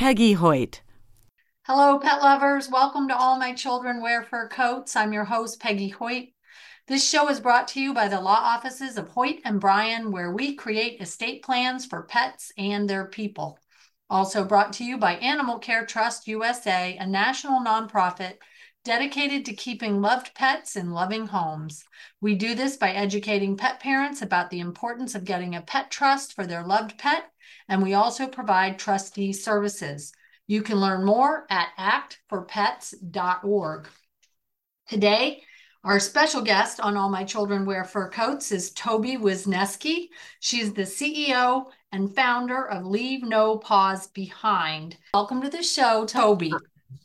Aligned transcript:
Peggy 0.00 0.32
Hoyt. 0.32 0.80
Hello, 1.66 1.98
pet 1.98 2.22
lovers. 2.22 2.70
Welcome 2.70 3.06
to 3.08 3.14
All 3.14 3.38
My 3.38 3.52
Children 3.52 4.00
Wear 4.00 4.22
Fur 4.22 4.48
Coats. 4.48 4.96
I'm 4.96 5.12
your 5.12 5.26
host, 5.26 5.60
Peggy 5.60 5.90
Hoyt. 5.90 6.28
This 6.88 7.06
show 7.06 7.28
is 7.28 7.38
brought 7.38 7.68
to 7.68 7.82
you 7.82 7.92
by 7.92 8.08
the 8.08 8.18
law 8.18 8.40
offices 8.40 8.96
of 8.96 9.08
Hoyt 9.08 9.40
and 9.44 9.60
Bryan, 9.60 10.10
where 10.10 10.32
we 10.32 10.54
create 10.54 11.02
estate 11.02 11.42
plans 11.42 11.84
for 11.84 12.04
pets 12.04 12.50
and 12.56 12.88
their 12.88 13.04
people. 13.04 13.58
Also 14.08 14.42
brought 14.42 14.72
to 14.72 14.84
you 14.84 14.96
by 14.96 15.16
Animal 15.16 15.58
Care 15.58 15.84
Trust 15.84 16.26
USA, 16.26 16.96
a 16.96 17.06
national 17.06 17.60
nonprofit 17.60 18.38
dedicated 18.84 19.44
to 19.44 19.52
keeping 19.52 20.00
loved 20.00 20.34
pets 20.34 20.76
in 20.76 20.92
loving 20.92 21.26
homes. 21.26 21.84
We 22.22 22.36
do 22.36 22.54
this 22.54 22.78
by 22.78 22.92
educating 22.92 23.58
pet 23.58 23.80
parents 23.80 24.22
about 24.22 24.48
the 24.48 24.60
importance 24.60 25.14
of 25.14 25.26
getting 25.26 25.54
a 25.54 25.60
pet 25.60 25.90
trust 25.90 26.32
for 26.32 26.46
their 26.46 26.64
loved 26.64 26.96
pet, 26.96 27.30
and 27.70 27.82
we 27.82 27.94
also 27.94 28.26
provide 28.26 28.78
trustee 28.78 29.32
services. 29.32 30.12
You 30.48 30.60
can 30.60 30.78
learn 30.78 31.04
more 31.04 31.46
at 31.48 31.68
actforpets.org. 31.78 33.88
Today, 34.88 35.42
our 35.84 36.00
special 36.00 36.42
guest 36.42 36.80
on 36.80 36.96
All 36.96 37.08
My 37.08 37.22
Children 37.22 37.64
Wear 37.64 37.84
Fur 37.84 38.10
Coats 38.10 38.50
is 38.50 38.72
Toby 38.72 39.16
Wisneski. 39.16 40.08
She's 40.40 40.74
the 40.74 40.82
CEO 40.82 41.66
and 41.92 42.14
founder 42.14 42.68
of 42.68 42.84
Leave 42.84 43.22
No 43.22 43.56
Paws 43.56 44.08
Behind. 44.08 44.96
Welcome 45.14 45.40
to 45.42 45.48
the 45.48 45.62
show, 45.62 46.04
Toby. 46.04 46.52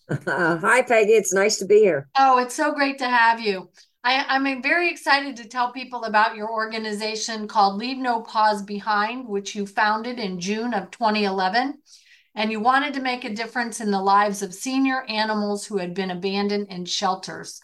Uh, 0.09 0.17
hi, 0.57 0.81
Peggy. 0.81 1.11
It's 1.11 1.33
nice 1.33 1.57
to 1.57 1.65
be 1.65 1.79
here. 1.79 2.09
Oh, 2.17 2.39
it's 2.39 2.55
so 2.55 2.73
great 2.73 2.97
to 2.97 3.07
have 3.07 3.39
you. 3.39 3.69
I, 4.07 4.35
am 4.35 4.61
very 4.61 4.91
excited 4.91 5.35
to 5.37 5.47
tell 5.49 5.71
people 5.71 6.03
about 6.03 6.35
your 6.35 6.51
organization 6.51 7.47
called 7.47 7.77
Leave 7.77 7.97
No 7.97 8.21
Paws 8.21 8.61
Behind, 8.61 9.27
which 9.27 9.55
you 9.55 9.65
founded 9.65 10.19
in 10.19 10.39
June 10.39 10.75
of 10.75 10.91
2011. 10.91 11.79
And 12.35 12.51
you 12.51 12.59
wanted 12.59 12.93
to 12.93 13.01
make 13.01 13.23
a 13.23 13.33
difference 13.33 13.81
in 13.81 13.89
the 13.89 13.99
lives 14.01 14.43
of 14.43 14.53
senior 14.53 15.01
animals 15.09 15.65
who 15.65 15.79
had 15.79 15.95
been 15.95 16.11
abandoned 16.11 16.67
in 16.69 16.85
shelters. 16.85 17.59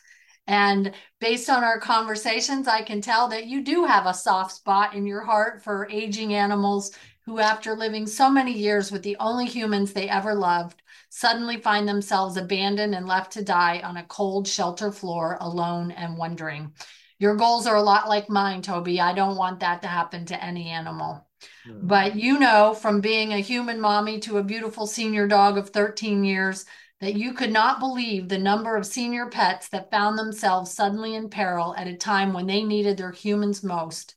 And 0.47 0.93
based 1.19 1.47
on 1.47 1.63
our 1.63 1.79
conversations, 1.79 2.67
I 2.67 2.81
can 2.81 3.01
tell 3.01 3.27
that 3.27 3.45
you 3.45 3.63
do 3.63 3.85
have 3.85 4.07
a 4.07 4.13
soft 4.13 4.53
spot 4.53 4.95
in 4.95 5.05
your 5.05 5.21
heart 5.21 5.63
for 5.63 5.87
aging 5.91 6.33
animals 6.33 6.91
who, 7.27 7.37
after 7.37 7.75
living 7.75 8.07
so 8.07 8.31
many 8.31 8.53
years 8.53 8.91
with 8.91 9.03
the 9.03 9.17
only 9.19 9.45
humans 9.45 9.93
they 9.93 10.09
ever 10.09 10.33
loved, 10.33 10.80
suddenly 11.13 11.57
find 11.57 11.87
themselves 11.87 12.37
abandoned 12.37 12.95
and 12.95 13.05
left 13.05 13.33
to 13.33 13.43
die 13.43 13.81
on 13.83 13.97
a 13.97 14.03
cold 14.05 14.47
shelter 14.47 14.93
floor 14.93 15.37
alone 15.41 15.91
and 15.91 16.17
wondering. 16.17 16.73
Your 17.19 17.35
goals 17.35 17.67
are 17.67 17.75
a 17.75 17.83
lot 17.83 18.07
like 18.07 18.29
mine, 18.29 18.61
Toby. 18.61 19.01
I 19.01 19.13
don't 19.13 19.35
want 19.35 19.59
that 19.59 19.81
to 19.81 19.89
happen 19.89 20.25
to 20.27 20.43
any 20.43 20.69
animal. 20.69 21.27
Mm. 21.67 21.87
But 21.87 22.15
you 22.15 22.39
know, 22.39 22.73
from 22.73 23.01
being 23.01 23.33
a 23.33 23.39
human 23.39 23.81
mommy 23.81 24.19
to 24.21 24.37
a 24.37 24.43
beautiful 24.43 24.87
senior 24.87 25.27
dog 25.27 25.57
of 25.57 25.69
13 25.71 26.23
years, 26.23 26.65
that 27.01 27.15
you 27.15 27.33
could 27.33 27.51
not 27.51 27.79
believe 27.79 28.29
the 28.29 28.37
number 28.37 28.77
of 28.77 28.85
senior 28.85 29.27
pets 29.27 29.67
that 29.69 29.91
found 29.91 30.17
themselves 30.17 30.71
suddenly 30.71 31.15
in 31.15 31.29
peril 31.29 31.75
at 31.75 31.87
a 31.87 31.97
time 31.97 32.31
when 32.31 32.47
they 32.47 32.63
needed 32.63 32.95
their 32.95 33.11
humans 33.11 33.63
most. 33.63 34.15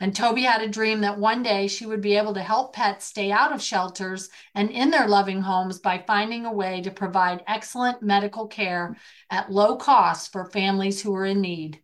And 0.00 0.16
Toby 0.16 0.42
had 0.42 0.62
a 0.62 0.68
dream 0.68 1.02
that 1.02 1.18
one 1.18 1.42
day 1.42 1.68
she 1.68 1.84
would 1.84 2.00
be 2.00 2.16
able 2.16 2.32
to 2.34 2.42
help 2.42 2.72
pets 2.72 3.04
stay 3.04 3.30
out 3.30 3.52
of 3.52 3.62
shelters 3.62 4.30
and 4.54 4.70
in 4.70 4.90
their 4.90 5.06
loving 5.06 5.42
homes 5.42 5.78
by 5.78 6.02
finding 6.06 6.46
a 6.46 6.52
way 6.52 6.80
to 6.80 6.90
provide 6.90 7.44
excellent 7.46 8.02
medical 8.02 8.46
care 8.46 8.96
at 9.28 9.52
low 9.52 9.76
cost 9.76 10.32
for 10.32 10.46
families 10.46 11.02
who 11.02 11.14
are 11.14 11.26
in 11.26 11.42
need. 11.42 11.80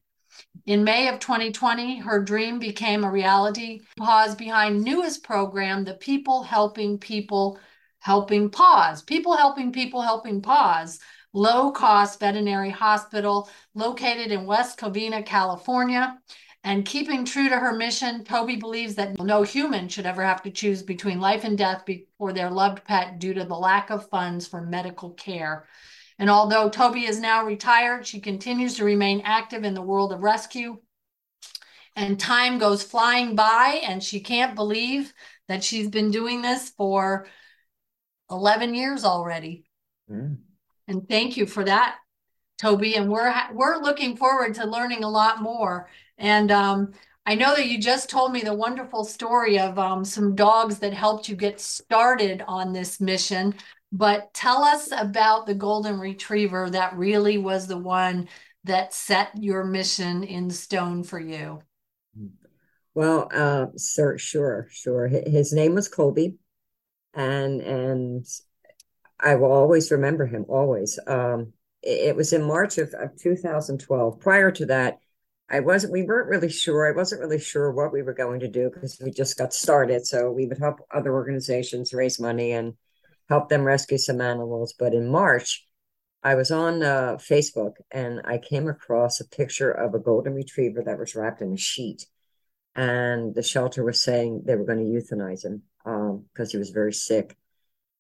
In 0.65 0.83
May 0.83 1.09
of 1.09 1.21
2020, 1.21 1.99
her 1.99 2.23
dream 2.23 2.59
became 2.59 3.05
a 3.05 3.11
reality. 3.11 3.83
Paws 3.99 4.35
behind 4.35 4.83
newest 4.83 5.23
program, 5.23 5.85
the 5.85 5.95
People 5.95 6.43
Helping 6.43 6.99
People 6.99 7.59
Helping 7.99 8.51
Paws. 8.51 9.03
People 9.03 9.37
Helping 9.37 9.73
People 9.73 10.01
Helping 10.01 10.41
Paws 10.41 10.99
low 11.37 11.71
cost 11.71 12.19
veterinary 12.19 12.71
hospital 12.71 13.49
located 13.75 14.33
in 14.33 14.47
West 14.47 14.79
Covina, 14.79 15.25
California. 15.25 16.19
And 16.67 16.85
keeping 16.85 17.25
true 17.25 17.49
to 17.49 17.57
her 17.57 17.73
mission, 17.73 18.25
Toby 18.25 18.57
believes 18.57 18.97
that 18.97 19.23
no 19.23 19.45
human 19.45 19.89
should 19.89 20.05
ever 20.05 20.25
have 20.25 20.43
to 20.43 20.51
choose 20.51 20.83
between 20.83 21.21
life 21.21 21.45
and 21.45 21.57
death 21.57 21.85
for 22.19 22.33
their 22.33 22.51
loved 22.51 22.85
pet 22.85 23.21
due 23.21 23.33
to 23.35 23.45
the 23.45 23.55
lack 23.55 23.91
of 23.91 24.11
funds 24.11 24.49
for 24.49 24.61
medical 24.61 25.11
care. 25.11 25.69
And 26.19 26.29
although 26.29 26.69
Toby 26.69 27.07
is 27.07 27.21
now 27.21 27.45
retired, 27.45 28.05
she 28.05 28.19
continues 28.19 28.75
to 28.75 28.85
remain 28.85 29.21
active 29.25 29.63
in 29.63 29.75
the 29.75 29.81
world 29.81 30.13
of 30.13 30.25
rescue. 30.25 30.79
And 31.95 32.19
time 32.19 32.59
goes 32.59 32.83
flying 32.83 33.37
by, 33.37 33.81
and 33.85 34.03
she 34.03 34.19
can't 34.19 34.57
believe 34.57 35.15
that 35.47 35.63
she's 35.63 35.89
been 35.89 36.11
doing 36.11 36.43
this 36.43 36.71
for 36.71 37.29
11 38.29 38.75
years 38.75 39.05
already. 39.05 39.67
Mm. 40.11 40.39
And 40.89 41.09
thank 41.09 41.37
you 41.37 41.47
for 41.47 41.63
that, 41.63 41.99
Toby. 42.59 42.97
And 42.97 43.09
we're 43.09 43.33
we're 43.53 43.77
looking 43.77 44.17
forward 44.17 44.57
to 44.57 44.67
learning 44.67 45.05
a 45.05 45.09
lot 45.09 45.41
more 45.41 45.89
and 46.19 46.51
um, 46.51 46.93
I 47.27 47.35
know 47.35 47.57
that 47.57 47.67
you 47.67 47.79
just 47.79 48.09
told 48.09 48.33
me 48.33 48.43
the 48.43 48.55
wonderful 48.55 49.05
story 49.05 49.59
of 49.59 49.79
um, 49.79 50.05
some 50.05 50.35
dogs 50.37 50.79
that 50.79 50.95
helped 50.95 51.29
you 51.29 51.35
get 51.35 51.61
started 51.61 52.43
on 52.47 52.73
this 52.73 53.01
mission. 53.01 53.55
But 53.91 54.33
tell 54.33 54.63
us 54.63 54.91
about 54.97 55.47
the 55.47 55.55
golden 55.55 55.99
retriever 55.99 56.71
that 56.71 56.97
really 56.97 57.39
was 57.39 57.67
the 57.67 57.79
one 57.79 58.29
that 58.65 58.95
set 58.95 59.31
your 59.37 59.65
mission 59.65 60.23
in 60.23 60.51
stone 60.51 61.03
for 61.03 61.19
you. 61.19 61.61
Well, 62.95 63.29
uh, 63.33 63.67
sir, 63.77 64.19
sure, 64.19 64.69
sure. 64.71 65.07
His 65.09 65.53
name 65.53 65.75
was 65.75 65.89
Colby, 65.89 66.37
and 67.13 67.61
and 67.61 68.27
I 69.21 69.35
will 69.35 69.53
always 69.53 69.91
remember 69.91 70.27
him. 70.27 70.47
Always. 70.49 70.99
Um, 71.07 71.53
it 71.83 72.17
was 72.17 72.33
in 72.33 72.43
March 72.43 72.79
of, 72.79 72.93
of 72.95 73.17
2012. 73.17 74.19
Prior 74.19 74.51
to 74.51 74.67
that, 74.67 74.99
I 75.49 75.61
wasn't, 75.61 75.93
we 75.93 76.03
weren't 76.03 76.29
really 76.29 76.51
sure. 76.51 76.89
I 76.89 76.97
wasn't 76.97 77.21
really 77.21 77.39
sure 77.39 77.71
what 77.71 77.93
we 77.93 78.03
were 78.03 78.15
going 78.15 78.41
to 78.41 78.49
do 78.49 78.69
because 78.73 78.99
we 79.03 79.13
just 79.13 79.39
got 79.39 79.55
started. 79.55 80.07
So 80.07 80.31
we 80.31 80.47
would 80.47 80.59
help 80.59 80.81
other 80.93 81.15
organizations 81.15 81.93
raise 81.93 82.19
money 82.19 82.53
and 82.53 82.75
help 83.29 83.49
them 83.49 83.63
rescue 83.63 83.99
some 83.99 84.21
animals. 84.21 84.75
But 84.77 84.93
in 84.93 85.09
March, 85.09 85.65
I 86.23 86.35
was 86.35 86.51
on 86.51 86.83
uh, 86.83 87.19
Facebook 87.21 87.75
and 87.93 88.23
I 88.25 88.39
came 88.39 88.67
across 88.67 89.21
a 89.21 89.29
picture 89.29 89.71
of 89.71 89.95
a 89.95 90.01
golden 90.01 90.35
retriever 90.35 90.83
that 90.85 90.99
was 90.99 91.15
wrapped 91.15 91.43
in 91.43 91.53
a 91.53 91.57
sheet. 91.57 92.07
And 92.75 93.33
the 93.35 93.43
shelter 93.43 93.85
was 93.85 94.03
saying 94.03 94.43
they 94.45 94.57
were 94.57 94.65
going 94.65 94.85
to 94.85 94.85
euthanize 94.85 95.45
him 95.45 95.63
because 95.85 96.49
um, 96.49 96.51
he 96.51 96.59
was 96.59 96.71
very 96.71 96.93
sick. 96.93 97.37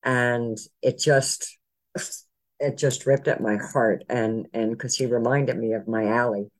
And 0.02 0.58
it 0.82 0.98
just, 0.98 1.56
it 2.58 2.76
just 2.76 3.06
ripped 3.06 3.28
at 3.28 3.40
my 3.40 3.56
heart. 3.56 4.02
And, 4.08 4.48
and 4.52 4.72
because 4.72 4.96
he 4.96 5.06
reminded 5.06 5.56
me 5.56 5.74
of 5.74 5.86
my 5.86 6.06
Allie 6.08 6.50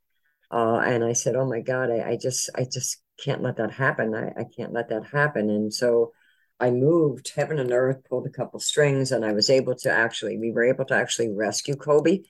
uh, 0.51 0.79
and 0.84 1.05
I 1.05 1.12
said, 1.12 1.37
"Oh 1.37 1.47
my 1.47 1.61
God, 1.61 1.91
I, 1.91 2.11
I 2.11 2.17
just, 2.17 2.51
I 2.55 2.67
just 2.71 3.03
can't 3.23 3.43
let 3.43 3.57
that 3.57 3.73
happen. 3.73 4.15
I, 4.15 4.29
I 4.41 4.45
can't 4.57 4.73
let 4.73 4.89
that 4.91 5.07
happen." 5.07 5.51
And 5.51 5.73
so 5.73 6.12
I 6.59 6.71
moved 6.71 7.33
heaven 7.34 7.59
and 7.59 7.73
earth, 7.73 8.05
pulled 8.09 8.27
a 8.27 8.31
couple 8.31 8.61
strings, 8.61 9.12
and 9.12 9.25
I 9.25 9.33
was 9.33 9.51
able 9.51 9.75
to 9.77 9.91
actually, 9.91 10.39
we 10.39 10.53
were 10.53 10.65
able 10.65 10.84
to 10.87 10.95
actually 10.95 11.33
rescue 11.33 11.77
Kobe. 11.77 12.21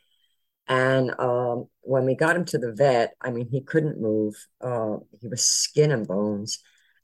And 0.69 1.13
um, 1.21 1.69
when 1.83 2.07
we 2.07 2.17
got 2.17 2.37
him 2.37 2.45
to 2.47 2.59
the 2.59 2.73
vet, 2.73 3.15
I 3.21 3.31
mean, 3.31 3.49
he 3.49 3.61
couldn't 3.63 4.01
move. 4.01 4.35
Uh, 4.61 4.97
he 5.21 5.29
was 5.29 5.45
skin 5.45 5.93
and 5.93 6.07
bones. 6.09 6.59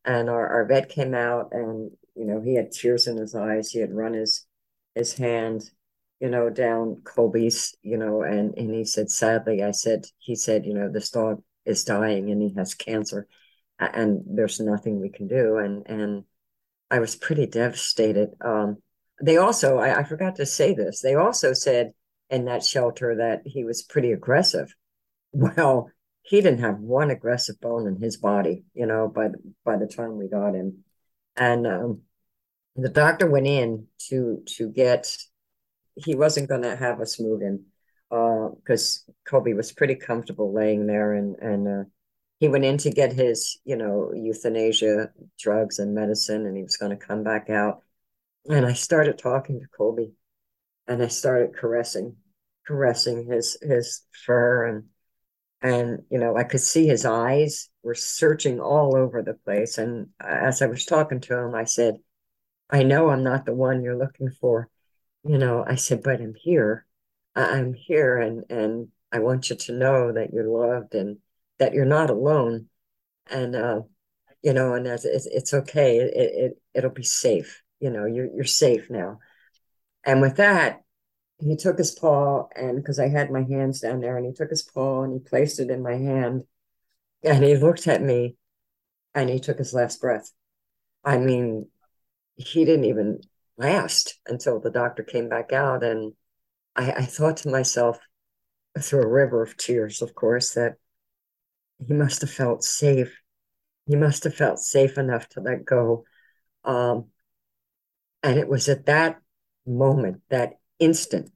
And 0.05 0.29
our, 0.29 0.49
our 0.49 0.67
vet 0.67 0.88
came 0.88 1.15
out, 1.15 1.50
and 1.53 1.93
you 2.17 2.25
know, 2.26 2.41
he 2.41 2.56
had 2.56 2.73
tears 2.73 3.06
in 3.06 3.17
his 3.17 3.35
eyes. 3.35 3.70
He 3.70 3.79
had 3.79 3.94
run 3.94 4.15
his 4.15 4.47
his 4.94 5.15
hand 5.15 5.70
you 6.22 6.30
know, 6.30 6.48
down 6.48 7.02
Colby's, 7.02 7.74
you 7.82 7.96
know, 7.96 8.22
and, 8.22 8.56
and 8.56 8.72
he 8.72 8.84
said, 8.84 9.10
sadly, 9.10 9.60
I 9.60 9.72
said, 9.72 10.04
he 10.20 10.36
said, 10.36 10.64
you 10.64 10.72
know, 10.72 10.88
this 10.88 11.10
dog 11.10 11.42
is 11.66 11.82
dying 11.82 12.30
and 12.30 12.40
he 12.40 12.54
has 12.56 12.74
cancer 12.74 13.26
and 13.80 14.22
there's 14.24 14.60
nothing 14.60 15.00
we 15.00 15.08
can 15.10 15.26
do. 15.26 15.56
And, 15.56 15.84
and 15.88 16.22
I 16.92 17.00
was 17.00 17.16
pretty 17.16 17.46
devastated. 17.46 18.30
Um, 18.40 18.76
they 19.20 19.36
also, 19.36 19.78
I, 19.78 19.98
I 19.98 20.04
forgot 20.04 20.36
to 20.36 20.46
say 20.46 20.74
this, 20.74 21.02
they 21.02 21.16
also 21.16 21.54
said 21.54 21.92
in 22.30 22.44
that 22.44 22.64
shelter 22.64 23.16
that 23.16 23.42
he 23.44 23.64
was 23.64 23.82
pretty 23.82 24.12
aggressive. 24.12 24.74
Well, 25.34 25.90
he 26.20 26.42
didn't 26.42 26.60
have 26.60 26.78
one 26.78 27.10
aggressive 27.10 27.58
bone 27.58 27.86
in 27.86 27.96
his 27.96 28.19
body, 28.19 28.64
you 28.74 28.84
know, 28.84 29.08
by, 29.08 29.28
by 29.64 29.78
the 29.78 29.86
time 29.86 30.19
we 30.19 30.28
got 30.28 30.54
him. 30.54 30.84
And, 31.36 31.66
um, 31.66 32.02
the 32.76 32.88
doctor 32.88 33.26
went 33.26 33.46
in 33.46 33.86
to 34.08 34.42
to 34.56 34.69
get 34.69 35.16
he 35.97 36.15
wasn't 36.15 36.49
going 36.49 36.62
to 36.62 36.77
have 36.77 37.00
us 37.00 37.21
move 37.21 37.41
because 38.09 39.05
uh, 39.09 39.12
Kobe 39.27 39.53
was 39.53 39.73
pretty 39.73 39.94
comfortable 39.94 40.53
laying 40.53 40.87
there 40.87 41.15
and 41.15 41.37
and 41.37 41.69
uh, 41.69 41.85
he 42.41 42.49
went 42.49 42.65
in 42.65 42.77
to 42.79 42.91
get 42.91 43.12
his 43.12 43.59
you 43.65 43.77
know 43.77 44.12
euthanasia 44.15 45.11
drugs 45.39 45.79
and 45.79 45.94
medicine 45.94 46.47
and 46.47 46.56
he 46.56 46.62
was 46.62 46.77
going 46.77 46.97
to 46.97 47.06
come 47.06 47.23
back 47.23 47.50
out. 47.50 47.83
And 48.49 48.67
I 48.67 48.73
started 48.73 49.19
talking 49.19 49.61
to 49.61 49.67
Kobe 49.69 50.09
and 50.87 51.03
I 51.03 51.09
started 51.09 51.55
caressing 51.55 52.17
caressing 52.67 53.27
his 53.27 53.56
his 53.62 54.03
fur 54.27 54.67
and 54.67 54.85
and 55.62 56.03
you 56.11 56.19
know 56.19 56.37
I 56.37 56.44
could 56.44 56.61
see 56.61 56.87
his 56.87 57.05
eyes 57.05 57.71
were 57.83 57.94
searching 57.94 58.61
all 58.61 58.97
over 58.97 59.23
the 59.23 59.35
place. 59.35 59.79
And 59.79 60.09
as 60.21 60.62
I 60.62 60.67
was 60.67 60.85
talking 60.85 61.21
to 61.21 61.39
him 61.39 61.55
I 61.55 61.65
said 61.65 61.97
I 62.69 62.83
know 62.83 63.11
I'm 63.11 63.23
not 63.23 63.47
the 63.47 63.55
one 63.55 63.83
you're 63.83 63.99
looking 63.99 64.31
for 64.31 64.69
you 65.24 65.38
know 65.38 65.64
I 65.66 65.76
said 65.76 66.02
but 66.02 66.20
I'm 66.20 66.34
here. 66.34 66.86
I'm 67.34 67.74
here 67.74 68.19
and 68.19 68.44
and 68.50 68.88
I 69.12 69.20
want 69.20 69.50
you 69.50 69.56
to 69.56 69.72
know 69.72 70.12
that 70.12 70.32
you're 70.32 70.48
loved 70.48 70.94
and 70.94 71.19
that 71.58 71.74
you're 71.74 71.84
not 71.84 72.10
alone. 72.10 72.69
And 73.30 73.56
uh 73.56 73.82
you 74.42 74.52
know 74.52 74.74
and 74.74 74.86
as 74.86 75.04
it's, 75.04 75.26
it's 75.26 75.54
okay. 75.54 75.98
It, 75.98 76.12
it 76.16 76.62
it'll 76.74 76.90
be 76.90 77.04
safe. 77.04 77.62
You 77.80 77.90
know 77.90 78.04
you're 78.06 78.28
you're 78.34 78.44
safe 78.44 78.90
now. 78.90 79.19
And 80.04 80.20
with 80.20 80.36
that 80.36 80.80
he 81.38 81.56
took 81.56 81.78
his 81.78 81.92
paw 81.92 82.46
and 82.54 82.76
because 82.76 82.98
I 82.98 83.08
had 83.08 83.30
my 83.30 83.42
hands 83.42 83.80
down 83.80 84.00
there 84.00 84.16
and 84.16 84.26
he 84.26 84.32
took 84.32 84.50
his 84.50 84.62
paw 84.62 85.02
and 85.02 85.12
he 85.12 85.19
placed 85.19 85.58
it 85.58 85.70
in 85.70 85.82
my 85.82 85.94
hand 85.94 86.44
and 87.24 87.44
he 87.44 87.56
looked 87.56 87.86
at 87.88 88.02
me 88.02 88.36
and 89.14 89.28
he 89.28 89.40
took 89.40 89.58
his 89.58 89.74
last 89.74 90.00
breath. 90.00 90.30
I 91.04 91.19
mean, 91.19 91.69
he 92.36 92.64
didn't 92.64 92.86
even 92.86 93.20
last 93.62 94.19
until 94.26 94.61
the 94.61 94.70
doctor 94.70 95.03
came 95.03 95.29
back 95.29 95.53
out. 95.53 95.82
And 95.82 96.12
I, 96.76 96.93
I 96.93 97.05
thought 97.05 97.38
to 97.38 97.50
myself, 97.50 97.99
through 98.79 99.03
a 99.03 99.09
river 99.09 99.43
of 99.43 99.56
tears, 99.56 100.03
of 100.03 100.14
course, 100.14 100.55
that 100.55 100.75
he 101.87 101.93
must 101.93 102.23
have 102.23 102.31
felt 102.31 102.64
safe. 102.64 103.20
He 103.87 103.97
must 103.97 104.25
have 104.25 104.35
felt 104.35 104.59
safe 104.59 104.97
enough 104.97 105.29
to 105.31 105.41
let 105.41 105.64
go. 105.64 106.05
Um, 106.64 107.06
and 108.23 108.38
it 108.38 108.49
was 108.49 108.69
at 108.69 108.87
that 108.87 109.20
moment, 109.67 110.23
that 110.31 110.55
instant, 110.79 111.31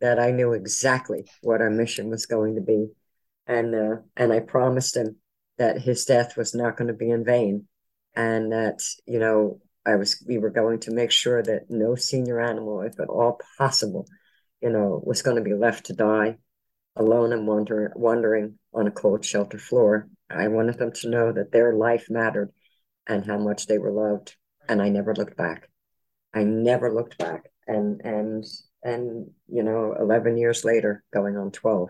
that 0.00 0.18
I 0.18 0.30
knew 0.30 0.52
exactly 0.52 1.26
what 1.42 1.60
our 1.60 1.70
mission 1.70 2.10
was 2.10 2.26
going 2.26 2.56
to 2.56 2.60
be, 2.60 2.88
and 3.46 3.74
uh, 3.74 3.96
and 4.16 4.32
I 4.32 4.40
promised 4.40 4.96
him 4.96 5.16
that 5.56 5.80
his 5.80 6.04
death 6.04 6.36
was 6.36 6.54
not 6.54 6.76
going 6.76 6.88
to 6.88 6.94
be 6.94 7.10
in 7.10 7.24
vain, 7.24 7.66
and 8.14 8.52
that 8.52 8.82
you 9.06 9.18
know 9.18 9.60
I 9.86 9.96
was 9.96 10.22
we 10.26 10.38
were 10.38 10.50
going 10.50 10.80
to 10.80 10.90
make 10.90 11.10
sure 11.10 11.42
that 11.42 11.70
no 11.70 11.94
senior 11.94 12.40
animal, 12.40 12.82
if 12.82 12.98
at 12.98 13.08
all 13.08 13.40
possible, 13.56 14.06
you 14.60 14.70
know, 14.70 15.00
was 15.04 15.22
going 15.22 15.36
to 15.36 15.42
be 15.42 15.54
left 15.54 15.86
to 15.86 15.92
die 15.92 16.38
alone 16.96 17.32
and 17.32 17.46
wander, 17.46 17.92
wandering 17.94 18.58
on 18.74 18.86
a 18.86 18.90
cold 18.90 19.24
shelter 19.24 19.58
floor. 19.58 20.08
I 20.28 20.48
wanted 20.48 20.78
them 20.78 20.92
to 20.92 21.10
know 21.10 21.32
that 21.32 21.52
their 21.52 21.74
life 21.74 22.06
mattered 22.10 22.52
and 23.06 23.24
how 23.24 23.38
much 23.38 23.66
they 23.66 23.78
were 23.78 23.92
loved, 23.92 24.34
and 24.68 24.82
I 24.82 24.88
never 24.88 25.14
looked 25.14 25.36
back. 25.36 25.68
I 26.34 26.42
never 26.42 26.92
looked 26.92 27.18
back, 27.18 27.44
and 27.66 28.00
and 28.02 28.44
and 28.82 29.30
you 29.48 29.62
know 29.62 29.94
11 29.98 30.38
years 30.38 30.64
later 30.64 31.02
going 31.12 31.36
on 31.36 31.50
12 31.50 31.88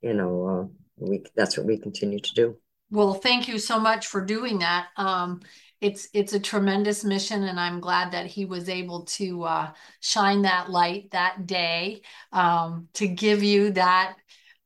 you 0.00 0.14
know 0.14 0.46
uh, 0.46 0.64
we 0.96 1.24
that's 1.36 1.56
what 1.56 1.66
we 1.66 1.78
continue 1.78 2.18
to 2.18 2.34
do 2.34 2.56
well 2.90 3.14
thank 3.14 3.46
you 3.46 3.58
so 3.58 3.78
much 3.78 4.06
for 4.06 4.24
doing 4.24 4.60
that 4.60 4.86
um, 4.96 5.40
it's 5.80 6.08
it's 6.12 6.32
a 6.32 6.40
tremendous 6.40 7.04
mission 7.04 7.44
and 7.44 7.60
i'm 7.60 7.80
glad 7.80 8.12
that 8.12 8.26
he 8.26 8.44
was 8.44 8.68
able 8.68 9.04
to 9.04 9.42
uh, 9.44 9.72
shine 10.00 10.42
that 10.42 10.70
light 10.70 11.10
that 11.10 11.46
day 11.46 12.02
um, 12.32 12.88
to 12.94 13.06
give 13.06 13.42
you 13.42 13.70
that 13.70 14.16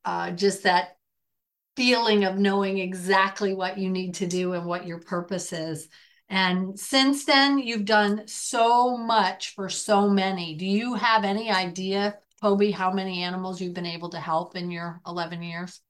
uh, 0.05 0.31
just 0.31 0.63
that 0.63 0.97
feeling 1.77 2.25
of 2.25 2.37
knowing 2.37 2.79
exactly 2.79 3.55
what 3.55 3.79
you 3.79 3.91
need 3.91 4.15
to 4.15 4.27
do 4.27 4.53
and 4.53 4.67
what 4.67 4.87
your 4.87 4.99
purpose 4.99 5.53
is 5.53 5.89
and 6.31 6.79
since 6.79 7.25
then, 7.25 7.59
you've 7.59 7.85
done 7.85 8.23
so 8.27 8.97
much 8.97 9.53
for 9.57 9.69
so 9.69 10.09
many. 10.09 10.55
Do 10.55 10.65
you 10.65 10.95
have 10.95 11.25
any 11.25 11.51
idea, 11.51 12.19
Toby, 12.41 12.71
how 12.71 12.93
many 12.93 13.25
animals 13.25 13.61
you've 13.61 13.75
been 13.75 13.85
able 13.85 14.11
to 14.11 14.21
help 14.21 14.55
in 14.55 14.71
your 14.71 15.01
11 15.09 15.43
years? 15.43 15.81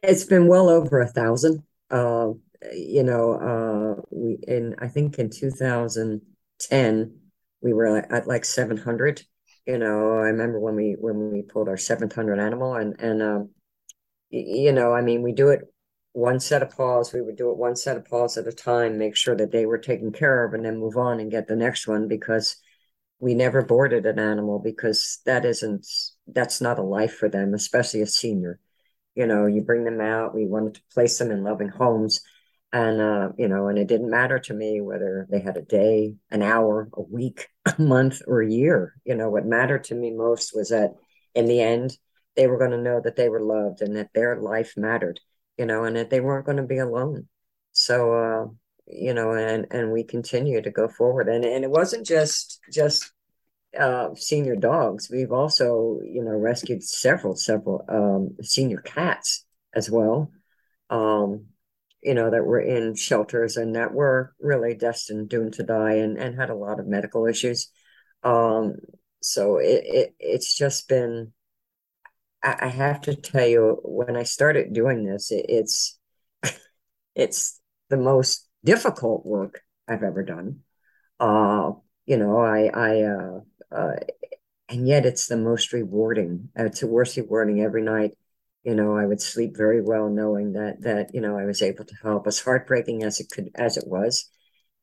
It's 0.00 0.22
been 0.22 0.46
well 0.46 0.68
over 0.68 1.00
a 1.00 1.08
thousand. 1.08 1.64
Uh, 1.90 2.30
you 2.72 3.02
know, 3.04 3.34
uh, 3.34 4.02
we 4.10 4.38
in 4.46 4.76
I 4.78 4.88
think 4.88 5.18
in 5.18 5.30
2010 5.30 7.20
we 7.60 7.72
were 7.72 7.98
at 8.12 8.26
like 8.26 8.44
700. 8.44 9.22
You 9.66 9.78
know, 9.78 10.18
I 10.18 10.28
remember 10.28 10.60
when 10.60 10.76
we 10.76 10.96
when 10.98 11.32
we 11.32 11.42
pulled 11.42 11.68
our 11.68 11.76
700 11.76 12.38
animal, 12.40 12.74
and 12.74 12.98
and 13.00 13.22
um, 13.22 13.50
you 14.30 14.72
know, 14.72 14.92
I 14.94 15.02
mean, 15.02 15.22
we 15.22 15.32
do 15.32 15.50
it 15.50 15.62
one 16.12 16.40
set 16.40 16.62
of 16.62 16.70
paws. 16.76 17.12
We 17.12 17.22
would 17.22 17.36
do 17.36 17.50
it 17.50 17.56
one 17.56 17.76
set 17.76 17.96
of 17.96 18.04
paws 18.06 18.36
at 18.36 18.46
a 18.46 18.52
time, 18.52 18.98
make 18.98 19.16
sure 19.16 19.36
that 19.36 19.52
they 19.52 19.66
were 19.66 19.78
taken 19.78 20.12
care 20.12 20.44
of, 20.44 20.54
and 20.54 20.64
then 20.64 20.78
move 20.78 20.96
on 20.96 21.20
and 21.20 21.30
get 21.30 21.48
the 21.48 21.56
next 21.56 21.86
one 21.86 22.08
because 22.08 22.56
we 23.20 23.34
never 23.34 23.62
boarded 23.62 24.06
an 24.06 24.18
animal 24.18 24.58
because 24.58 25.20
that 25.26 25.44
isn't 25.44 25.86
that's 26.26 26.60
not 26.60 26.78
a 26.78 26.82
life 26.82 27.14
for 27.14 27.28
them, 27.28 27.54
especially 27.54 28.00
a 28.02 28.06
senior. 28.06 28.60
You 29.14 29.26
know, 29.26 29.46
you 29.46 29.62
bring 29.62 29.84
them 29.84 30.00
out. 30.00 30.34
We 30.34 30.46
wanted 30.46 30.74
to 30.76 30.82
place 30.92 31.18
them 31.18 31.30
in 31.30 31.42
loving 31.42 31.68
homes, 31.68 32.20
and 32.72 33.00
uh, 33.00 33.30
you 33.38 33.48
know, 33.48 33.68
and 33.68 33.78
it 33.78 33.88
didn't 33.88 34.10
matter 34.10 34.38
to 34.38 34.54
me 34.54 34.80
whether 34.80 35.26
they 35.30 35.40
had 35.40 35.56
a 35.56 35.62
day, 35.62 36.16
an 36.30 36.42
hour, 36.42 36.88
a 36.92 37.02
week, 37.02 37.48
a 37.66 37.80
month, 37.80 38.22
or 38.26 38.42
a 38.42 38.50
year. 38.50 38.94
You 39.04 39.14
know, 39.14 39.30
what 39.30 39.46
mattered 39.46 39.84
to 39.84 39.94
me 39.94 40.10
most 40.10 40.54
was 40.54 40.70
that 40.70 40.94
in 41.34 41.46
the 41.46 41.60
end, 41.60 41.96
they 42.36 42.46
were 42.46 42.58
going 42.58 42.72
to 42.72 42.78
know 42.78 43.00
that 43.02 43.16
they 43.16 43.28
were 43.28 43.40
loved 43.40 43.82
and 43.82 43.96
that 43.96 44.10
their 44.14 44.36
life 44.40 44.74
mattered 44.76 45.20
you 45.58 45.66
know, 45.66 45.84
and 45.84 45.96
that 45.96 46.08
they 46.08 46.20
weren't 46.20 46.46
going 46.46 46.56
to 46.56 46.62
be 46.62 46.78
alone. 46.78 47.26
So, 47.72 48.12
uh, 48.14 48.46
you 48.86 49.12
know, 49.12 49.32
and 49.32 49.66
and 49.70 49.92
we 49.92 50.04
continue 50.04 50.62
to 50.62 50.70
go 50.70 50.88
forward, 50.88 51.28
and 51.28 51.44
and 51.44 51.64
it 51.64 51.70
wasn't 51.70 52.06
just 52.06 52.60
just 52.72 53.12
uh, 53.78 54.14
senior 54.14 54.56
dogs. 54.56 55.10
We've 55.10 55.32
also, 55.32 56.00
you 56.04 56.24
know, 56.24 56.30
rescued 56.30 56.82
several 56.82 57.34
several 57.36 57.84
um, 57.88 58.36
senior 58.42 58.78
cats 58.78 59.44
as 59.74 59.90
well. 59.90 60.30
Um, 60.88 61.46
you 62.02 62.14
know, 62.14 62.30
that 62.30 62.44
were 62.44 62.60
in 62.60 62.94
shelters 62.94 63.56
and 63.56 63.76
that 63.76 63.92
were 63.92 64.34
really 64.40 64.74
destined, 64.74 65.28
doomed 65.28 65.54
to 65.54 65.62
die, 65.64 65.94
and 65.94 66.18
and 66.18 66.36
had 66.38 66.50
a 66.50 66.54
lot 66.54 66.80
of 66.80 66.86
medical 66.86 67.26
issues. 67.26 67.70
Um, 68.22 68.76
so 69.22 69.58
it, 69.58 69.84
it 69.86 70.14
it's 70.18 70.56
just 70.56 70.88
been 70.88 71.32
I 72.42 72.68
have 72.68 73.00
to 73.02 73.16
tell 73.16 73.46
you, 73.46 73.80
when 73.82 74.16
I 74.16 74.22
started 74.22 74.72
doing 74.72 75.04
this, 75.04 75.28
it's 75.32 75.98
it's 77.14 77.60
the 77.88 77.96
most 77.96 78.48
difficult 78.64 79.26
work 79.26 79.62
I've 79.88 80.02
ever 80.04 80.22
done. 80.22 80.60
Uh, 81.18 81.72
you 82.06 82.16
know, 82.16 82.38
I 82.40 82.70
I 82.72 83.02
uh, 83.02 83.40
uh, 83.72 83.96
and 84.68 84.86
yet 84.86 85.06
it's 85.06 85.26
the 85.28 85.36
most 85.36 85.72
rewarding. 85.72 86.50
It's 86.56 86.80
the 86.80 86.86
worst 86.86 87.16
rewarding 87.16 87.60
every 87.62 87.82
night. 87.82 88.16
You 88.68 88.74
know, 88.74 88.96
I 88.96 89.06
would 89.06 89.22
sleep 89.22 89.56
very 89.56 89.80
well 89.82 90.08
knowing 90.10 90.52
that 90.52 90.82
that 90.82 91.14
you 91.14 91.20
know 91.20 91.38
I 91.38 91.44
was 91.44 91.62
able 91.62 91.84
to 91.84 91.94
help. 92.02 92.26
As 92.26 92.40
heartbreaking 92.40 93.02
as 93.04 93.20
it 93.20 93.30
could 93.30 93.50
as 93.54 93.76
it 93.76 93.86
was, 93.86 94.30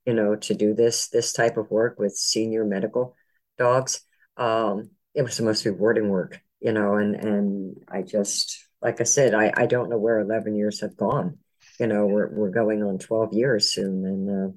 you 0.05 0.13
know, 0.13 0.35
to 0.35 0.53
do 0.55 0.73
this 0.73 1.09
this 1.09 1.33
type 1.33 1.57
of 1.57 1.71
work 1.71 1.99
with 1.99 2.15
senior 2.15 2.65
medical 2.65 3.15
dogs, 3.57 4.01
um, 4.37 4.91
it 5.13 5.23
was 5.23 5.37
the 5.37 5.43
most 5.43 5.65
rewarding 5.65 6.09
work 6.09 6.41
you 6.65 6.71
know, 6.71 6.95
and 6.95 7.15
and 7.15 7.77
I 7.87 8.01
just 8.01 8.57
like 8.81 8.99
I 9.01 9.03
said, 9.03 9.35
I 9.35 9.53
I 9.55 9.65
don't 9.67 9.89
know 9.89 9.99
where 9.99 10.19
eleven 10.19 10.55
years 10.55 10.81
have 10.81 10.97
gone. 10.97 11.37
You 11.79 11.87
know, 11.87 12.07
we're 12.07 12.29
we're 12.33 12.49
going 12.49 12.81
on 12.83 12.97
twelve 12.97 13.33
years 13.33 13.71
soon, 13.71 14.03
and 14.05 14.29
uh, 14.29 14.53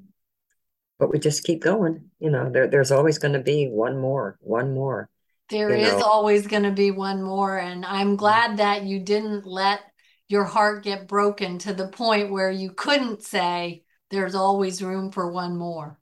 but 0.98 1.10
we 1.10 1.18
just 1.18 1.44
keep 1.44 1.62
going. 1.62 2.10
You 2.18 2.30
know, 2.30 2.50
there 2.50 2.66
there's 2.66 2.92
always 2.92 3.18
going 3.18 3.34
to 3.34 3.40
be 3.40 3.66
one 3.66 3.98
more, 4.00 4.38
one 4.40 4.72
more. 4.74 5.10
There 5.48 5.70
is 5.70 5.92
know. 5.92 6.02
always 6.02 6.46
going 6.46 6.64
to 6.64 6.72
be 6.72 6.90
one 6.90 7.22
more, 7.22 7.58
and 7.58 7.84
I'm 7.84 8.16
glad 8.16 8.58
that 8.58 8.84
you 8.84 9.00
didn't 9.00 9.46
let 9.46 9.80
your 10.28 10.44
heart 10.44 10.84
get 10.84 11.08
broken 11.08 11.58
to 11.60 11.72
the 11.72 11.88
point 11.88 12.30
where 12.30 12.50
you 12.50 12.70
couldn't 12.70 13.22
say 13.22 13.84
there's 14.10 14.34
always 14.34 14.82
room 14.82 15.10
for 15.10 15.30
one 15.32 15.56
more. 15.56 15.98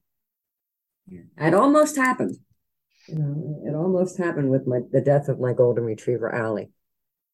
It 1.39 1.55
almost 1.55 1.97
happened. 1.97 2.37
You 3.07 3.15
know, 3.15 3.63
it 3.65 3.75
almost 3.75 4.19
happened 4.19 4.51
with 4.51 4.67
my 4.67 4.81
the 4.91 5.01
death 5.01 5.29
of 5.29 5.39
my 5.39 5.53
golden 5.53 5.85
retriever 5.85 6.35
Allie. 6.35 6.71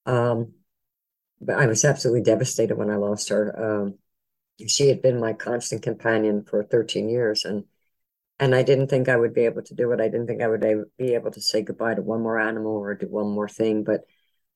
Um, 0.05 0.53
but 1.41 1.59
I 1.59 1.67
was 1.67 1.85
absolutely 1.85 2.23
devastated 2.23 2.77
when 2.77 2.91
I 2.91 2.97
lost 2.97 3.31
her. 3.31 3.83
Um, 3.83 3.95
she 4.67 4.89
had 4.89 5.01
been 5.01 5.19
my 5.19 5.33
constant 5.33 5.83
companion 5.83 6.45
for 6.45 6.63
13 6.63 7.09
years, 7.09 7.45
and 7.45 7.65
and 8.43 8.55
I 8.57 8.63
didn't 8.65 8.89
think 8.89 9.09
I 9.09 9.17
would 9.17 9.35
be 9.35 9.47
able 9.47 9.63
to 9.63 9.75
do 9.75 9.93
it. 9.93 10.01
I 10.01 10.09
didn't 10.09 10.27
think 10.27 10.43
I 10.43 10.49
would 10.49 10.65
be 10.99 11.15
able 11.15 11.31
to 11.33 11.41
say 11.41 11.63
goodbye 11.63 11.95
to 11.95 12.03
one 12.03 12.23
more 12.23 12.41
animal 12.41 12.73
or 12.73 12.95
do 12.95 13.07
one 13.09 13.31
more 13.31 13.49
thing. 13.49 13.85
But 13.85 14.03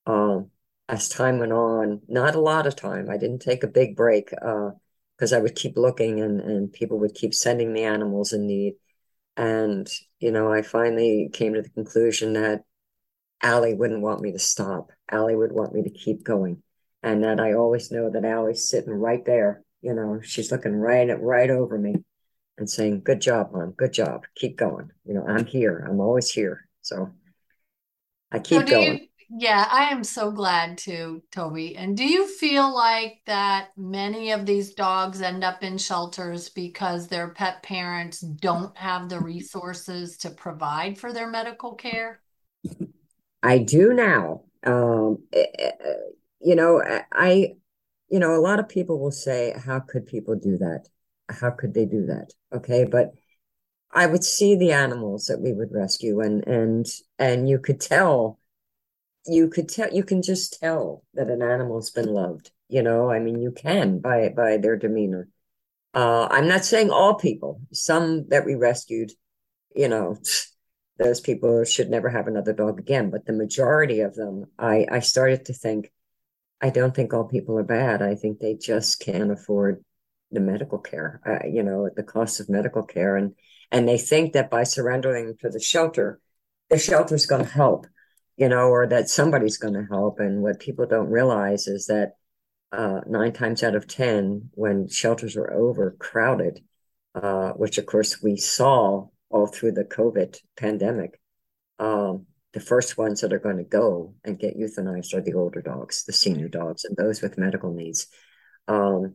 um, 0.07 0.51
as 0.89 1.09
time 1.09 1.39
went 1.39 1.53
on, 1.53 2.03
not 2.09 2.35
a 2.35 2.41
lot 2.41 2.67
of 2.67 2.77
time. 2.77 3.09
I 3.11 3.17
didn't 3.19 3.41
take 3.43 3.63
a 3.65 3.69
big 3.69 3.97
break 3.97 4.31
because 4.31 5.33
uh, 5.33 5.37
I 5.37 5.41
would 5.41 5.55
keep 5.55 5.77
looking, 5.77 6.21
and 6.21 6.41
and 6.41 6.73
people 6.73 6.99
would 7.01 7.15
keep 7.15 7.35
sending 7.35 7.73
me 7.73 7.85
animals 7.85 8.33
in 8.33 8.47
need 8.47 8.75
And, 9.37 9.89
you 10.21 10.33
know, 10.33 10.53
I 10.53 10.63
finally 10.63 11.31
came 11.33 11.55
to 11.55 11.63
the 11.63 11.71
conclusion 11.71 12.35
that 12.35 12.65
Allie 13.43 13.75
wouldn't 13.75 14.03
want 14.03 14.21
me 14.23 14.33
to 14.33 14.39
stop. 14.39 14.91
Allie 15.11 15.37
would 15.37 15.53
want 15.53 15.75
me 15.75 15.83
to 15.85 15.91
keep 15.91 16.25
going. 16.25 16.63
And 17.03 17.25
that 17.25 17.41
I 17.41 17.55
always 17.55 17.91
know 17.93 18.11
that 18.11 18.25
Allie's 18.25 18.69
sitting 18.69 18.93
right 18.93 19.25
there. 19.25 19.63
You 19.83 19.95
know, 19.95 20.21
she's 20.23 20.51
looking 20.53 20.75
right 20.75 21.09
at 21.09 21.23
right 21.23 21.51
over 21.51 21.79
me 21.79 21.97
and 22.59 22.69
saying, 22.69 23.03
Good 23.05 23.21
job, 23.21 23.53
mom. 23.53 23.73
Good 23.73 23.93
job. 23.93 24.25
Keep 24.37 24.57
going. 24.57 24.91
You 25.05 25.15
know, 25.15 25.27
I'm 25.27 25.47
here. 25.47 25.87
I'm 25.89 26.01
always 26.01 26.31
here. 26.31 26.69
So 26.83 27.11
I 28.33 28.39
keep 28.39 28.69
so 28.69 28.75
going. 28.75 28.99
You, 28.99 29.07
yeah, 29.29 29.67
I 29.71 29.85
am 29.91 30.05
so 30.05 30.31
glad 30.31 30.79
to, 30.79 31.23
Toby. 31.33 31.77
And 31.77 31.97
do 31.97 32.05
you 32.05 32.29
feel 32.29 32.73
like 32.73 33.21
that 33.27 33.71
many 33.77 34.31
of 34.31 34.47
these 34.47 34.75
dogs 34.75 35.21
end 35.21 35.43
up 35.43 35.65
in 35.65 35.79
shelters 35.79 36.49
because 36.49 37.09
their 37.09 37.29
pet 37.29 37.63
parents 37.63 38.21
don't 38.21 38.77
have 38.77 39.09
the 39.09 39.19
resources 39.19 40.17
to 40.19 40.31
provide 40.31 40.97
for 40.97 41.13
their 41.13 41.29
medical 41.29 41.75
care? 41.75 42.21
I 43.43 43.59
do 43.59 43.93
now. 43.93 44.43
Um, 44.65 45.19
eh, 45.33 45.47
eh, 45.59 45.73
you 46.41 46.55
know, 46.55 46.83
I, 47.13 47.55
you 48.09 48.19
know, 48.21 48.35
a 48.35 48.41
lot 48.41 48.61
of 48.61 48.69
people 48.69 49.01
will 49.01 49.11
say, 49.11 49.55
how 49.65 49.81
could 49.81 50.07
people 50.07 50.37
do 50.37 50.57
that? 50.59 50.87
How 51.29 51.51
could 51.51 51.75
they 51.75 51.87
do 51.87 52.07
that? 52.07 52.33
Okay. 52.53 52.85
But 52.85 53.13
I 53.91 54.07
would 54.07 54.25
see 54.25 54.57
the 54.57 54.73
animals 54.73 55.27
that 55.27 55.41
we 55.41 55.53
would 55.53 55.73
rescue 55.73 56.21
and, 56.21 56.47
and, 56.47 56.87
and 57.19 57.49
you 57.49 57.59
could 57.59 57.81
tell 57.81 58.39
you 59.27 59.49
could 59.49 59.69
tell 59.69 59.93
you 59.93 60.05
can 60.05 60.23
just 60.23 60.59
tell 60.61 61.03
that 61.15 61.31
an 61.31 61.43
animal's 61.43 61.91
been 61.91 62.13
loved 62.13 62.51
you 62.69 62.83
know 62.83 63.11
i 63.11 63.19
mean 63.19 63.41
you 63.41 63.51
can 63.51 63.99
by 63.99 64.29
by 64.29 64.57
their 64.57 64.77
demeanor 64.77 65.29
uh 65.95 66.27
i'm 66.31 66.49
not 66.49 66.65
saying 66.65 66.91
all 66.91 67.15
people 67.15 67.61
some 67.73 68.27
that 68.29 68.45
we 68.45 68.55
rescued 68.55 69.13
you 69.75 69.89
know 69.89 70.17
those 70.99 71.21
people 71.21 71.65
should 71.65 71.91
never 71.91 72.09
have 72.09 72.27
another 72.27 72.53
dog 72.53 72.79
again 72.79 73.11
but 73.11 73.27
the 73.27 73.33
majority 73.33 74.01
of 74.01 74.15
them 74.15 74.45
i 74.59 74.87
i 74.91 75.01
started 75.01 75.45
to 75.45 75.53
think 75.53 75.93
i 76.61 76.71
don't 76.71 76.95
think 76.95 77.13
all 77.13 77.25
people 77.25 77.59
are 77.59 77.65
bad 77.65 78.03
i 78.03 78.15
think 78.15 78.39
they 78.39 78.55
just 78.55 79.01
can't 79.01 79.31
afford 79.31 79.85
the 80.31 80.41
medical 80.41 80.79
care 80.79 81.21
uh, 81.27 81.47
you 81.47 81.63
know 81.63 81.89
the 81.95 82.03
cost 82.03 82.41
of 82.41 82.49
medical 82.49 82.83
care 82.83 83.17
and 83.17 83.35
and 83.71 83.89
they 83.89 83.99
think 83.99 84.33
that 84.33 84.51
by 84.51 84.63
surrendering 84.63 85.37
to 85.41 85.49
the 85.49 85.61
shelter 85.61 86.21
the 86.71 86.79
shelter's 86.79 87.27
going 87.27 87.45
to 87.45 87.51
help 87.51 87.87
you 88.37 88.49
know, 88.49 88.69
or 88.69 88.87
that 88.87 89.09
somebody's 89.09 89.57
going 89.57 89.75
to 89.75 89.87
help. 89.91 90.21
And 90.21 90.43
what 90.43 90.61
people 90.61 90.87
don't 90.87 91.11
realize 91.11 91.67
is 91.67 91.87
that 91.87 92.13
uh, 92.71 93.01
nine 93.07 93.33
times 93.33 93.63
out 93.63 93.75
of 93.75 93.87
10, 93.87 94.51
when 94.53 94.89
shelters 94.89 95.37
are 95.37 95.53
overcrowded, 95.53 96.61
uh, 97.15 97.53
which 97.53 97.79
of 97.79 97.87
course 97.87 98.23
we 98.23 98.37
saw 98.37 99.07
all 99.31 99.47
through 99.47 99.73
the 99.73 99.85
COVID 99.85 100.39
pandemic, 100.57 101.19
um, 101.79 102.27
the 102.53 102.61
first 102.61 102.99
ones 102.99 103.21
that 103.21 103.33
are 103.33 103.39
going 103.39 103.59
to 103.59 103.65
go 103.65 104.15
and 104.25 104.39
get 104.39 104.59
euthanized 104.59 105.15
are 105.15 105.21
the 105.21 105.35
older 105.35 105.63
dogs, 105.63 106.05
the 106.05 106.13
senior 106.13 106.49
dogs, 106.49 106.85
and 106.85 106.97
those 106.97 107.23
with 107.23 107.39
medical 107.39 107.73
needs. 107.73 108.07
Um, 108.69 109.15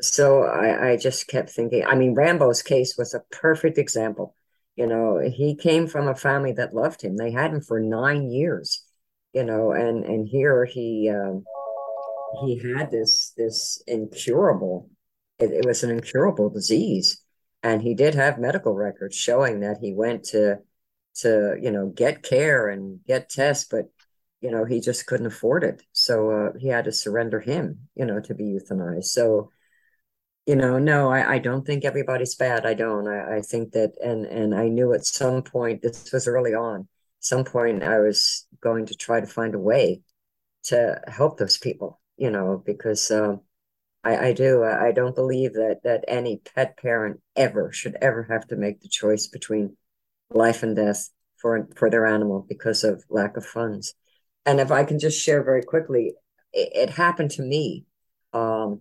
so 0.00 0.42
I, 0.42 0.90
I 0.90 0.96
just 0.96 1.28
kept 1.28 1.50
thinking, 1.50 1.84
I 1.84 1.94
mean, 1.94 2.14
Rambo's 2.14 2.62
case 2.62 2.96
was 2.96 3.14
a 3.14 3.22
perfect 3.30 3.78
example 3.78 4.34
you 4.78 4.86
know, 4.86 5.18
he 5.18 5.56
came 5.56 5.88
from 5.88 6.06
a 6.06 6.14
family 6.14 6.52
that 6.52 6.72
loved 6.72 7.02
him. 7.02 7.16
They 7.16 7.32
had 7.32 7.52
him 7.52 7.60
for 7.60 7.80
nine 7.80 8.30
years, 8.30 8.84
you 9.32 9.42
know, 9.42 9.72
and 9.72 10.04
and 10.04 10.28
here 10.28 10.64
he 10.64 11.10
um, 11.10 11.44
he 12.40 12.62
had 12.76 12.92
this 12.92 13.32
this 13.36 13.82
incurable. 13.88 14.88
It, 15.40 15.50
it 15.50 15.66
was 15.66 15.82
an 15.82 15.90
incurable 15.90 16.48
disease, 16.48 17.20
and 17.64 17.82
he 17.82 17.94
did 17.94 18.14
have 18.14 18.38
medical 18.38 18.72
records 18.72 19.16
showing 19.16 19.60
that 19.60 19.78
he 19.80 19.92
went 19.92 20.22
to 20.26 20.58
to 21.16 21.56
you 21.60 21.72
know 21.72 21.88
get 21.88 22.22
care 22.22 22.68
and 22.68 23.00
get 23.04 23.28
tests, 23.30 23.66
but 23.68 23.86
you 24.40 24.52
know 24.52 24.64
he 24.64 24.78
just 24.78 25.06
couldn't 25.08 25.26
afford 25.26 25.64
it, 25.64 25.82
so 25.90 26.30
uh, 26.30 26.52
he 26.56 26.68
had 26.68 26.84
to 26.84 26.92
surrender 26.92 27.40
him, 27.40 27.88
you 27.96 28.06
know, 28.06 28.20
to 28.20 28.32
be 28.32 28.44
euthanized. 28.44 29.06
So 29.06 29.50
you 30.48 30.56
know 30.56 30.78
no 30.78 31.10
I, 31.10 31.34
I 31.34 31.38
don't 31.38 31.66
think 31.66 31.84
everybody's 31.84 32.34
bad 32.34 32.64
i 32.64 32.72
don't. 32.72 33.06
I, 33.06 33.36
I 33.36 33.40
think 33.42 33.72
that 33.72 33.92
and 34.02 34.24
and 34.24 34.54
i 34.54 34.68
knew 34.68 34.94
at 34.94 35.04
some 35.04 35.42
point 35.42 35.82
this 35.82 36.10
was 36.10 36.26
early 36.26 36.54
on 36.54 36.88
some 37.20 37.44
point 37.44 37.82
i 37.82 37.98
was 38.00 38.46
going 38.62 38.86
to 38.86 38.94
try 38.94 39.20
to 39.20 39.26
find 39.26 39.54
a 39.54 39.58
way 39.58 40.00
to 40.64 41.00
help 41.06 41.38
those 41.38 41.58
people 41.58 42.00
you 42.16 42.30
know 42.30 42.62
because 42.64 43.10
um, 43.10 43.42
I, 44.02 44.28
I 44.28 44.32
do 44.32 44.64
i 44.64 44.90
don't 44.90 45.14
believe 45.14 45.52
that 45.52 45.80
that 45.84 46.04
any 46.08 46.40
pet 46.54 46.78
parent 46.78 47.20
ever 47.36 47.70
should 47.70 47.96
ever 48.00 48.22
have 48.30 48.46
to 48.48 48.56
make 48.56 48.80
the 48.80 48.88
choice 48.88 49.26
between 49.26 49.76
life 50.30 50.62
and 50.62 50.74
death 50.74 51.10
for 51.36 51.68
for 51.76 51.90
their 51.90 52.06
animal 52.06 52.46
because 52.48 52.84
of 52.84 53.04
lack 53.10 53.36
of 53.36 53.44
funds. 53.44 53.94
And 54.46 54.60
if 54.60 54.70
i 54.70 54.82
can 54.84 54.98
just 54.98 55.20
share 55.20 55.42
very 55.44 55.62
quickly 55.62 56.14
it, 56.54 56.70
it 56.74 56.90
happened 56.90 57.32
to 57.32 57.42
me 57.42 57.84
um, 58.32 58.80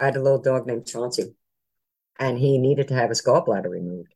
I 0.00 0.06
had 0.06 0.16
a 0.16 0.22
little 0.22 0.40
dog 0.40 0.66
named 0.66 0.86
Chauncey, 0.86 1.34
and 2.18 2.38
he 2.38 2.58
needed 2.58 2.88
to 2.88 2.94
have 2.94 3.08
his 3.08 3.22
gallbladder 3.22 3.68
removed. 3.68 4.14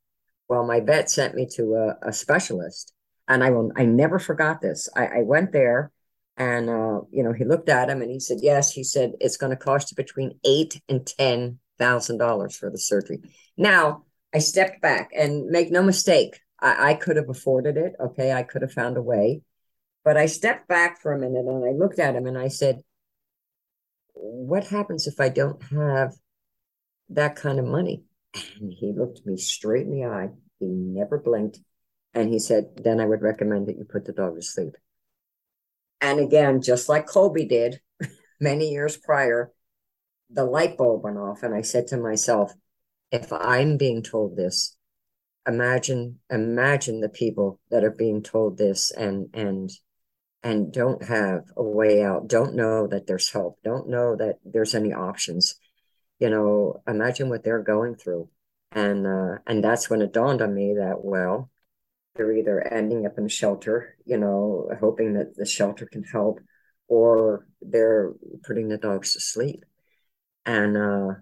Well, 0.49 0.65
my 0.65 0.81
vet 0.81 1.11
sent 1.11 1.35
me 1.35 1.47
to 1.57 1.75
a, 1.75 2.09
a 2.09 2.13
specialist, 2.13 2.93
and 3.29 3.43
I 3.43 3.51
will 3.51 3.73
I 3.77 3.85
never 3.85 4.19
forgot 4.19 4.61
this. 4.61 4.89
I, 4.95 5.07
I 5.07 5.23
went 5.23 5.53
there, 5.53 5.91
and 6.37 6.69
uh, 6.69 7.01
you 7.11 7.23
know 7.23 7.33
he 7.33 7.45
looked 7.45 7.69
at 7.69 7.89
him 7.91 8.03
and 8.03 8.11
he 8.11 8.21
said, 8.21 8.39
"Yes." 8.43 8.73
He 8.73 8.85
said 8.85 9.13
it's 9.21 9.37
going 9.37 9.51
to 9.51 9.57
cost 9.57 9.91
you 9.91 9.97
between 9.97 10.39
eight 10.45 10.81
and 10.89 11.07
ten 11.07 11.59
thousand 11.79 12.19
dollars 12.19 12.57
for 12.57 12.71
the 12.71 12.79
surgery. 12.79 13.21
Now 13.57 14.05
I 14.35 14.39
stepped 14.39 14.81
back 14.81 15.11
and 15.17 15.47
make 15.47 15.71
no 15.71 15.83
mistake, 15.83 16.41
I, 16.63 16.91
I 16.91 16.95
could 16.95 17.17
have 17.17 17.29
afforded 17.29 17.77
it. 17.77 17.95
Okay, 18.01 18.33
I 18.33 18.43
could 18.43 18.63
have 18.63 18.73
found 18.73 18.97
a 18.97 19.03
way, 19.03 19.43
but 20.05 20.17
I 20.17 20.27
stepped 20.27 20.69
back 20.69 21.01
for 21.03 21.13
a 21.13 21.19
minute 21.19 21.45
and 21.47 21.65
I 21.65 21.73
looked 21.73 21.99
at 21.99 22.15
him 22.15 22.27
and 22.27 22.39
I 22.39 22.49
said, 22.49 22.83
what 24.15 24.67
happens 24.67 25.07
if 25.07 25.21
I 25.21 25.29
don't 25.29 25.63
have 25.71 26.13
that 27.11 27.37
kind 27.37 27.59
of 27.59 27.65
money? 27.65 28.05
And 28.61 28.73
he 28.73 28.93
looked 28.97 29.27
me 29.27 29.37
straight 29.37 29.87
in 29.87 29.91
the 29.91 30.07
eye. 30.07 30.29
He 30.59 30.67
never 30.67 31.19
blinked. 31.19 31.59
And 32.15 32.33
he 32.33 32.39
said, 32.39 32.67
then 32.77 33.01
I 33.01 33.07
would 33.07 33.23
recommend 33.23 33.67
that 33.67 33.77
you 33.77 33.85
put 33.85 34.05
the 34.05 34.13
dog 34.13 34.37
to 34.37 34.43
sleep. 34.43 34.75
And 36.01 36.21
again, 36.21 36.61
just 36.63 36.89
like 36.89 37.07
Colby 37.07 37.47
did 37.47 37.81
many 38.41 38.71
years 38.71 38.97
prior, 38.97 39.53
the 40.31 40.45
light 40.45 40.77
bulb 40.77 41.05
went 41.05 41.19
off. 41.19 41.43
And 41.43 41.55
I 41.55 41.63
said 41.63 41.87
to 41.89 41.97
myself, 41.97 42.53
if 43.11 43.33
I'm 43.33 43.77
being 43.77 44.03
told 44.03 44.37
this, 44.37 44.77
imagine, 45.47 46.19
imagine 46.31 47.01
the 47.01 47.09
people 47.09 47.61
that 47.71 47.85
are 47.85 47.91
being 47.91 48.23
told 48.23 48.59
this 48.59 48.91
and, 48.91 49.29
and 49.35 49.71
and 50.43 50.73
don't 50.73 51.05
have 51.05 51.45
a 51.57 51.63
way 51.63 52.03
out, 52.03 52.29
don't 52.29 52.55
know 52.55 52.87
that 52.89 53.07
there's 53.07 53.31
help, 53.31 53.59
don't 53.63 53.89
know 53.89 54.17
that 54.17 54.39
there's 54.45 54.75
any 54.75 54.93
options. 54.93 55.55
You 56.19 56.31
know, 56.31 56.83
imagine 56.87 57.29
what 57.29 57.45
they're 57.45 57.63
going 57.63 57.97
through. 57.97 58.29
And 58.73 59.07
uh, 59.07 59.39
and 59.47 59.63
that's 59.63 59.91
when 59.91 60.03
it 60.03 60.13
dawned 60.13 60.41
on 60.43 60.55
me 60.55 60.75
that 60.79 61.05
well, 61.05 61.51
they're 62.15 62.33
either 62.33 62.61
ending 62.61 63.07
up 63.07 63.19
in 63.19 63.27
a 63.27 63.29
shelter, 63.29 63.97
you 64.05 64.17
know, 64.19 64.71
hoping 64.81 65.15
that 65.15 65.37
the 65.37 65.47
shelter 65.47 65.87
can 65.87 66.05
help, 66.05 66.41
or 66.89 67.47
they're 67.61 68.13
putting 68.45 68.69
the 68.69 68.79
dogs 68.79 69.13
to 69.13 69.21
sleep. 69.21 69.65
And 70.47 70.77
uh, 70.77 71.15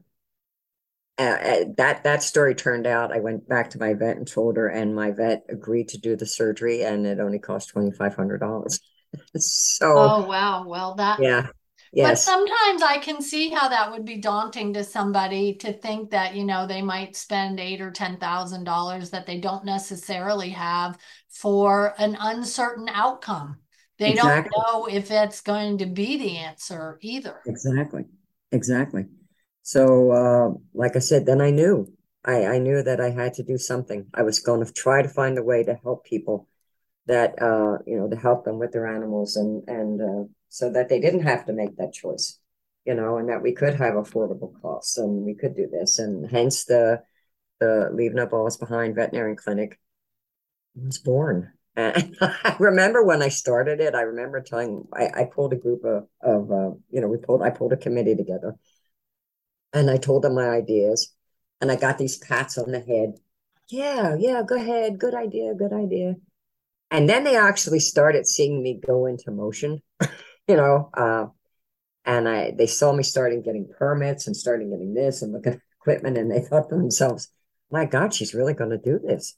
that 1.19 2.01
that 2.05 2.23
story 2.23 2.55
turned 2.55 2.87
out. 2.87 3.13
I 3.13 3.21
went 3.21 3.49
back 3.49 3.71
to 3.71 3.79
my 3.79 3.95
vet 3.95 4.17
and 4.17 4.27
told 4.27 4.57
her, 4.57 4.69
and 4.69 4.95
my 4.95 5.11
vet 5.11 5.45
agreed 5.49 5.89
to 5.89 5.99
do 5.99 6.17
the 6.17 6.27
surgery, 6.27 6.83
and 6.83 7.07
it 7.07 7.21
only 7.21 7.39
cost 7.39 7.71
twenty 7.71 7.91
five 7.91 8.15
hundred 8.15 8.39
dollars. 8.39 8.81
so 9.37 9.95
oh 9.97 10.27
wow. 10.27 10.67
Well 10.67 10.95
that 10.97 11.21
yeah. 11.21 11.47
Yes. 11.93 12.09
but 12.09 12.19
sometimes 12.19 12.83
i 12.83 12.99
can 12.99 13.21
see 13.21 13.49
how 13.49 13.69
that 13.69 13.91
would 13.91 14.05
be 14.05 14.19
daunting 14.19 14.73
to 14.75 14.85
somebody 14.85 15.55
to 15.57 15.73
think 15.73 16.11
that 16.11 16.37
you 16.37 16.45
know 16.45 16.65
they 16.65 16.83
might 16.83 17.17
spend 17.17 17.59
eight 17.59 17.81
or 17.81 17.91
ten 17.91 18.17
thousand 18.17 18.63
dollars 18.63 19.11
that 19.11 19.27
they 19.27 19.41
don't 19.41 19.65
necessarily 19.65 20.51
have 20.51 20.97
for 21.29 21.95
an 21.99 22.17
uncertain 22.21 22.89
outcome. 22.89 23.59
They 23.99 24.13
exactly. 24.13 24.51
don't 24.55 24.73
know 24.73 24.87
if 24.87 25.11
it's 25.11 25.41
going 25.41 25.79
to 25.79 25.87
be 25.87 26.17
the 26.17 26.39
answer 26.39 26.99
either. 27.03 27.41
Exactly. 27.47 28.05
Exactly. 28.53 29.07
So 29.63 30.11
uh, 30.11 30.51
like 30.75 30.97
i 30.97 31.01
said 31.01 31.27
then 31.27 31.41
i 31.41 31.51
knew. 31.51 31.93
I, 32.25 32.45
I 32.45 32.59
knew 32.59 32.83
that 32.83 33.01
i 33.01 33.11
had 33.11 33.35
to 33.35 33.43
do 33.43 33.59
something. 33.59 34.07
I 34.15 34.23
was 34.23 34.41
going 34.41 34.65
to 34.65 34.73
try 34.73 35.03
to 35.03 35.09
find 35.09 35.39
a 35.39 35.43
way 35.43 35.65
to 35.65 35.75
help 35.83 36.05
people 36.05 36.47
that 37.07 37.41
uh, 37.43 37.79
you 37.87 37.99
know 37.99 38.09
to 38.09 38.17
help 38.17 38.45
them 38.45 38.59
with 38.59 38.73
their 38.73 38.87
animals 38.87 39.37
and 39.37 39.67
and 39.69 40.01
uh, 40.01 40.29
so 40.49 40.71
that 40.73 40.89
they 40.89 41.01
didn't 41.01 41.23
have 41.23 41.45
to 41.47 41.53
make 41.53 41.77
that 41.77 41.93
choice 41.93 42.39
you 42.85 42.95
know 42.95 43.19
and 43.19 43.29
that 43.29 43.43
we 43.43 43.53
could 43.53 43.75
have 43.75 43.95
affordable 43.95 44.53
costs 44.61 44.99
and 44.99 45.25
we 45.25 45.35
could 45.35 45.57
do 45.57 45.67
this 45.71 45.99
and 45.99 46.31
hence 46.31 46.65
the 46.65 47.03
the 47.61 47.91
leave 47.93 48.15
no 48.15 48.27
paws 48.27 48.57
behind 48.57 48.95
veterinary 48.95 49.37
clinic 49.37 49.79
was 50.75 50.99
born 50.99 51.53
and 51.77 52.17
I 52.21 52.57
remember 52.59 53.05
when 53.05 53.23
I 53.23 53.29
started 53.29 53.81
it 53.81 53.95
I 53.95 54.03
remember 54.03 54.41
telling 54.41 54.87
I, 54.93 55.09
I 55.23 55.25
pulled 55.25 55.53
a 55.53 55.57
group 55.57 55.85
of, 55.85 56.07
of 56.23 56.51
uh, 56.51 56.71
you 56.91 57.01
know 57.01 57.09
we 57.09 57.19
pulled 57.19 57.43
I 57.43 57.51
pulled 57.51 57.73
a 57.73 57.77
committee 57.77 58.17
together 58.17 58.57
and 59.73 59.91
I 59.91 59.97
told 59.97 60.23
them 60.23 60.35
my 60.35 60.49
ideas 60.49 61.13
and 61.61 61.71
I 61.73 61.77
got 61.77 61.99
these 61.99 62.19
pats 62.19 62.57
on 62.59 62.71
the 62.73 62.81
head 62.81 63.19
yeah, 63.69 64.17
yeah, 64.19 64.43
go 64.43 64.57
ahead. 64.57 64.99
Good 64.99 65.15
idea, 65.15 65.55
good 65.55 65.73
idea. 65.73 66.17
And 66.91 67.09
then 67.09 67.25
they 67.25 67.37
actually 67.37 67.81
started 67.81 68.27
seeing 68.27 68.63
me 68.63 68.81
go 68.85 69.07
into 69.07 69.31
motion, 69.31 69.83
you 70.49 70.57
know, 70.57 70.91
uh, 70.95 71.27
and 72.05 72.29
I 72.29 72.53
they 72.53 72.67
saw 72.67 72.93
me 72.93 73.03
starting 73.03 73.43
getting 73.43 73.69
permits 73.79 74.27
and 74.27 74.37
starting 74.37 74.71
getting 74.71 74.95
this 74.95 75.23
and 75.23 75.33
looking 75.33 75.55
at 75.55 75.61
equipment, 75.81 76.19
and 76.19 76.31
they 76.31 76.41
thought 76.41 76.69
to 76.71 76.77
themselves, 76.77 77.29
"My 77.71 77.85
God, 77.85 78.15
she's 78.15 78.35
really 78.35 78.55
going 78.55 78.71
to 78.71 78.79
do 78.79 78.99
this," 78.99 79.37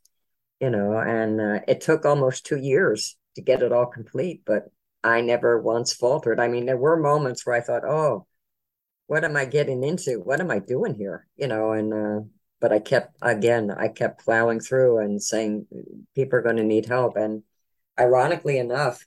you 0.61 0.71
know. 0.71 0.99
And 0.99 1.41
uh, 1.41 1.61
it 1.69 1.81
took 1.81 2.05
almost 2.07 2.47
two 2.47 2.59
years 2.59 3.17
to 3.37 3.43
get 3.43 3.63
it 3.63 3.73
all 3.73 3.87
complete, 3.87 4.43
but 4.47 4.71
I 5.05 5.21
never 5.21 5.61
once 5.61 5.93
faltered. 5.93 6.41
I 6.41 6.49
mean, 6.49 6.67
there 6.67 6.77
were 6.77 6.97
moments 6.97 7.45
where 7.47 7.57
I 7.57 7.61
thought, 7.61 7.85
"Oh, 7.85 8.27
what 9.07 9.25
am 9.25 9.37
I 9.37 9.45
getting 9.45 9.83
into? 9.85 10.21
What 10.21 10.41
am 10.41 10.51
I 10.51 10.61
doing 10.61 10.95
here?" 10.95 11.27
You 11.37 11.49
know, 11.49 11.73
and 11.73 11.93
uh, 11.95 12.21
but 12.63 12.73
I 12.73 12.79
kept 12.79 13.17
again, 13.21 13.73
I 13.73 13.89
kept 13.89 14.25
plowing 14.25 14.61
through 14.61 14.99
and 14.99 15.21
saying 15.21 15.67
people 16.15 16.39
are 16.39 16.43
going 16.43 16.57
to 16.57 16.65
need 16.65 16.87
help. 16.87 17.17
And 17.17 17.43
ironically 17.99 18.57
enough, 18.57 19.05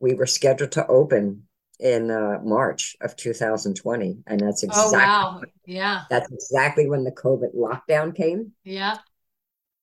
we 0.00 0.12
were 0.14 0.26
scheduled 0.26 0.72
to 0.72 0.86
open 0.86 1.48
in 1.80 2.10
uh, 2.10 2.40
March 2.44 2.94
of 3.00 3.16
2020, 3.16 4.18
and 4.26 4.40
that's 4.40 4.62
exactly 4.62 4.98
oh 4.98 4.98
wow, 4.98 5.40
yeah, 5.64 6.02
that's 6.10 6.30
exactly 6.30 6.86
when 6.88 7.04
the 7.04 7.10
COVID 7.10 7.56
lockdown 7.56 8.14
came. 8.14 8.52
Yeah. 8.64 8.98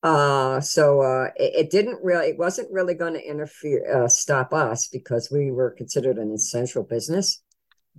Uh, 0.04 0.62
so 0.62 1.02
uh, 1.02 1.30
it, 1.36 1.66
it 1.66 1.70
didn't 1.72 2.00
really, 2.04 2.28
it 2.28 2.38
wasn't 2.38 2.72
really 2.72 2.94
going 2.94 3.16
to 3.16 3.28
interfere, 3.28 4.04
uh, 4.04 4.08
stop 4.08 4.54
us 4.54 4.88
because 4.88 5.32
we 5.32 5.52
were 5.52 5.72
considered 5.72 6.20
an 6.20 6.32
essential 6.32 6.84
business 6.84 7.42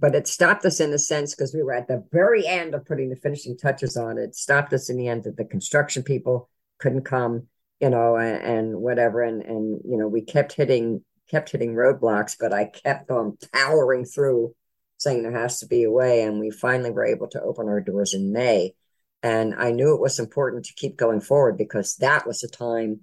but 0.01 0.15
it 0.15 0.29
stopped 0.29 0.65
us 0.65 0.81
in 0.81 0.93
a 0.93 0.99
sense 0.99 1.35
because 1.35 1.55
we 1.55 1.63
were 1.63 1.75
at 1.75 1.89
the 1.89 2.05
very 2.13 2.47
end 2.47 2.75
of 2.75 2.87
putting 2.87 3.11
the 3.11 3.17
finishing 3.17 3.57
touches 3.57 3.97
on 3.97 4.19
it. 4.19 4.35
stopped 4.35 4.73
us 4.73 4.89
in 4.89 4.97
the 4.97 5.09
end 5.09 5.25
that 5.25 5.37
the 5.37 5.45
construction 5.45 6.03
people 6.03 6.49
couldn't 6.79 7.05
come, 7.05 7.47
you 7.81 7.91
know, 7.91 8.17
and, 8.17 8.43
and, 8.43 8.77
whatever. 8.77 9.23
And 9.23 9.43
and 9.43 9.81
you 9.85 9.99
know, 9.99 10.09
we 10.09 10.23
kept 10.23 10.53
hitting 10.53 11.05
kept 11.31 11.51
hitting 11.51 11.75
roadblocks, 11.75 12.37
but 12.39 12.53
I 12.53 12.67
kept 12.67 13.11
on 13.11 13.37
powering 13.53 14.05
through, 14.05 14.55
saying 14.97 15.23
there 15.23 15.39
has 15.39 15.61
to 15.61 15.67
be 15.67 15.85
a 15.85 15.91
way. 15.91 16.23
And 16.23 16.41
we 16.41 16.51
finally 16.51 16.91
were 16.91 17.05
able 17.05 17.29
to 17.29 17.43
open 17.43 17.69
our 17.69 17.81
doors 17.81 18.15
in 18.15 18.33
May. 18.33 18.75
And 19.23 19.55
I 19.57 19.73
knew 19.73 19.95
it 19.95 20.01
was 20.01 20.19
important 20.19 20.65
to 20.67 20.75
keep 20.75 20.97
going 20.97 21.21
forward 21.21 21.59
because 21.59 21.97
that 21.97 22.27
was 22.27 22.39
the 22.39 22.49
time 22.49 23.01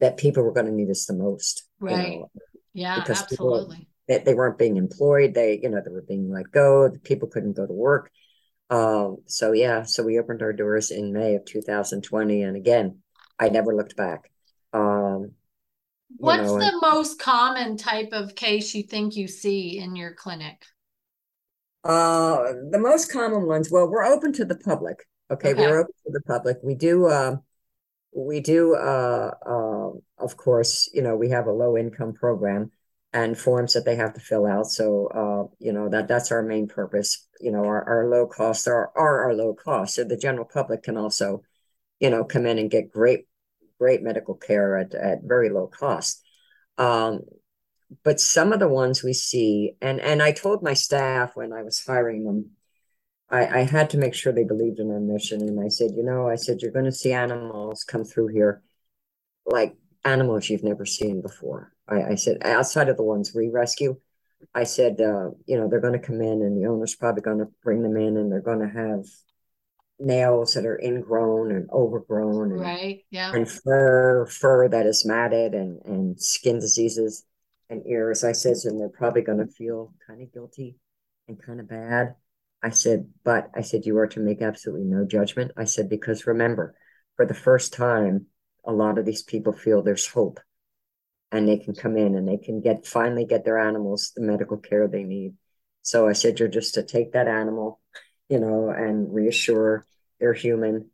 that 0.00 0.16
people 0.16 0.42
were 0.42 0.52
going 0.52 0.66
to 0.66 0.72
need 0.72 0.90
us 0.90 1.06
the 1.06 1.14
most. 1.14 1.68
Right. 1.78 2.12
You 2.12 2.18
know, 2.20 2.30
yeah, 2.72 3.00
because 3.00 3.22
absolutely. 3.22 3.76
People, 3.76 3.87
they, 4.08 4.18
they 4.18 4.34
weren't 4.34 4.58
being 4.58 4.76
employed. 4.76 5.34
They, 5.34 5.60
you 5.62 5.68
know, 5.68 5.80
they 5.84 5.90
were 5.90 6.02
being 6.02 6.30
let 6.30 6.50
go. 6.50 6.88
The 6.88 6.98
people 6.98 7.28
couldn't 7.28 7.52
go 7.52 7.66
to 7.66 7.72
work. 7.72 8.10
Um, 8.70 9.18
so 9.26 9.52
yeah, 9.52 9.84
so 9.84 10.02
we 10.02 10.18
opened 10.18 10.42
our 10.42 10.52
doors 10.52 10.90
in 10.90 11.12
May 11.12 11.36
of 11.36 11.44
2020, 11.44 12.42
and 12.42 12.56
again, 12.56 12.98
I 13.38 13.48
never 13.48 13.74
looked 13.74 13.96
back. 13.96 14.30
Um, 14.72 15.32
What's 16.16 16.44
know, 16.44 16.58
the 16.58 16.66
and, 16.66 16.80
most 16.80 17.18
common 17.18 17.76
type 17.76 18.10
of 18.12 18.34
case 18.34 18.74
you 18.74 18.82
think 18.82 19.16
you 19.16 19.28
see 19.28 19.78
in 19.78 19.96
your 19.96 20.14
clinic? 20.14 20.64
Uh, 21.84 22.52
the 22.70 22.78
most 22.78 23.10
common 23.12 23.46
ones. 23.46 23.70
Well, 23.70 23.88
we're 23.88 24.04
open 24.04 24.32
to 24.34 24.44
the 24.44 24.56
public. 24.56 25.06
Okay, 25.30 25.52
okay. 25.52 25.60
we're 25.66 25.80
open 25.80 25.94
to 26.06 26.12
the 26.12 26.22
public. 26.22 26.58
We 26.62 26.74
do. 26.74 27.06
Uh, 27.06 27.36
we 28.14 28.40
do. 28.40 28.74
Uh, 28.74 29.30
uh, 29.46 29.90
of 30.18 30.36
course, 30.36 30.90
you 30.92 31.02
know, 31.02 31.16
we 31.16 31.30
have 31.30 31.46
a 31.46 31.52
low 31.52 31.76
income 31.76 32.14
program 32.14 32.70
and 33.12 33.38
forms 33.38 33.72
that 33.72 33.84
they 33.84 33.96
have 33.96 34.12
to 34.14 34.20
fill 34.20 34.46
out. 34.46 34.66
So, 34.66 35.06
uh, 35.06 35.54
you 35.58 35.72
know, 35.72 35.88
that 35.88 36.08
that's 36.08 36.30
our 36.30 36.42
main 36.42 36.68
purpose. 36.68 37.26
You 37.40 37.52
know, 37.52 37.64
our, 37.64 37.82
our 37.84 38.08
low 38.08 38.26
costs 38.26 38.66
are, 38.66 38.90
are 38.94 39.24
our 39.24 39.34
low 39.34 39.54
costs. 39.54 39.96
So 39.96 40.04
the 40.04 40.16
general 40.16 40.44
public 40.44 40.82
can 40.82 40.96
also, 40.96 41.42
you 42.00 42.10
know, 42.10 42.24
come 42.24 42.46
in 42.46 42.58
and 42.58 42.70
get 42.70 42.92
great, 42.92 43.26
great 43.78 44.02
medical 44.02 44.34
care 44.34 44.76
at, 44.76 44.94
at 44.94 45.22
very 45.22 45.48
low 45.48 45.68
cost. 45.68 46.22
Um, 46.76 47.20
but 48.04 48.20
some 48.20 48.52
of 48.52 48.60
the 48.60 48.68
ones 48.68 49.02
we 49.02 49.14
see, 49.14 49.72
and, 49.80 50.00
and 50.00 50.22
I 50.22 50.32
told 50.32 50.62
my 50.62 50.74
staff 50.74 51.34
when 51.34 51.54
I 51.54 51.62
was 51.62 51.82
hiring 51.84 52.24
them, 52.24 52.50
I, 53.30 53.60
I 53.60 53.62
had 53.62 53.90
to 53.90 53.98
make 53.98 54.14
sure 54.14 54.32
they 54.32 54.44
believed 54.44 54.78
in 54.78 54.90
our 54.90 55.00
mission. 55.00 55.40
And 55.40 55.58
I 55.58 55.68
said, 55.68 55.92
you 55.96 56.02
know, 56.02 56.28
I 56.28 56.36
said, 56.36 56.60
you're 56.60 56.72
going 56.72 56.84
to 56.84 56.92
see 56.92 57.12
animals 57.12 57.84
come 57.84 58.04
through 58.04 58.28
here 58.28 58.62
like 59.46 59.74
animals 60.04 60.48
you've 60.50 60.62
never 60.64 60.84
seen 60.84 61.22
before. 61.22 61.72
I, 61.88 62.12
I 62.12 62.14
said, 62.14 62.38
outside 62.42 62.88
of 62.88 62.96
the 62.96 63.02
ones 63.02 63.32
we 63.34 63.48
rescue, 63.48 63.96
I 64.54 64.64
said, 64.64 65.00
uh, 65.00 65.30
you 65.46 65.58
know, 65.58 65.68
they're 65.68 65.80
going 65.80 65.98
to 65.98 66.06
come 66.06 66.20
in 66.20 66.42
and 66.42 66.56
the 66.56 66.68
owner's 66.68 66.94
probably 66.94 67.22
going 67.22 67.38
to 67.38 67.48
bring 67.62 67.82
them 67.82 67.96
in 67.96 68.16
and 68.16 68.30
they're 68.30 68.40
going 68.40 68.60
to 68.60 68.68
have 68.68 69.04
nails 69.98 70.54
that 70.54 70.64
are 70.64 70.80
ingrown 70.80 71.50
and 71.50 71.68
overgrown 71.70 72.52
and, 72.52 72.60
right 72.60 73.04
yeah. 73.10 73.32
and 73.34 73.50
fur 73.50 74.26
fur 74.26 74.68
that 74.68 74.86
is 74.86 75.04
matted 75.04 75.54
and 75.54 75.80
and 75.84 76.20
skin 76.20 76.60
diseases 76.60 77.24
and 77.68 77.84
ears. 77.86 78.22
I 78.22 78.32
said 78.32 78.56
and 78.64 78.80
they're 78.80 78.88
probably 78.88 79.22
going 79.22 79.38
to 79.44 79.52
feel 79.52 79.92
kind 80.06 80.22
of 80.22 80.32
guilty 80.32 80.76
and 81.26 81.42
kind 81.42 81.58
of 81.58 81.68
bad. 81.68 82.14
I 82.62 82.70
said 82.70 83.08
but 83.24 83.50
i 83.54 83.60
said 83.60 83.86
you 83.86 83.96
are 83.98 84.06
to 84.08 84.20
make 84.20 84.40
absolutely 84.40 84.86
no 84.86 85.04
judgment. 85.04 85.52
I 85.56 85.64
said 85.64 85.88
because 85.88 86.26
remember 86.26 86.76
for 87.16 87.26
the 87.26 87.34
first 87.34 87.72
time 87.72 88.26
a 88.64 88.72
lot 88.72 88.98
of 88.98 89.04
these 89.04 89.22
people 89.22 89.52
feel 89.52 89.82
there's 89.82 90.06
hope 90.06 90.38
and 91.30 91.48
they 91.48 91.58
can 91.58 91.74
come 91.74 91.96
in 91.96 92.14
and 92.14 92.26
they 92.26 92.38
can 92.38 92.60
get 92.60 92.86
finally 92.86 93.24
get 93.24 93.44
their 93.44 93.58
animals 93.58 94.12
the 94.16 94.22
medical 94.22 94.56
care 94.56 94.88
they 94.88 95.04
need. 95.04 95.34
So 95.82 96.08
I 96.08 96.12
said, 96.12 96.38
you're 96.38 96.48
just 96.48 96.74
to 96.74 96.82
take 96.82 97.12
that 97.12 97.28
animal, 97.28 97.80
you 98.28 98.38
know, 98.38 98.68
and 98.70 99.12
reassure 99.12 99.86
they're 100.20 100.34
human. 100.34 100.90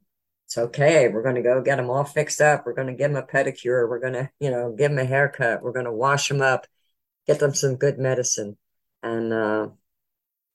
It's 0.46 0.58
okay. 0.58 1.08
We're 1.08 1.22
going 1.22 1.36
to 1.36 1.42
go 1.42 1.62
get 1.62 1.76
them 1.76 1.90
all 1.90 2.04
fixed 2.04 2.40
up. 2.40 2.64
We're 2.66 2.74
going 2.74 2.88
to 2.88 2.94
give 2.94 3.12
them 3.12 3.22
a 3.22 3.26
pedicure. 3.26 3.88
We're 3.88 4.00
going 4.00 4.12
to, 4.12 4.30
you 4.38 4.50
know, 4.50 4.74
give 4.76 4.90
them 4.90 4.98
a 4.98 5.04
haircut. 5.04 5.62
We're 5.62 5.72
going 5.72 5.86
to 5.86 5.92
wash 5.92 6.28
them 6.28 6.42
up, 6.42 6.66
get 7.26 7.40
them 7.40 7.54
some 7.54 7.76
good 7.76 7.98
medicine. 7.98 8.56
And, 9.02 9.32
uh, 9.32 9.68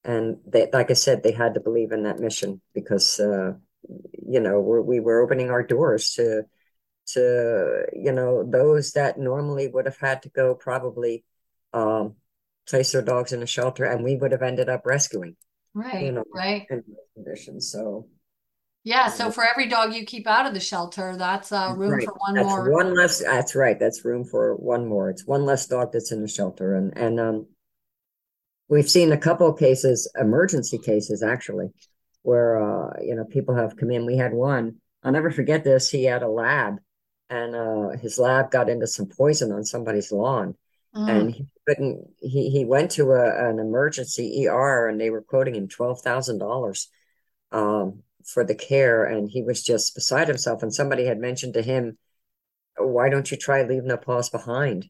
and 0.04 0.38
they, 0.48 0.70
like 0.72 0.92
I 0.92 0.94
said, 0.94 1.24
they 1.24 1.32
had 1.32 1.56
to 1.56 1.60
believe 1.60 1.92
in 1.92 2.04
that 2.04 2.20
mission 2.20 2.62
because, 2.74 3.20
uh, 3.20 3.54
you 4.28 4.40
know, 4.40 4.60
we're, 4.60 4.82
we 4.82 5.00
were 5.00 5.22
opening 5.22 5.50
our 5.50 5.64
doors 5.64 6.14
to, 6.14 6.44
to 7.14 7.86
you 7.94 8.12
know 8.12 8.44
those 8.44 8.92
that 8.92 9.18
normally 9.18 9.68
would 9.68 9.86
have 9.86 9.98
had 9.98 10.22
to 10.24 10.30
go 10.30 10.56
probably 10.56 11.24
um, 11.74 12.16
place 12.68 12.92
their 12.92 13.02
dogs 13.02 13.34
in 13.34 13.42
a 13.42 13.48
shelter 13.48 13.84
and 13.86 14.04
we 14.04 14.16
would 14.16 14.32
have 14.32 14.42
ended 14.42 14.70
up 14.70 14.86
rescuing 14.86 15.36
right 15.74 16.04
you 16.04 16.12
know 16.12 16.24
right. 16.34 16.66
in 16.70 16.84
conditions 17.16 17.72
so. 17.72 18.08
Yeah 18.84 19.08
so 19.08 19.30
for 19.30 19.44
every 19.44 19.68
dog 19.68 19.94
you 19.94 20.06
keep 20.06 20.26
out 20.26 20.46
of 20.46 20.54
the 20.54 20.60
shelter 20.60 21.16
that's 21.18 21.52
uh, 21.52 21.74
room 21.76 21.92
right. 21.94 22.04
for 22.04 22.14
one 22.14 22.36
that's 22.36 22.48
more. 22.48 22.72
one 22.72 22.96
less 22.96 23.20
that's 23.20 23.56
right 23.56 23.78
that's 23.78 24.06
room 24.06 24.24
for 24.24 24.56
one 24.56 24.88
more 24.88 25.10
it's 25.10 25.26
one 25.26 25.46
less 25.46 25.68
dog 25.68 25.92
that's 25.92 26.12
in 26.12 26.22
the 26.22 26.28
shelter 26.28 26.76
and 26.76 26.98
and 26.98 27.20
um 27.20 27.48
we've 28.70 28.90
seen 28.90 29.12
a 29.12 29.18
couple 29.18 29.48
of 29.48 29.60
cases 29.60 30.10
emergency 30.20 30.78
cases 30.78 31.22
actually 31.22 31.68
where 32.24 32.62
uh 32.62 32.94
you 33.02 33.16
know 33.16 33.26
people 33.26 33.56
have 33.56 33.76
come 33.76 33.92
in 33.92 34.06
we 34.06 34.18
had 34.18 34.34
one 34.34 34.78
i'll 35.04 35.12
never 35.12 35.30
forget 35.30 35.64
this 35.64 35.90
he 35.90 36.06
had 36.06 36.24
a 36.24 36.30
lab 36.30 36.78
and 37.30 37.56
uh, 37.56 37.90
his 37.98 38.18
lab 38.18 38.52
got 38.52 38.70
into 38.70 38.88
some 38.88 39.06
poison 39.06 39.52
on 39.52 39.64
somebody's 39.64 40.12
lawn. 40.12 40.56
Mm. 40.96 41.10
And 41.10 41.32
he 41.32 41.48
couldn't. 41.68 42.10
He 42.20 42.50
he 42.50 42.66
went 42.66 42.92
to 42.92 43.12
a, 43.12 43.50
an 43.50 43.60
emergency 43.60 44.48
ER, 44.48 44.88
and 44.88 45.00
they 45.00 45.12
were 45.12 45.22
quoting 45.22 45.56
him 45.56 45.68
twelve 45.68 46.02
thousand 46.02 46.42
um, 46.42 46.48
dollars 46.48 46.90
for 47.52 48.44
the 48.44 48.56
care, 48.56 49.06
and 49.06 49.30
he 49.30 49.44
was 49.44 49.64
just 49.64 49.96
beside 49.96 50.28
himself. 50.28 50.64
And 50.64 50.74
somebody 50.74 51.06
had 51.06 51.20
mentioned 51.20 51.54
to 51.54 51.62
him, 51.62 51.98
"Why 52.78 53.10
don't 53.10 53.30
you 53.30 53.38
try 53.38 53.62
leave 53.64 53.84
no 53.84 53.98
paws 53.98 54.30
behind?" 54.30 54.90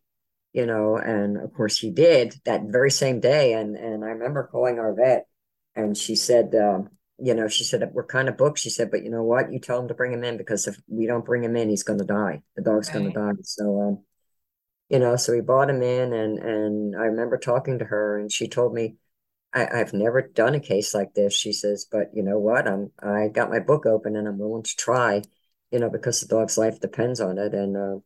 You 0.54 0.66
know, 0.66 0.98
and 0.98 1.38
of 1.38 1.54
course 1.54 1.78
he 1.78 1.92
did 1.92 2.36
that 2.46 2.64
very 2.64 2.92
same 2.92 3.20
day. 3.20 3.54
And 3.54 3.76
and 3.76 4.06
I 4.06 4.10
remember 4.10 4.48
calling 4.50 4.80
our 4.80 4.94
vet, 4.94 5.28
and 5.76 5.98
she 5.98 6.16
said, 6.16 6.56
um, 6.56 6.90
you 7.22 7.34
know, 7.34 7.48
she 7.48 7.64
said, 7.64 7.90
we're 7.94 8.06
kind 8.06 8.30
of 8.30 8.38
booked. 8.38 8.60
She 8.60 8.70
said, 8.70 8.92
but 8.92 9.04
you 9.04 9.10
know 9.10 9.24
what? 9.24 9.52
You 9.52 9.60
tell 9.60 9.80
him 9.80 9.88
to 9.88 9.94
bring 9.94 10.14
him 10.14 10.24
in 10.24 10.38
because 10.38 10.68
if 10.68 10.78
we 10.88 11.06
don't 11.06 11.26
bring 11.26 11.44
him 11.44 11.56
in, 11.56 11.70
he's 11.70 11.84
going 11.84 12.00
to 12.00 12.06
die. 12.06 12.42
The 12.56 12.62
dog's 12.62 12.88
right. 12.90 12.94
going 12.94 13.14
to 13.14 13.20
die. 13.20 13.42
So, 13.44 13.82
um, 13.82 14.04
you 14.90 15.00
know, 15.00 15.16
so 15.16 15.34
we 15.34 15.42
brought 15.42 15.70
him 15.70 15.82
in 15.82 16.14
and, 16.14 16.40
and 16.40 16.96
I 16.96 17.06
remember 17.06 17.38
talking 17.38 17.80
to 17.80 17.86
her 17.86 18.18
and 18.18 18.32
she 18.32 18.48
told 18.48 18.74
me, 18.74 18.96
I, 19.54 19.68
I've 19.68 19.94
never 19.94 20.22
done 20.22 20.56
a 20.56 20.60
case 20.60 20.94
like 20.94 21.14
this. 21.14 21.34
She 21.34 21.52
says, 21.52 21.88
but 21.92 22.12
you 22.14 22.24
know 22.24 22.40
what? 22.40 22.68
I'm, 22.68 22.92
I 23.02 23.28
got 23.28 23.50
my 23.50 23.60
book 23.60 23.86
open 23.86 24.16
and 24.16 24.28
I'm 24.28 24.38
willing 24.38 24.64
to 24.64 24.76
try, 24.76 25.22
you 25.72 25.80
know, 25.80 25.90
because 25.90 26.22
the 26.22 26.28
dog's 26.28 26.58
life 26.58 26.80
depends 26.80 27.20
on 27.20 27.38
it. 27.38 27.54
And, 27.54 27.76
uh, 27.76 28.00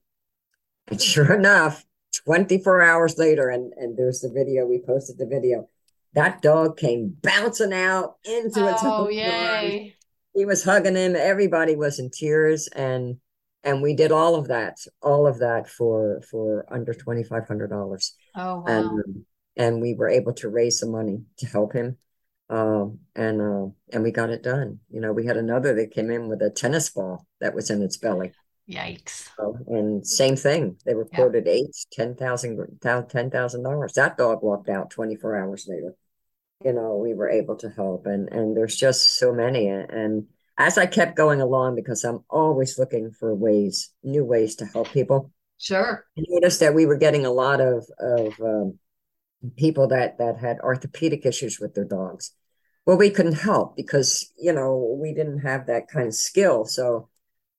and 0.88 1.02
sure 1.02 1.34
enough, 1.34 1.86
24 2.26 2.82
hours 2.82 3.18
later, 3.18 3.50
and, 3.50 3.74
and 3.74 3.98
there's 3.98 4.22
the 4.22 4.30
video, 4.30 4.66
we 4.66 4.82
posted 4.86 5.18
the 5.18 5.26
video 5.26 5.70
that 6.14 6.42
dog 6.42 6.78
came 6.78 7.16
bouncing 7.22 7.74
out 7.74 8.16
into 8.24 8.68
its 8.68 8.82
oh 8.84 9.10
yay 9.10 9.96
he 10.34 10.46
was 10.46 10.64
hugging 10.64 10.96
him 10.96 11.16
everybody 11.16 11.76
was 11.76 12.00
in 12.00 12.10
tears 12.10 12.68
and 12.76 13.18
and 13.64 13.82
we 13.82 13.96
did 13.96 14.12
all 14.12 14.36
of 14.36 14.48
that 14.48 14.78
all 15.02 15.28
of 15.28 15.40
that 15.40 15.70
for 15.70 16.22
for 16.30 16.66
under 16.72 16.94
$2500 16.94 18.12
oh 18.36 18.56
wow. 18.60 18.64
and 18.66 19.26
and 19.56 19.82
we 19.82 19.94
were 19.94 20.10
able 20.10 20.34
to 20.34 20.50
raise 20.50 20.80
some 20.80 20.92
money 20.92 21.22
to 21.38 21.46
help 21.46 21.74
him 21.74 21.98
um, 22.50 23.00
and 23.16 23.42
uh, 23.42 23.72
and 23.92 24.04
we 24.04 24.12
got 24.12 24.30
it 24.30 24.44
done 24.44 24.80
you 24.90 25.00
know 25.00 25.14
we 25.14 25.26
had 25.26 25.38
another 25.38 25.74
that 25.76 25.92
came 25.92 26.12
in 26.12 26.28
with 26.28 26.42
a 26.42 26.50
tennis 26.50 26.90
ball 26.90 27.26
that 27.40 27.56
was 27.56 27.70
in 27.70 27.82
its 27.82 27.98
belly 27.98 28.32
Yikes. 28.70 29.30
So, 29.36 29.58
and 29.68 30.08
same 30.08 30.38
thing. 30.38 30.78
They 30.86 30.94
were 30.94 31.04
quoted 31.04 31.46
yeah. 31.46 31.52
eight, 31.54 31.76
ten 31.92 32.16
thousand, 32.16 32.80
ten 32.82 33.30
thousand 33.30 33.64
dollars. 33.64 33.94
That 33.94 34.18
dog 34.18 34.42
walked 34.42 34.70
out 34.70 34.90
24 34.90 35.36
hours 35.36 35.68
later. 35.68 35.96
You 36.64 36.74
know, 36.74 36.98
we 36.98 37.14
were 37.14 37.30
able 37.30 37.56
to 37.58 37.70
help. 37.70 38.06
And 38.06 38.30
and 38.30 38.56
there's 38.56 38.76
just 38.76 39.18
so 39.18 39.34
many. 39.34 39.68
And 39.68 40.28
as 40.58 40.78
I 40.78 40.86
kept 40.86 41.16
going 41.16 41.42
along, 41.42 41.76
because 41.76 42.04
I'm 42.04 42.24
always 42.30 42.78
looking 42.78 43.12
for 43.12 43.34
ways, 43.34 43.92
new 44.04 44.24
ways 44.24 44.56
to 44.58 44.66
help 44.66 44.92
people. 44.92 45.32
Sure. 45.58 46.06
I 46.18 46.22
noticed 46.28 46.60
that 46.60 46.76
we 46.76 46.86
were 46.86 46.98
getting 46.98 47.26
a 47.26 47.32
lot 47.32 47.62
of 47.62 47.86
of 48.00 48.40
um, 48.42 48.80
people 49.58 49.88
that 49.88 50.18
that 50.18 50.38
had 50.38 50.60
orthopedic 50.60 51.26
issues 51.26 51.60
with 51.60 51.74
their 51.74 51.86
dogs. 51.86 52.32
Well, 52.86 52.98
we 52.98 53.10
couldn't 53.10 53.40
help 53.40 53.76
because 53.76 54.32
you 54.38 54.54
know 54.54 54.98
we 55.00 55.14
didn't 55.14 55.40
have 55.40 55.68
that 55.68 55.88
kind 55.88 56.08
of 56.08 56.14
skill. 56.14 56.66
So 56.66 57.10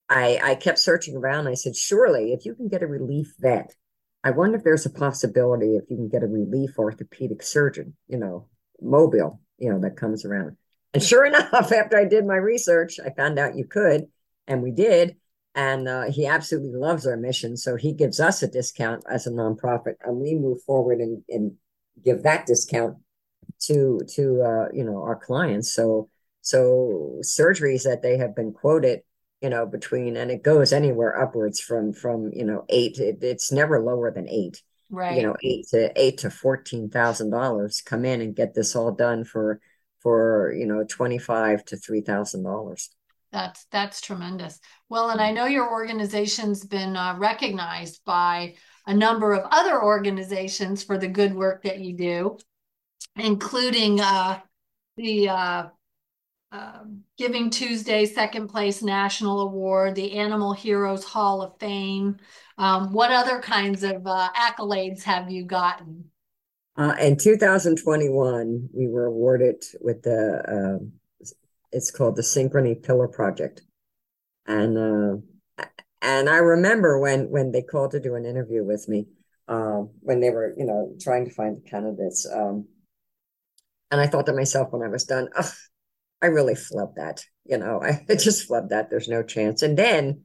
I 0.09 0.39
I 0.43 0.55
kept 0.55 0.79
searching 0.79 1.17
around. 1.17 1.49
I 1.49 1.55
said, 1.55 1.77
surely 1.77 2.33
if 2.33 2.45
you 2.45 2.55
can 2.55 2.69
get 2.69 2.83
a 2.83 2.87
relief 2.87 3.35
vet, 3.39 3.75
I 4.23 4.31
wonder 4.31 4.57
if 4.57 4.65
there's 4.65 4.87
a 4.87 4.91
possibility 4.91 5.77
if 5.77 5.91
you 5.91 5.97
can 5.97 6.09
get 6.09 6.23
a 6.23 6.27
relief 6.27 6.79
orthopedic 6.79 7.43
surgeon, 7.43 7.97
you 8.09 8.19
know, 8.19 8.49
mobile, 8.81 9.41
you 9.59 9.71
know, 9.71 9.81
that 9.81 9.97
comes 9.97 10.25
around. 10.25 10.57
And 10.93 11.03
sure 11.03 11.25
enough, 11.27 11.73
after 11.73 11.97
I 11.97 12.05
did 12.05 12.27
my 12.27 12.37
research, 12.37 12.99
I 13.05 13.11
found 13.11 13.39
out 13.39 13.57
you 13.57 13.65
could, 13.65 14.07
and 14.47 14.63
we 14.63 14.71
did. 14.71 15.17
And 15.57 15.87
uh, 15.87 16.11
he 16.11 16.27
absolutely 16.27 16.77
loves 16.77 17.07
our 17.07 17.17
mission. 17.17 17.57
So 17.57 17.77
he 17.77 17.93
gives 17.93 18.19
us 18.19 18.43
a 18.43 18.49
discount 18.49 19.05
as 19.09 19.27
a 19.27 19.31
nonprofit, 19.31 19.95
and 20.03 20.17
we 20.17 20.35
move 20.35 20.63
forward 20.63 20.99
and, 20.99 21.23
and 21.29 21.53
give 22.05 22.25
that 22.25 22.47
discount 22.47 22.97
to 23.61 24.01
to 24.15 24.43
uh, 24.43 24.69
you 24.73 24.85
know 24.85 25.03
our 25.03 25.17
clients. 25.17 25.73
So 25.73 26.09
so 26.41 27.21
surgeries 27.23 27.85
that 27.85 28.03
they 28.03 28.19
have 28.19 28.35
been 28.35 28.53
quoted, 28.53 29.01
you 29.41 29.49
know, 29.49 29.65
between 29.65 30.17
and 30.17 30.31
it 30.31 30.43
goes 30.43 30.73
anywhere 30.73 31.21
upwards 31.21 31.61
from 31.61 31.93
from 31.93 32.31
you 32.33 32.45
know 32.45 32.65
eight. 32.69 32.99
It, 32.99 33.19
it's 33.23 33.53
never 33.53 33.81
lower 33.81 34.11
than 34.11 34.29
eight. 34.29 34.63
Right. 34.95 35.17
You 35.17 35.23
know, 35.25 35.37
eight 35.43 35.67
to 35.71 35.93
eight 35.97 36.19
to 36.19 36.31
fourteen 36.31 36.89
thousand 36.89 37.31
dollars. 37.31 37.81
Come 37.81 38.05
in 38.05 38.21
and 38.21 38.35
get 38.35 38.55
this 38.55 38.77
all 38.77 38.93
done 38.93 39.25
for 39.25 39.61
for 40.01 40.55
you 40.57 40.67
know 40.67 40.85
twenty 40.85 41.19
five 41.19 41.65
to 41.67 41.77
three 41.77 42.01
thousand 42.01 42.45
dollars. 42.45 42.91
That's 43.33 43.67
that's 43.73 44.01
tremendous. 44.01 44.61
Well, 44.89 45.11
and 45.11 45.21
I 45.21 45.33
know 45.33 45.47
your 45.47 45.69
organization's 45.69 46.65
been 46.65 46.97
uh, 46.97 47.17
recognized 47.19 48.05
by 48.05 48.55
a 48.87 48.95
number 48.95 49.33
of 49.33 49.49
other 49.51 49.83
organizations 49.83 50.85
for 50.85 50.97
the 50.97 51.09
good 51.09 51.35
work 51.35 51.65
that 51.65 51.81
you 51.81 51.97
do, 51.97 52.39
including 53.17 54.01
uh, 54.01 54.39
the 54.97 55.29
uh, 55.29 55.67
uh, 56.53 56.85
Giving 57.19 57.51
Tuesday 57.51 58.07
Second 58.07 58.47
Place 58.47 58.81
National 58.81 59.41
Award, 59.41 59.97
the 59.97 60.19
Animal 60.19 60.53
Heroes 60.53 61.03
Hall 61.03 61.43
of 61.43 61.59
Fame. 61.59 62.19
Um, 62.57 62.93
what 62.93 63.11
other 63.11 63.41
kinds 63.41 63.83
of 63.83 64.07
uh, 64.07 64.31
accolades 64.37 65.03
have 65.03 65.31
you 65.31 65.45
gotten? 65.45 66.11
Uh, 66.77 66.95
in 67.01 67.17
2021, 67.17 68.69
we 68.73 68.89
were 68.89 69.07
awarded 69.07 69.63
with 69.81 70.03
the 70.03 70.43
um, 70.49 70.93
it's 71.73 71.91
called 71.91 72.17
the 72.17 72.23
Synchrony 72.23 72.81
Pillar 72.81 73.09
Project, 73.09 73.63
and 74.47 74.79
uh, 74.79 75.65
and 76.03 76.29
I 76.29 76.37
remember 76.37 76.99
when 76.99 77.31
when 77.31 77.53
they 77.53 77.63
called 77.63 77.93
to 77.93 78.01
do 78.01 78.15
an 78.15 78.27
interview 78.27 78.65
with 78.65 78.89
me, 78.89 79.07
um, 79.49 79.91
when 80.01 80.21
they 80.21 80.31
were 80.31 80.55
you 80.57 80.65
know 80.65 80.95
trying 81.01 81.25
to 81.27 81.35
find 81.35 81.57
the 81.57 81.69
candidates, 81.69 82.27
um, 82.33 82.67
and 83.91 84.01
I 84.01 84.07
thought 84.09 84.27
to 84.27 84.33
myself 84.33 84.73
when 84.73 84.83
I 84.83 84.89
was 84.89 85.05
done, 85.05 85.29
I 86.25 86.27
really 86.27 86.55
flubbed 86.55 86.97
that. 86.97 87.25
You 87.45 87.59
know, 87.59 87.81
I 88.09 88.15
just 88.15 88.49
flubbed 88.49 88.71
that. 88.71 88.91
There's 88.91 89.09
no 89.09 89.23
chance. 89.23 89.63
And 89.63 89.77
then, 89.77 90.25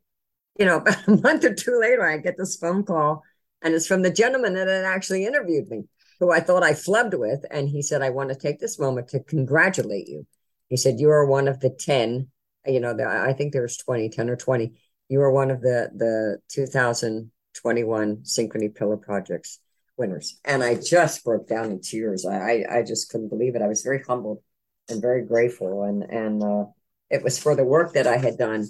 you 0.60 0.66
know, 0.66 0.78
about 0.78 0.98
a 1.08 1.18
month 1.18 1.44
or 1.46 1.54
two 1.54 1.80
later, 1.80 2.08
I 2.08 2.18
get 2.18 2.38
this 2.38 2.58
phone 2.58 2.84
call, 2.84 3.24
and 3.62 3.74
it's 3.74 3.88
from 3.88 4.04
the 4.04 4.12
gentleman 4.12 4.54
that 4.54 4.68
had 4.68 4.86
actually 4.86 5.26
interviewed 5.26 5.70
me, 5.70 5.86
who 6.20 6.32
I 6.32 6.42
thought 6.42 6.64
I 6.64 6.74
flubbed 6.74 7.18
with, 7.18 7.46
and 7.50 7.70
he 7.70 7.82
said, 7.82 8.02
"I 8.02 8.12
want 8.12 8.30
to 8.30 8.36
take 8.36 8.60
this 8.60 8.78
moment 8.78 9.08
to 9.10 9.20
congratulate 9.22 10.08
you." 10.08 10.28
He 10.70 10.78
said, 10.78 11.00
You 11.00 11.10
are 11.10 11.26
one 11.26 11.48
of 11.48 11.60
the 11.60 11.72
10, 11.72 12.28
you 12.68 12.80
know, 12.80 12.94
the, 12.94 13.06
I 13.06 13.34
think 13.34 13.52
there 13.52 13.64
was 13.64 13.78
20, 13.78 14.10
10 14.10 14.30
or 14.30 14.36
20. 14.36 14.72
You 15.10 15.22
are 15.22 15.32
one 15.32 15.52
of 15.52 15.62
the, 15.62 15.90
the 15.96 16.38
2021 16.50 18.18
Synchrony 18.18 18.74
Pillar 18.74 18.98
Projects 18.98 19.60
winners. 19.98 20.40
And 20.46 20.64
I 20.64 20.76
just 20.76 21.26
broke 21.26 21.48
down 21.48 21.72
in 21.72 21.82
tears. 21.82 22.26
I, 22.26 22.38
I, 22.38 22.78
I 22.78 22.84
just 22.84 23.10
couldn't 23.10 23.30
believe 23.30 23.56
it. 23.56 23.62
I 23.62 23.68
was 23.68 23.82
very 23.82 24.02
humbled 24.08 24.42
and 24.88 25.02
very 25.02 25.26
grateful. 25.26 25.84
And, 25.84 26.04
and 26.04 26.44
uh, 26.44 26.66
it 27.10 27.24
was 27.24 27.40
for 27.40 27.56
the 27.56 27.64
work 27.66 27.94
that 27.94 28.08
I 28.08 28.18
had 28.18 28.38
done 28.38 28.68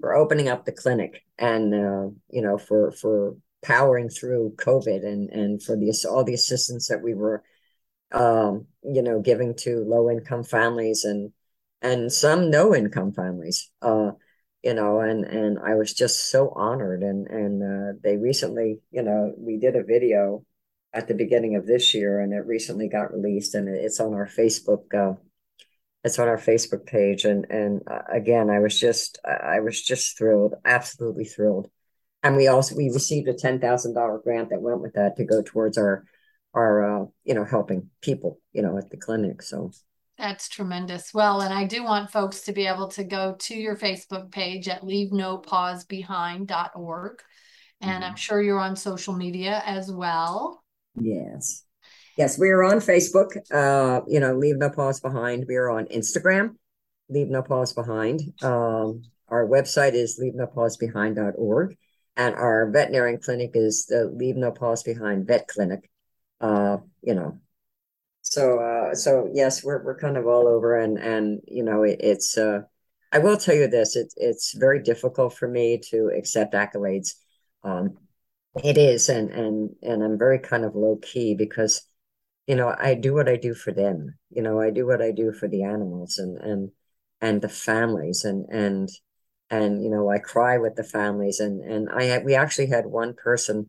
for 0.00 0.14
opening 0.14 0.48
up 0.48 0.64
the 0.64 0.72
clinic 0.72 1.24
and, 1.38 1.74
uh, 1.74 2.08
you 2.30 2.42
know, 2.42 2.58
for, 2.58 2.92
for 2.92 3.36
powering 3.62 4.08
through 4.08 4.54
COVID 4.56 5.04
and, 5.04 5.30
and 5.30 5.62
for 5.62 5.76
the, 5.76 5.94
all 6.10 6.24
the 6.24 6.34
assistance 6.34 6.88
that 6.88 7.02
we 7.02 7.14
were, 7.14 7.42
um, 8.12 8.66
you 8.82 9.02
know, 9.02 9.20
giving 9.20 9.54
to 9.56 9.84
low 9.84 10.10
income 10.10 10.44
families 10.44 11.04
and, 11.04 11.32
and 11.82 12.12
some 12.12 12.48
no 12.48 12.74
income 12.74 13.12
families 13.12 13.70
uh 13.82 14.12
you 14.62 14.72
know 14.72 15.00
and 15.00 15.24
and 15.24 15.58
i 15.58 15.74
was 15.74 15.92
just 15.92 16.30
so 16.30 16.50
honored 16.50 17.02
and 17.02 17.26
and 17.26 17.62
uh, 17.62 17.98
they 18.02 18.16
recently 18.16 18.80
you 18.90 19.02
know 19.02 19.34
we 19.36 19.58
did 19.58 19.76
a 19.76 19.82
video 19.82 20.44
at 20.94 21.08
the 21.08 21.14
beginning 21.14 21.56
of 21.56 21.66
this 21.66 21.94
year 21.94 22.20
and 22.20 22.32
it 22.32 22.46
recently 22.46 22.88
got 22.88 23.12
released 23.12 23.54
and 23.54 23.68
it's 23.68 24.00
on 24.00 24.14
our 24.14 24.26
facebook 24.26 24.94
uh, 24.94 25.14
it's 26.04 26.18
on 26.18 26.28
our 26.28 26.38
facebook 26.38 26.86
page 26.86 27.24
and 27.24 27.46
and 27.50 27.82
uh, 27.90 28.02
again 28.10 28.50
i 28.50 28.58
was 28.58 28.78
just 28.78 29.18
i 29.24 29.60
was 29.60 29.82
just 29.82 30.18
thrilled 30.18 30.54
absolutely 30.64 31.24
thrilled 31.24 31.68
and 32.22 32.36
we 32.36 32.46
also 32.46 32.76
we 32.76 32.90
received 32.90 33.28
a 33.28 33.34
$10000 33.34 34.22
grant 34.22 34.50
that 34.50 34.62
went 34.62 34.80
with 34.80 34.94
that 34.94 35.16
to 35.16 35.24
go 35.24 35.42
towards 35.42 35.78
our 35.78 36.04
our 36.54 37.02
uh, 37.02 37.06
you 37.24 37.34
know 37.34 37.44
helping 37.44 37.90
people 38.00 38.38
you 38.52 38.62
know 38.62 38.78
at 38.78 38.90
the 38.90 38.96
clinic 38.96 39.42
so 39.42 39.70
that's 40.18 40.48
tremendous. 40.48 41.12
Well, 41.12 41.40
and 41.40 41.52
I 41.52 41.64
do 41.64 41.82
want 41.82 42.12
folks 42.12 42.42
to 42.42 42.52
be 42.52 42.66
able 42.66 42.86
to 42.88 43.02
go 43.02 43.34
to 43.40 43.56
your 43.56 43.76
Facebook 43.76 44.30
page 44.30 44.68
at 44.68 44.82
leavenopawsbehind.org. 44.82 47.22
And 47.80 47.90
mm-hmm. 47.90 48.04
I'm 48.04 48.16
sure 48.16 48.40
you're 48.40 48.60
on 48.60 48.76
social 48.76 49.14
media 49.14 49.60
as 49.66 49.90
well. 49.90 50.62
Yes. 50.94 51.64
Yes, 52.16 52.38
we 52.38 52.50
are 52.50 52.62
on 52.62 52.78
Facebook. 52.78 53.36
Uh, 53.50 54.02
you 54.06 54.20
know, 54.20 54.34
Leave 54.34 54.56
No 54.56 54.70
Paws 54.70 55.00
Behind. 55.00 55.46
We 55.48 55.56
are 55.56 55.70
on 55.70 55.86
Instagram, 55.86 56.56
Leave 57.08 57.28
No 57.28 57.42
Paws 57.42 57.72
Behind. 57.72 58.20
Um, 58.42 59.02
our 59.28 59.46
website 59.46 59.94
is 59.94 60.20
leavenopawsbehind.org. 60.22 61.76
And 62.16 62.34
our 62.34 62.70
veterinary 62.70 63.16
clinic 63.16 63.52
is 63.54 63.86
the 63.86 64.04
Leave 64.04 64.36
No 64.36 64.50
Paws 64.50 64.82
Behind 64.82 65.26
Vet 65.26 65.48
Clinic. 65.48 65.90
Uh, 66.40 66.78
you 67.02 67.14
know, 67.14 67.38
so 68.22 68.58
uh, 68.60 68.94
so 68.94 69.28
yes, 69.32 69.64
we're 69.64 69.82
we're 69.82 69.98
kind 69.98 70.16
of 70.16 70.26
all 70.26 70.46
over, 70.46 70.78
and 70.78 70.98
and 70.98 71.40
you 71.46 71.62
know 71.62 71.82
it, 71.82 71.98
it's. 72.00 72.38
Uh, 72.38 72.62
I 73.10 73.18
will 73.18 73.36
tell 73.36 73.54
you 73.54 73.66
this: 73.66 73.96
it's 73.96 74.14
it's 74.16 74.52
very 74.52 74.82
difficult 74.82 75.34
for 75.34 75.48
me 75.48 75.80
to 75.90 76.10
accept 76.16 76.54
accolades. 76.54 77.14
Um, 77.64 77.96
it 78.62 78.78
is, 78.78 79.08
and 79.08 79.30
and 79.30 79.70
and 79.82 80.02
I'm 80.02 80.18
very 80.18 80.38
kind 80.38 80.64
of 80.64 80.74
low 80.74 80.98
key 81.02 81.34
because, 81.34 81.82
you 82.46 82.56
know, 82.56 82.74
I 82.78 82.94
do 82.94 83.14
what 83.14 83.28
I 83.28 83.36
do 83.36 83.54
for 83.54 83.72
them. 83.72 84.18
You 84.30 84.42
know, 84.42 84.60
I 84.60 84.70
do 84.70 84.86
what 84.86 85.02
I 85.02 85.12
do 85.12 85.32
for 85.32 85.48
the 85.48 85.62
animals 85.64 86.18
and 86.18 86.38
and 86.38 86.70
and 87.20 87.40
the 87.42 87.48
families, 87.48 88.24
and 88.24 88.46
and 88.50 88.88
and 89.50 89.82
you 89.82 89.90
know, 89.90 90.10
I 90.10 90.18
cry 90.18 90.58
with 90.58 90.76
the 90.76 90.84
families, 90.84 91.40
and 91.40 91.62
and 91.62 91.88
I 91.90 92.04
had, 92.04 92.24
we 92.24 92.34
actually 92.34 92.68
had 92.68 92.86
one 92.86 93.14
person. 93.14 93.68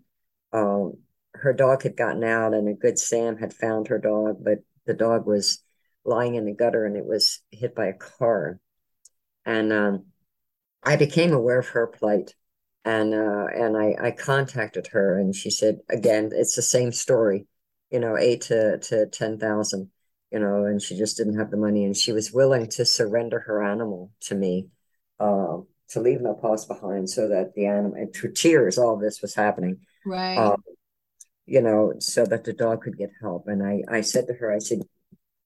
Um, 0.52 0.98
her 1.36 1.54
dog 1.54 1.84
had 1.84 1.98
gotten 1.98 2.24
out 2.24 2.54
and 2.54 2.70
a 2.70 2.74
good 2.74 3.00
Sam 3.00 3.38
had 3.38 3.54
found 3.54 3.88
her 3.88 4.00
dog, 4.00 4.44
but 4.44 4.60
the 4.86 4.94
dog 4.94 5.26
was 5.26 5.64
lying 6.06 6.36
in 6.36 6.46
the 6.46 6.54
gutter 6.54 6.86
and 6.86 6.96
it 6.96 7.06
was 7.06 7.42
hit 7.52 7.76
by 7.76 7.88
a 7.88 7.94
car. 7.94 8.60
And 9.46 9.74
um, 9.74 10.06
I 10.84 10.96
became 10.96 11.34
aware 11.34 11.60
of 11.60 11.70
her 11.70 11.88
plight. 11.88 12.36
And 12.86 13.14
uh, 13.14 13.46
and 13.56 13.78
I, 13.78 13.96
I 14.08 14.12
contacted 14.12 14.88
her 14.88 15.18
and 15.18 15.34
she 15.34 15.50
said, 15.50 15.80
again, 15.90 16.32
it's 16.34 16.56
the 16.56 16.62
same 16.62 16.92
story, 16.92 17.48
you 17.94 18.00
know, 18.00 18.18
eight 18.18 18.42
to, 18.42 18.80
to 18.80 19.06
10,000, 19.06 19.90
you 20.32 20.40
know, 20.40 20.66
and 20.66 20.82
she 20.82 20.98
just 20.98 21.16
didn't 21.16 21.38
have 21.38 21.52
the 21.52 21.58
money. 21.58 21.86
And 21.86 21.96
she 21.96 22.12
was 22.12 22.34
willing 22.34 22.68
to 22.70 22.86
surrender 22.86 23.42
her 23.42 23.64
animal 23.64 24.12
to 24.22 24.36
me, 24.36 24.70
uh, 25.20 25.58
to 25.90 26.00
leave 26.00 26.20
no 26.20 26.34
paws 26.34 26.66
behind 26.66 27.08
so 27.08 27.28
that 27.30 27.54
the 27.54 27.68
animal, 27.68 27.94
and 27.94 28.12
through 28.12 28.34
tears, 28.34 28.80
all 28.80 28.98
this 28.98 29.22
was 29.22 29.36
happening. 29.36 29.82
Right. 30.08 30.40
Uh, 30.40 30.58
you 31.46 31.62
know, 31.62 31.94
so 32.00 32.26
that 32.26 32.46
the 32.46 32.54
dog 32.54 32.82
could 32.82 32.98
get 32.98 33.12
help. 33.22 33.48
And 33.48 33.62
I, 33.62 33.84
I 33.88 34.02
said 34.02 34.26
to 34.26 34.34
her, 34.34 34.52
I 34.52 34.58
said, 34.58 34.80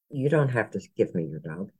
you 0.10 0.30
don't 0.30 0.50
have 0.50 0.72
to 0.72 0.80
give 0.96 1.14
me 1.14 1.26
your 1.26 1.40
dog. 1.40 1.72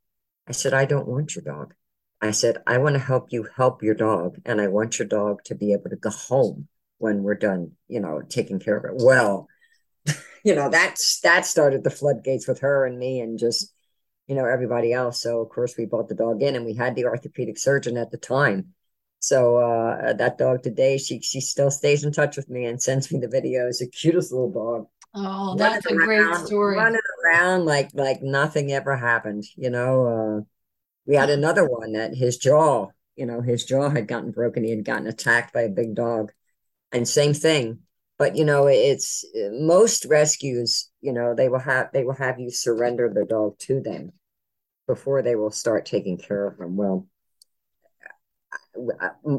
I 0.48 0.52
said, 0.52 0.74
I 0.74 0.84
don't 0.84 1.08
want 1.08 1.34
your 1.34 1.44
dog. 1.46 1.76
I 2.20 2.32
said, 2.32 2.58
I 2.68 2.78
want 2.80 2.96
to 2.96 3.00
help 3.00 3.28
you 3.32 3.48
help 3.56 3.84
your 3.84 3.96
dog. 3.96 4.40
And 4.44 4.60
I 4.60 4.68
want 4.68 5.00
your 5.00 5.08
dog 5.08 5.46
to 5.46 5.56
be 5.56 5.72
able 5.72 5.92
to 5.92 5.96
go 5.96 6.10
home 6.10 6.68
when 6.98 7.24
we're 7.24 7.36
done, 7.36 7.72
you 7.88 8.02
know, 8.02 8.22
taking 8.28 8.60
care 8.60 8.76
of 8.76 8.84
it. 8.84 9.06
Well, 9.06 9.48
you 10.48 10.56
know, 10.56 10.70
that's, 10.70 11.20
that 11.22 11.46
started 11.46 11.84
the 11.84 11.90
floodgates 11.92 12.48
with 12.48 12.60
her 12.62 12.86
and 12.86 12.98
me 13.00 13.20
and 13.22 13.40
just, 13.40 13.74
you 14.28 14.36
know, 14.36 14.46
everybody 14.46 14.94
else. 14.94 15.22
So 15.22 15.42
of 15.42 15.50
course 15.50 15.76
we 15.78 15.86
brought 15.86 16.10
the 16.10 16.16
dog 16.16 16.42
in 16.42 16.56
and 16.56 16.66
we 16.66 16.76
had 16.76 16.96
the 16.96 17.06
orthopedic 17.06 17.58
surgeon 17.58 17.98
at 17.98 18.12
the 18.12 18.18
time 18.18 18.74
So 19.20 19.58
uh, 19.58 20.14
that 20.14 20.38
dog 20.38 20.64
today, 20.64 20.98
she 20.98 21.22
she 21.22 21.42
still 21.42 21.72
stays 21.72 22.04
in 22.04 22.12
touch 22.14 22.38
with 22.38 22.50
me 22.50 22.66
and 22.66 22.82
sends 22.82 23.12
me 23.12 23.20
the 23.20 23.28
videos. 23.28 23.80
The 23.80 23.88
cutest 23.90 24.32
little 24.32 24.52
dog. 24.52 24.88
Oh, 25.14 25.56
that's 25.58 25.86
a 25.86 25.94
great 25.96 26.36
story. 26.36 26.78
Running 26.78 27.02
around 27.26 27.66
like 27.66 27.90
like 27.94 28.22
nothing 28.22 28.72
ever 28.72 28.96
happened. 28.96 29.46
You 29.56 29.70
know, 29.72 30.06
uh, 30.08 30.42
we 31.08 31.16
had 31.16 31.30
another 31.32 31.68
one 31.68 31.94
that 31.94 32.16
his 32.16 32.38
jaw, 32.38 32.90
you 33.16 33.26
know, 33.26 33.42
his 33.42 33.66
jaw 33.66 33.90
had 33.90 34.08
gotten 34.08 34.32
broken. 34.32 34.64
He 34.64 34.72
had 34.72 34.86
gotten 34.86 35.08
attacked 35.08 35.54
by 35.54 35.62
a 35.64 35.70
big 35.70 35.96
dog, 35.96 36.32
and 36.92 37.08
same 37.08 37.34
thing. 37.36 37.82
But 38.18 38.36
you 38.36 38.46
know, 38.46 38.68
it's 38.68 39.26
most 39.52 40.06
rescues. 40.06 40.90
You 41.02 41.14
know, 41.14 41.36
they 41.36 41.50
will 41.50 41.60
have 41.60 41.92
they 41.94 42.04
will 42.04 42.16
have 42.16 42.40
you 42.40 42.50
surrender 42.50 43.12
the 43.14 43.26
dog 43.26 43.60
to 43.60 43.80
them 43.80 44.14
before 44.88 45.22
they 45.22 45.36
will 45.36 45.52
start 45.52 45.86
taking 45.86 46.18
care 46.18 46.48
of 46.48 46.58
them. 46.58 46.76
Well, 46.78 47.08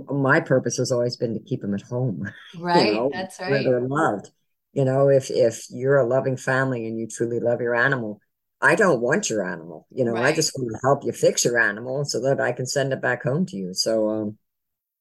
my 0.08 0.40
purpose 0.40 0.76
has 0.76 0.92
always 0.92 1.16
been 1.16 1.34
to 1.34 1.40
keep 1.40 1.60
them 1.60 1.74
at 1.74 1.82
home. 1.82 2.30
Right. 2.58 2.86
You 2.86 2.94
know, 2.94 3.10
That's 3.12 3.38
right. 3.40 3.50
Where 3.50 3.62
they're 3.62 3.88
loved. 3.88 4.30
You 4.72 4.84
know, 4.84 5.08
if 5.08 5.30
if 5.30 5.66
you're 5.70 5.98
a 5.98 6.06
loving 6.06 6.36
family 6.36 6.86
and 6.86 6.98
you 6.98 7.06
truly 7.06 7.40
love 7.40 7.60
your 7.60 7.74
animal, 7.74 8.20
I 8.60 8.74
don't 8.74 9.00
want 9.00 9.30
your 9.30 9.46
animal. 9.46 9.86
You 9.90 10.04
know, 10.04 10.14
right. 10.14 10.26
I 10.26 10.32
just 10.34 10.52
want 10.56 10.70
to 10.72 10.80
help 10.82 11.04
you 11.04 11.12
fix 11.12 11.44
your 11.44 11.58
animal 11.58 12.04
so 12.04 12.20
that 12.22 12.40
I 12.40 12.52
can 12.52 12.66
send 12.66 12.92
it 12.92 13.00
back 13.00 13.22
home 13.22 13.46
to 13.46 13.56
you. 13.56 13.74
So 13.74 14.08
um, 14.08 14.38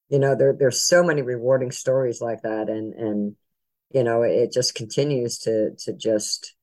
you 0.08 0.18
know, 0.18 0.34
there 0.34 0.54
there's 0.58 0.82
so 0.82 1.02
many 1.02 1.22
rewarding 1.22 1.70
stories 1.70 2.20
like 2.20 2.42
that 2.42 2.68
and 2.68 2.94
and 2.94 3.36
you 3.90 4.02
know, 4.02 4.22
it 4.22 4.52
just 4.52 4.74
continues 4.74 5.38
to 5.40 5.70
to 5.84 5.92
just 5.92 6.54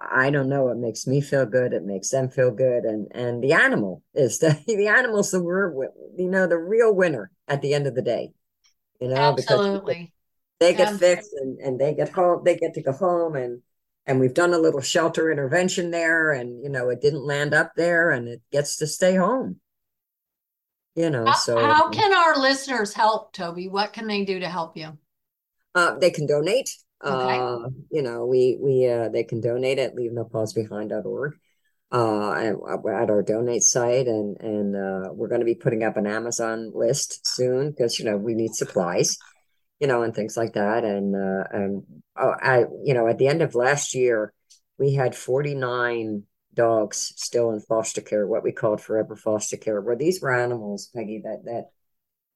I 0.00 0.30
don't 0.30 0.48
know. 0.48 0.68
It 0.68 0.78
makes 0.78 1.06
me 1.06 1.20
feel 1.20 1.44
good. 1.44 1.74
It 1.74 1.84
makes 1.84 2.08
them 2.08 2.30
feel 2.30 2.50
good, 2.50 2.84
and 2.84 3.08
and 3.12 3.42
the 3.42 3.52
animal 3.52 4.02
is 4.14 4.38
the 4.40 4.58
the 4.66 4.88
animal's 4.88 5.30
the 5.30 5.42
word. 5.42 5.76
You 6.16 6.28
know, 6.28 6.46
the 6.46 6.58
real 6.58 6.94
winner 6.94 7.30
at 7.46 7.62
the 7.62 7.74
end 7.74 7.86
of 7.86 7.94
the 7.94 8.02
day. 8.02 8.32
You 9.00 9.08
know, 9.08 9.16
absolutely. 9.16 10.12
They 10.58 10.74
get 10.74 10.96
fixed 10.96 11.32
and, 11.32 11.58
and 11.58 11.80
they 11.80 11.94
get 11.94 12.10
home. 12.10 12.42
They 12.44 12.56
get 12.56 12.74
to 12.74 12.82
go 12.82 12.92
home, 12.92 13.34
and 13.34 13.62
and 14.06 14.20
we've 14.20 14.34
done 14.34 14.52
a 14.52 14.58
little 14.58 14.80
shelter 14.80 15.30
intervention 15.30 15.90
there, 15.90 16.32
and 16.32 16.62
you 16.62 16.68
know, 16.68 16.88
it 16.88 17.00
didn't 17.00 17.24
land 17.24 17.54
up 17.54 17.72
there, 17.76 18.10
and 18.10 18.28
it 18.28 18.42
gets 18.50 18.76
to 18.76 18.86
stay 18.86 19.16
home. 19.16 19.60
You 20.96 21.08
know, 21.08 21.26
how, 21.26 21.32
so 21.32 21.58
how 21.58 21.90
can 21.90 22.12
our 22.12 22.38
listeners 22.38 22.92
help, 22.92 23.32
Toby? 23.32 23.68
What 23.68 23.92
can 23.92 24.06
they 24.06 24.24
do 24.24 24.40
to 24.40 24.48
help 24.48 24.76
you? 24.76 24.98
Uh, 25.74 25.98
they 25.98 26.10
can 26.10 26.26
donate 26.26 26.70
Okay. 27.02 27.38
Uh, 27.38 27.68
you 27.90 28.02
know, 28.02 28.26
we 28.26 28.58
we 28.60 28.86
uh, 28.86 29.08
they 29.08 29.24
can 29.24 29.40
donate 29.40 29.78
at 29.78 29.96
leavenopawsbehind.org 29.96 31.32
uh, 31.92 32.32
and 32.32 32.56
uh, 32.56 32.88
at 32.90 33.10
our 33.10 33.22
donate 33.22 33.62
site, 33.62 34.06
and 34.06 34.36
and 34.40 34.76
uh, 34.76 35.10
we're 35.12 35.28
going 35.28 35.40
to 35.40 35.46
be 35.46 35.54
putting 35.54 35.82
up 35.82 35.96
an 35.96 36.06
Amazon 36.06 36.72
list 36.74 37.26
soon 37.26 37.70
because 37.70 37.98
you 37.98 38.04
know 38.04 38.18
we 38.18 38.34
need 38.34 38.54
supplies, 38.54 39.16
you 39.78 39.86
know, 39.86 40.02
and 40.02 40.14
things 40.14 40.36
like 40.36 40.52
that. 40.54 40.84
And 40.84 41.16
uh, 41.16 41.44
and 41.50 41.84
oh, 42.16 42.34
I 42.38 42.64
you 42.84 42.92
know 42.92 43.06
at 43.06 43.16
the 43.16 43.28
end 43.28 43.40
of 43.40 43.54
last 43.54 43.94
year, 43.94 44.34
we 44.78 44.92
had 44.92 45.14
forty 45.14 45.54
nine 45.54 46.24
dogs 46.52 47.14
still 47.16 47.50
in 47.52 47.60
foster 47.60 48.02
care, 48.02 48.26
what 48.26 48.44
we 48.44 48.52
called 48.52 48.82
forever 48.82 49.16
foster 49.16 49.56
care, 49.56 49.80
where 49.80 49.96
these 49.96 50.20
were 50.20 50.38
animals, 50.38 50.90
Peggy, 50.94 51.22
that 51.24 51.44
that 51.46 51.70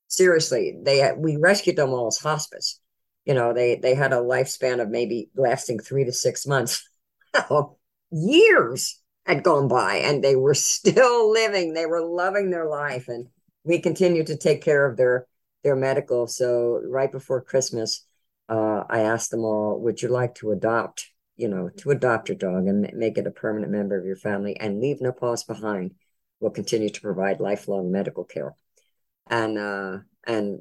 seriously 0.09 0.75
they 0.83 1.13
we 1.19 1.37
rescued 1.37 1.77
them 1.77 1.91
all 1.91 2.07
as 2.07 2.19
hospice 2.19 2.81
you 3.25 3.35
know 3.35 3.53
they 3.53 3.77
they 3.77 3.95
had 3.95 4.13
a 4.13 4.17
lifespan 4.17 4.81
of 4.81 4.89
maybe 4.91 5.31
lasting 5.37 5.79
three 5.79 6.05
to 6.05 6.13
six 6.13 6.47
months. 6.47 6.89
Years 8.11 9.01
had 9.27 9.43
gone 9.43 9.69
by 9.69 9.97
and 9.97 10.23
they 10.23 10.37
were 10.37 10.55
still 10.75 11.33
living. 11.33 11.73
They 11.73 11.87
were 11.87 12.05
loving 12.05 12.51
their 12.51 12.67
life 12.67 13.09
and 13.09 13.29
we 13.65 13.79
continued 13.81 14.27
to 14.29 14.37
take 14.37 14.63
care 14.63 14.87
of 14.87 14.97
their 14.97 15.27
their 15.63 15.77
medical. 15.77 16.27
So 16.27 16.83
right 16.87 17.11
before 17.11 17.41
christmas 17.43 18.05
uh, 18.49 18.85
i 18.91 19.01
asked 19.01 19.31
them 19.31 19.41
all 19.41 19.81
would 19.81 20.03
you 20.03 20.09
like 20.09 20.35
to 20.35 20.53
adopt 20.53 21.11
you 21.37 21.49
know 21.49 21.71
to 21.71 21.91
adopt 21.91 22.29
your 22.29 22.37
dog 22.37 22.67
and 22.67 22.91
make 22.95 23.17
it 23.19 23.27
a 23.27 23.31
permanent 23.31 23.73
member 23.73 23.99
of 23.99 24.05
your 24.05 24.17
family 24.17 24.57
and 24.61 24.81
leave 24.81 25.01
no 25.01 25.13
paws 25.13 25.45
behind? 25.45 25.95
We'll 26.41 26.51
continue 26.51 26.91
to 26.91 27.01
provide 27.01 27.41
lifelong 27.41 27.91
medical 27.91 28.25
care. 28.25 28.55
And 29.29 29.59
uh 29.59 29.99
and 30.27 30.61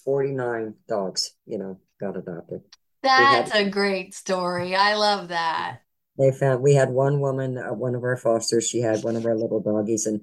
49 0.00 0.74
dogs, 0.88 1.32
you 1.46 1.58
know, 1.58 1.80
got 2.00 2.16
adopted. 2.16 2.62
That's 3.02 3.52
had, 3.52 3.66
a 3.66 3.70
great 3.70 4.14
story. 4.14 4.74
I 4.74 4.94
love 4.94 5.28
that. 5.28 5.80
They 6.18 6.32
found 6.32 6.62
we 6.62 6.74
had 6.74 6.90
one 6.90 7.20
woman, 7.20 7.58
uh, 7.58 7.74
one 7.74 7.94
of 7.94 8.02
our 8.02 8.16
fosters, 8.16 8.66
she 8.68 8.80
had 8.80 9.04
one 9.04 9.16
of 9.16 9.26
our 9.26 9.36
little 9.36 9.60
doggies, 9.60 10.06
and 10.06 10.22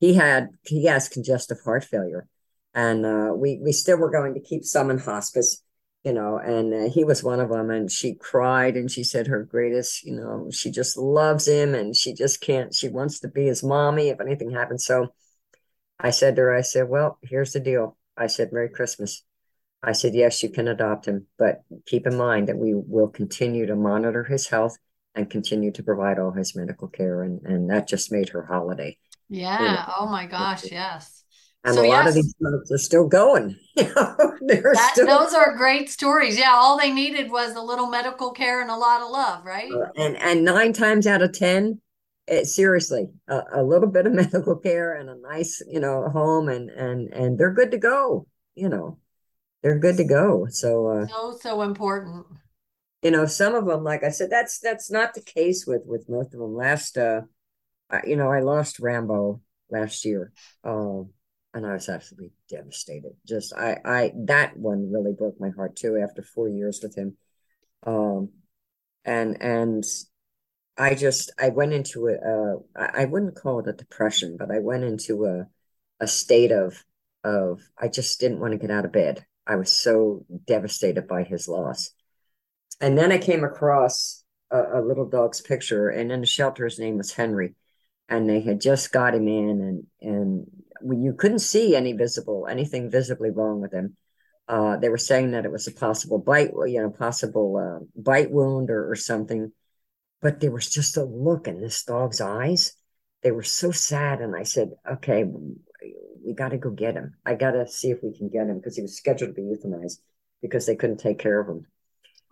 he 0.00 0.14
had 0.14 0.50
he 0.62 0.86
has 0.86 1.08
congestive 1.08 1.58
heart 1.64 1.84
failure, 1.84 2.26
and 2.74 3.04
uh, 3.04 3.32
we 3.34 3.58
we 3.62 3.72
still 3.72 3.98
were 3.98 4.10
going 4.10 4.34
to 4.34 4.40
keep 4.40 4.64
some 4.64 4.90
in 4.90 4.98
hospice, 4.98 5.62
you 6.04 6.12
know, 6.12 6.38
and 6.38 6.74
uh, 6.74 6.90
he 6.90 7.04
was 7.04 7.22
one 7.22 7.40
of 7.40 7.48
them, 7.50 7.70
and 7.70 7.90
she 7.90 8.14
cried 8.14 8.76
and 8.76 8.90
she 8.90 9.02
said 9.02 9.26
her 9.26 9.42
greatest, 9.42 10.04
you 10.04 10.14
know, 10.14 10.50
she 10.50 10.70
just 10.70 10.96
loves 10.96 11.48
him 11.48 11.74
and 11.74 11.96
she 11.96 12.12
just 12.12 12.40
can't, 12.42 12.74
she 12.74 12.88
wants 12.88 13.20
to 13.20 13.28
be 13.28 13.46
his 13.46 13.62
mommy 13.62 14.08
if 14.08 14.20
anything 14.20 14.50
happens. 14.50 14.84
So 14.84 15.08
I 15.98 16.10
said 16.10 16.36
to 16.36 16.42
her, 16.42 16.54
I 16.54 16.60
said, 16.60 16.88
well, 16.90 17.18
here's 17.22 17.52
the 17.52 17.60
deal 17.60 17.96
I 18.16 18.26
said, 18.26 18.52
Merry 18.52 18.68
Christmas. 18.68 19.24
I 19.82 19.92
said, 19.92 20.14
Yes, 20.14 20.42
you 20.42 20.48
can 20.48 20.68
adopt 20.68 21.06
him, 21.06 21.26
but 21.38 21.62
keep 21.86 22.06
in 22.06 22.16
mind 22.16 22.48
that 22.48 22.56
we 22.56 22.74
will 22.74 23.08
continue 23.08 23.66
to 23.66 23.76
monitor 23.76 24.24
his 24.24 24.48
health 24.48 24.78
and 25.14 25.28
continue 25.28 25.70
to 25.72 25.82
provide 25.82 26.18
all 26.18 26.32
his 26.32 26.56
medical 26.56 26.88
care. 26.88 27.22
And, 27.22 27.40
and 27.44 27.70
that 27.70 27.86
just 27.86 28.10
made 28.10 28.30
her 28.30 28.44
holiday. 28.44 28.96
Yeah. 29.28 29.90
Oh 29.98 30.06
my 30.06 30.26
gosh. 30.26 30.70
Yes. 30.70 31.24
And 31.64 31.74
so, 31.74 31.80
a 31.82 31.88
lot 31.88 32.04
yes, 32.04 32.08
of 32.08 32.14
these 32.14 32.34
folks 32.42 32.70
are 32.70 32.78
still 32.78 33.08
going. 33.08 33.56
That, 34.46 34.90
still 34.92 35.06
those 35.06 35.32
are 35.32 35.56
great 35.56 35.88
stories. 35.88 36.38
Yeah, 36.38 36.52
all 36.52 36.78
they 36.78 36.92
needed 36.92 37.30
was 37.30 37.54
a 37.56 37.62
little 37.62 37.86
medical 37.86 38.30
care 38.30 38.60
and 38.60 38.70
a 38.70 38.76
lot 38.76 39.00
of 39.00 39.10
love, 39.10 39.42
right? 39.46 39.72
Uh, 39.72 39.86
and 39.96 40.18
and 40.18 40.44
nine 40.44 40.74
times 40.74 41.06
out 41.06 41.22
of 41.22 41.32
ten, 41.32 41.80
it, 42.26 42.46
seriously 42.46 43.08
a, 43.28 43.42
a, 43.54 43.62
little 43.62 43.88
bit 43.88 44.06
of 44.06 44.12
medical 44.14 44.56
care 44.56 44.94
and 44.94 45.10
a 45.10 45.16
nice 45.16 45.62
you 45.68 45.80
know 45.80 46.08
home 46.08 46.48
and 46.48 46.70
and 46.70 47.12
and 47.12 47.38
they're 47.38 47.52
good 47.52 47.70
to 47.70 47.78
go 47.78 48.26
you 48.54 48.68
know 48.68 48.98
they're 49.62 49.78
good 49.78 49.96
to 49.96 50.04
go. 50.04 50.46
So 50.50 50.88
uh 50.88 51.06
so 51.06 51.38
so 51.40 51.62
important. 51.62 52.26
you 53.02 53.10
know 53.10 53.26
some 53.26 53.54
of 53.54 53.64
them 53.66 53.82
like 53.82 54.04
i 54.04 54.10
said 54.10 54.30
that's 54.30 54.58
that's 54.58 54.90
not 54.90 55.14
the 55.14 55.22
case 55.22 55.66
with 55.66 55.82
with 55.86 56.08
most 56.08 56.34
of 56.34 56.40
them 56.40 56.54
last 56.54 56.98
uh 56.98 57.22
you 58.04 58.16
know 58.16 58.30
i 58.30 58.40
lost 58.40 58.78
rambo 58.80 59.40
last 59.70 60.04
year 60.04 60.32
um 60.64 61.10
and 61.54 61.66
i 61.66 61.72
was 61.72 61.88
absolutely 61.88 62.32
devastated. 62.48 63.12
Just 63.26 63.54
i 63.54 63.78
i 63.84 64.12
that 64.26 64.56
one 64.56 64.92
really 64.92 65.12
broke 65.12 65.40
my 65.40 65.50
heart 65.50 65.76
too 65.76 65.96
after 65.96 66.22
four 66.22 66.48
years 66.48 66.80
with 66.82 66.96
him. 66.96 67.16
Um 67.86 68.30
and 69.04 69.40
and 69.40 69.84
I 70.76 70.94
just 70.94 71.30
I 71.38 71.50
went 71.50 71.72
into 71.72 72.08
a 72.08 72.56
I 72.76 73.04
wouldn't 73.04 73.36
call 73.36 73.60
it 73.60 73.68
a 73.68 73.72
depression, 73.72 74.36
but 74.36 74.50
I 74.50 74.58
went 74.58 74.84
into 74.84 75.24
a 75.26 75.46
a 76.00 76.06
state 76.06 76.50
of 76.50 76.84
of 77.22 77.60
I 77.78 77.88
just 77.88 78.20
didn't 78.20 78.40
want 78.40 78.52
to 78.52 78.58
get 78.58 78.70
out 78.70 78.84
of 78.84 78.92
bed. 78.92 79.24
I 79.46 79.56
was 79.56 79.72
so 79.72 80.24
devastated 80.46 81.06
by 81.06 81.22
his 81.22 81.48
loss. 81.48 81.90
And 82.80 82.98
then 82.98 83.12
I 83.12 83.18
came 83.18 83.44
across 83.44 84.24
a, 84.50 84.80
a 84.80 84.80
little 84.80 85.08
dog's 85.08 85.40
picture, 85.40 85.88
and 85.90 86.10
in 86.10 86.20
the 86.20 86.26
shelter, 86.26 86.64
his 86.64 86.78
name 86.78 86.96
was 86.96 87.12
Henry, 87.12 87.54
and 88.08 88.28
they 88.28 88.40
had 88.40 88.60
just 88.60 88.92
got 88.92 89.14
him 89.14 89.28
in, 89.28 89.60
and 89.60 89.86
and 90.00 91.02
you 91.02 91.14
couldn't 91.14 91.38
see 91.38 91.76
any 91.76 91.92
visible 91.92 92.48
anything 92.50 92.90
visibly 92.90 93.30
wrong 93.30 93.60
with 93.60 93.72
him. 93.72 93.96
Uh, 94.48 94.76
they 94.76 94.88
were 94.88 94.98
saying 94.98 95.30
that 95.30 95.44
it 95.46 95.52
was 95.52 95.66
a 95.66 95.72
possible 95.72 96.18
bite, 96.18 96.50
you 96.66 96.82
know, 96.82 96.90
possible 96.90 97.56
uh, 97.56 97.84
bite 97.96 98.30
wound 98.30 98.70
or, 98.70 98.90
or 98.90 98.96
something 98.96 99.52
but 100.24 100.40
there 100.40 100.50
was 100.50 100.70
just 100.70 100.96
a 100.96 101.04
look 101.04 101.46
in 101.46 101.60
this 101.60 101.84
dog's 101.84 102.22
eyes. 102.22 102.72
They 103.22 103.30
were 103.30 103.42
so 103.42 103.70
sad. 103.72 104.22
And 104.22 104.34
I 104.34 104.44
said, 104.44 104.70
okay, 104.90 105.22
we 105.22 106.32
got 106.32 106.48
to 106.48 106.56
go 106.56 106.70
get 106.70 106.94
him. 106.94 107.12
I 107.26 107.34
got 107.34 107.50
to 107.50 107.68
see 107.68 107.90
if 107.90 107.98
we 108.02 108.16
can 108.16 108.30
get 108.30 108.46
him 108.46 108.56
because 108.56 108.74
he 108.74 108.80
was 108.80 108.96
scheduled 108.96 109.34
to 109.36 109.42
be 109.42 109.42
euthanized 109.42 109.98
because 110.40 110.64
they 110.64 110.76
couldn't 110.76 110.96
take 110.96 111.18
care 111.18 111.38
of 111.38 111.48
him. 111.48 111.66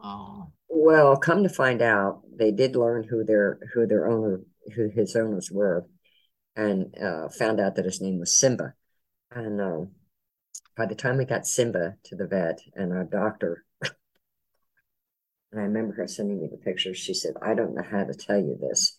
Oh. 0.02 0.50
Well, 0.70 1.18
come 1.18 1.42
to 1.42 1.50
find 1.50 1.82
out, 1.82 2.22
they 2.34 2.50
did 2.50 2.76
learn 2.76 3.04
who 3.04 3.24
their 3.24 3.58
who 3.74 3.86
their 3.86 4.08
owner 4.08 4.40
who 4.74 4.88
his 4.88 5.14
owners 5.14 5.50
were, 5.52 5.86
and 6.56 6.94
uh, 6.98 7.28
found 7.28 7.60
out 7.60 7.76
that 7.76 7.84
his 7.84 8.00
name 8.00 8.18
was 8.18 8.34
Simba. 8.34 8.72
And 9.30 9.60
uh, 9.60 9.84
by 10.78 10.86
the 10.86 10.94
time 10.94 11.18
we 11.18 11.26
got 11.26 11.46
Simba 11.46 11.96
to 12.04 12.16
the 12.16 12.26
vet, 12.26 12.60
and 12.74 12.90
our 12.90 13.04
doctor 13.04 13.64
and 15.52 15.60
I 15.60 15.64
remember 15.64 15.94
her 15.94 16.08
sending 16.08 16.40
me 16.40 16.48
the 16.50 16.56
pictures. 16.56 16.96
She 16.96 17.14
said, 17.14 17.34
I 17.42 17.54
don't 17.54 17.74
know 17.74 17.82
how 17.82 18.04
to 18.04 18.14
tell 18.14 18.38
you 18.38 18.58
this. 18.60 18.98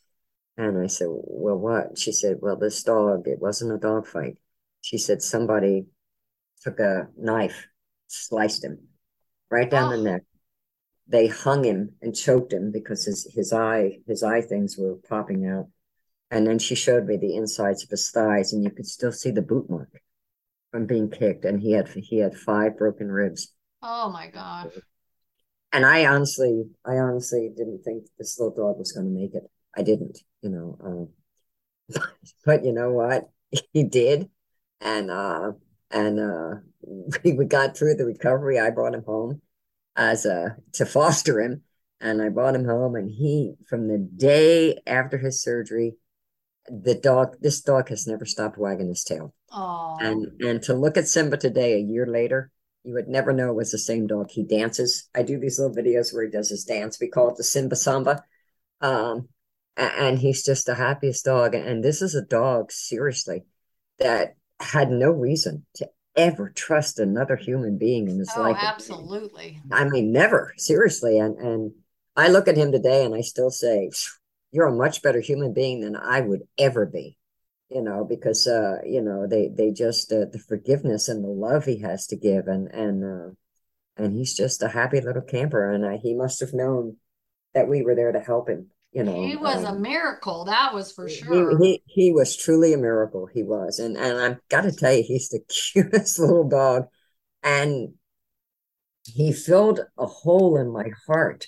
And 0.55 0.77
I 0.77 0.87
said, 0.87 1.07
Well, 1.09 1.57
what? 1.57 1.97
She 1.97 2.11
said, 2.11 2.37
Well, 2.41 2.55
this 2.57 2.83
dog, 2.83 3.27
it 3.27 3.39
wasn't 3.39 3.73
a 3.73 3.77
dog 3.79 4.05
fight. 4.07 4.37
She 4.81 4.99
said, 4.99 5.23
Somebody 5.23 5.87
took 6.61 6.79
a 6.79 7.07
knife, 7.17 7.67
sliced 8.07 8.63
him 8.63 8.87
right 9.49 9.69
down 9.69 9.91
oh. 9.91 9.97
the 9.97 10.03
neck. 10.03 10.21
They 11.07 11.27
hung 11.27 11.63
him 11.63 11.95
and 12.01 12.15
choked 12.15 12.53
him 12.53 12.71
because 12.71 13.05
his, 13.05 13.27
his 13.33 13.51
eye, 13.51 13.99
his 14.07 14.23
eye 14.23 14.41
things 14.41 14.77
were 14.77 14.95
popping 15.09 15.45
out. 15.47 15.67
And 16.31 16.47
then 16.47 16.59
she 16.59 16.75
showed 16.75 17.05
me 17.05 17.17
the 17.17 17.35
insides 17.35 17.83
of 17.83 17.89
his 17.89 18.09
thighs, 18.09 18.53
and 18.53 18.63
you 18.63 18.71
could 18.71 18.87
still 18.87 19.11
see 19.11 19.31
the 19.31 19.41
boot 19.41 19.69
mark. 19.69 19.89
from 20.71 20.87
being 20.87 21.09
kicked, 21.09 21.45
and 21.45 21.61
he 21.61 21.73
had 21.73 21.87
he 21.89 22.17
had 22.17 22.35
five 22.35 22.77
broken 22.77 23.11
ribs. 23.11 23.53
Oh 23.81 24.09
my 24.09 24.29
gosh. 24.29 24.73
And 25.73 25.87
I 25.87 26.05
honestly, 26.05 26.65
I 26.85 26.97
honestly 26.97 27.49
didn't 27.57 27.83
think 27.83 28.03
this 28.19 28.39
little 28.39 28.55
dog 28.55 28.77
was 28.77 28.91
going 28.91 29.07
to 29.07 29.19
make 29.19 29.33
it. 29.33 29.49
I 29.75 29.81
didn't, 29.81 30.19
you 30.43 30.51
know. 30.51 30.77
Um, 31.89 31.99
but 32.45 32.63
you 32.63 32.71
know 32.71 32.91
what? 32.91 33.29
He 33.71 33.83
did, 33.83 34.29
and 34.81 35.11
uh, 35.11 35.51
and 35.91 36.19
uh, 36.19 36.55
we, 37.23 37.33
we 37.33 37.45
got 37.45 37.77
through 37.77 37.95
the 37.95 38.05
recovery. 38.05 38.59
I 38.59 38.71
brought 38.71 38.95
him 38.95 39.03
home 39.03 39.41
as 39.95 40.25
a 40.25 40.57
to 40.73 40.87
foster 40.87 41.39
him, 41.39 41.61
and 42.01 42.19
I 42.19 42.29
brought 42.29 42.55
him 42.55 42.65
home. 42.65 42.95
And 42.95 43.11
he, 43.11 43.53
from 43.69 43.87
the 43.87 43.99
day 43.99 44.79
after 44.87 45.19
his 45.19 45.43
surgery, 45.43 45.97
the 46.67 46.95
dog, 46.95 47.35
this 47.41 47.61
dog 47.61 47.89
has 47.89 48.07
never 48.07 48.25
stopped 48.25 48.57
wagging 48.57 48.89
his 48.89 49.03
tail. 49.03 49.35
Oh. 49.51 49.97
And 49.99 50.41
and 50.41 50.63
to 50.63 50.73
look 50.73 50.97
at 50.97 51.07
Simba 51.07 51.37
today, 51.37 51.73
a 51.73 51.79
year 51.79 52.07
later, 52.07 52.49
you 52.83 52.93
would 52.93 53.07
never 53.07 53.31
know 53.31 53.49
it 53.49 53.55
was 53.55 53.71
the 53.71 53.77
same 53.77 54.07
dog. 54.07 54.29
He 54.29 54.43
dances. 54.43 55.09
I 55.15 55.23
do 55.23 55.39
these 55.39 55.59
little 55.59 55.75
videos 55.75 56.13
where 56.13 56.25
he 56.25 56.29
does 56.29 56.49
his 56.49 56.65
dance. 56.65 56.99
We 56.99 57.07
call 57.07 57.29
it 57.29 57.37
the 57.37 57.43
Simba 57.43 57.75
Samba. 57.75 58.23
Um, 58.81 59.29
and 59.77 60.19
he's 60.19 60.43
just 60.43 60.65
the 60.65 60.75
happiest 60.75 61.25
dog. 61.25 61.55
And 61.55 61.83
this 61.83 62.01
is 62.01 62.13
a 62.13 62.21
dog, 62.21 62.71
seriously, 62.71 63.43
that 63.99 64.35
had 64.59 64.91
no 64.91 65.09
reason 65.09 65.65
to 65.75 65.89
ever 66.15 66.49
trust 66.49 66.99
another 66.99 67.35
human 67.35 67.77
being 67.77 68.07
in 68.07 68.19
his 68.19 68.31
oh, 68.35 68.41
life. 68.41 68.57
absolutely. 68.59 69.61
I 69.71 69.85
mean, 69.85 70.11
never, 70.11 70.53
seriously. 70.57 71.17
And 71.17 71.37
and 71.37 71.71
I 72.15 72.27
look 72.27 72.47
at 72.47 72.57
him 72.57 72.71
today 72.71 73.05
and 73.05 73.15
I 73.15 73.21
still 73.21 73.49
say, 73.49 73.89
you're 74.51 74.67
a 74.67 74.75
much 74.75 75.01
better 75.01 75.19
human 75.19 75.53
being 75.53 75.81
than 75.81 75.95
I 75.95 76.21
would 76.21 76.41
ever 76.59 76.85
be. 76.85 77.17
You 77.73 77.81
know, 77.81 78.05
because 78.05 78.47
uh, 78.47 78.77
you 78.85 79.01
know, 79.01 79.25
they 79.27 79.49
they 79.49 79.71
just 79.71 80.11
uh, 80.11 80.25
the 80.31 80.39
forgiveness 80.39 81.09
and 81.09 81.23
the 81.23 81.29
love 81.29 81.65
he 81.65 81.79
has 81.79 82.05
to 82.07 82.15
give 82.15 82.47
and 82.47 82.67
and 82.67 83.03
uh 83.03 83.33
and 83.97 84.15
he's 84.15 84.35
just 84.35 84.63
a 84.63 84.67
happy 84.67 85.01
little 85.01 85.21
camper 85.21 85.71
and 85.71 85.85
uh, 85.85 85.97
he 86.01 86.13
must 86.13 86.39
have 86.39 86.53
known 86.53 86.97
that 87.53 87.67
we 87.67 87.83
were 87.83 87.95
there 87.95 88.11
to 88.11 88.19
help 88.19 88.49
him 88.49 88.69
you 88.91 89.03
know 89.03 89.25
he 89.25 89.35
was 89.35 89.63
um, 89.63 89.75
a 89.75 89.79
miracle 89.79 90.45
that 90.45 90.73
was 90.73 90.91
for 90.91 91.07
sure. 91.09 91.57
he, 91.59 91.65
he, 91.65 91.83
he 91.85 92.11
was 92.11 92.35
truly 92.35 92.73
a 92.73 92.77
miracle 92.77 93.27
he 93.31 93.43
was. 93.43 93.79
And 93.79 93.97
and 93.97 94.19
i've 94.19 94.49
got 94.49 94.61
to 94.61 94.71
tell 94.71 94.93
you 94.93 95.03
he's 95.03 95.29
the 95.29 95.41
cutest 95.73 96.19
little 96.19 96.47
dog 96.47 96.85
and 97.41 97.93
he 99.05 99.33
filled 99.33 99.81
a 99.97 100.05
hole 100.05 100.57
in 100.57 100.71
my 100.71 100.89
heart 101.07 101.47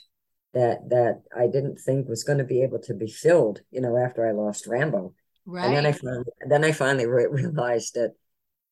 that 0.53 0.89
that 0.89 1.23
i 1.35 1.47
didn't 1.47 1.77
think 1.77 2.07
was 2.07 2.23
going 2.23 2.37
to 2.37 2.43
be 2.43 2.61
able 2.61 2.79
to 2.79 2.93
be 2.93 3.07
filled 3.07 3.61
you 3.71 3.81
know 3.81 3.97
after 3.97 4.27
i 4.27 4.31
lost 4.31 4.67
rambo 4.67 5.13
right 5.45 5.65
and 5.65 5.75
then 5.75 5.85
i 5.85 5.91
finally 5.91 6.25
then 6.47 6.63
i 6.63 6.71
finally 6.71 7.05
re- 7.05 7.27
realized 7.27 7.93
that 7.93 8.13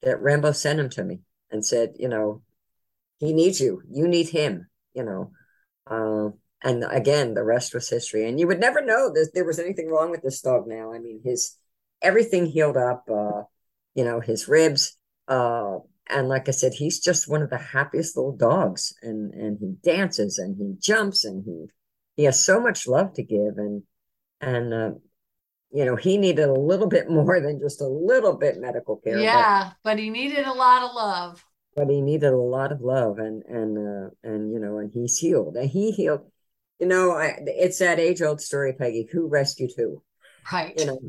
that 0.01 0.21
rambo 0.21 0.51
sent 0.51 0.79
him 0.79 0.89
to 0.89 1.03
me 1.03 1.21
and 1.51 1.65
said 1.65 1.93
you 1.97 2.09
know 2.09 2.41
he 3.23 3.33
needs 3.33 3.62
you. 3.62 3.81
You 3.89 4.07
need 4.07 4.29
him 4.29 4.67
you 4.93 5.03
know. 5.03 5.31
Uh, 5.89 6.31
and 6.62 6.86
again 6.89 7.33
the 7.33 7.43
rest 7.43 7.73
was 7.73 7.89
history. 7.89 8.27
And 8.27 8.39
you 8.39 8.47
would 8.47 8.59
never 8.59 8.83
know 8.83 9.12
that 9.13 9.31
there 9.33 9.45
was 9.45 9.59
anything 9.59 9.89
wrong 9.89 10.12
with 10.12 10.21
this 10.21 10.41
dog 10.41 10.67
now. 10.67 10.93
I 10.93 10.99
mean 10.99 11.21
his 11.23 11.57
everything 12.01 12.45
healed 12.45 12.77
up 12.77 13.05
uh 13.09 13.43
you 13.95 14.03
know 14.03 14.19
his 14.19 14.49
ribs 14.49 14.97
uh 15.29 15.77
and 16.09 16.27
like 16.27 16.49
i 16.49 16.51
said 16.51 16.73
he's 16.73 16.99
just 16.99 17.29
one 17.29 17.41
of 17.41 17.49
the 17.49 17.57
happiest 17.57 18.17
little 18.17 18.36
dogs. 18.36 18.93
And 19.01 19.33
and 19.33 19.57
he 19.59 19.75
dances 19.83 20.38
and 20.38 20.55
he 20.57 20.75
jumps 20.79 21.23
and 21.25 21.43
he 21.45 21.65
he 22.15 22.23
has 22.25 22.43
so 22.43 22.59
much 22.59 22.88
love 22.88 23.13
to 23.13 23.23
give. 23.23 23.57
And 23.57 23.83
and 24.41 24.73
uh 24.73 24.91
you 25.73 25.83
know 25.83 25.95
he 25.95 26.17
needed 26.17 26.47
a 26.47 26.53
little 26.53 26.88
bit 26.88 27.09
more 27.09 27.39
than 27.39 27.59
just 27.59 27.81
a 27.81 27.88
little 27.88 28.36
bit 28.36 28.59
medical 28.59 28.97
care 28.97 29.19
yeah 29.19 29.71
but, 29.83 29.91
but 29.91 29.99
he 29.99 30.09
needed 30.09 30.45
a 30.45 30.53
lot 30.53 30.83
of 30.83 30.93
love 30.93 31.43
but 31.75 31.89
he 31.89 32.01
needed 32.01 32.31
a 32.31 32.38
lot 32.38 32.71
of 32.71 32.81
love 32.81 33.17
and 33.17 33.43
and 33.43 33.77
uh 33.77 34.09
and 34.23 34.51
you 34.53 34.59
know 34.59 34.77
and 34.77 34.91
he's 34.93 35.17
healed 35.17 35.55
and 35.55 35.69
he 35.69 35.91
healed 35.91 36.21
you 36.83 36.89
know, 36.89 37.12
I, 37.12 37.38
it's 37.45 37.79
that 37.79 37.97
age 37.97 38.21
old 38.21 38.41
story, 38.41 38.73
Peggy. 38.73 39.07
Who 39.12 39.27
rescued 39.27 39.71
who? 39.77 40.03
Right. 40.51 40.73
You 40.77 40.86
know, 40.86 40.99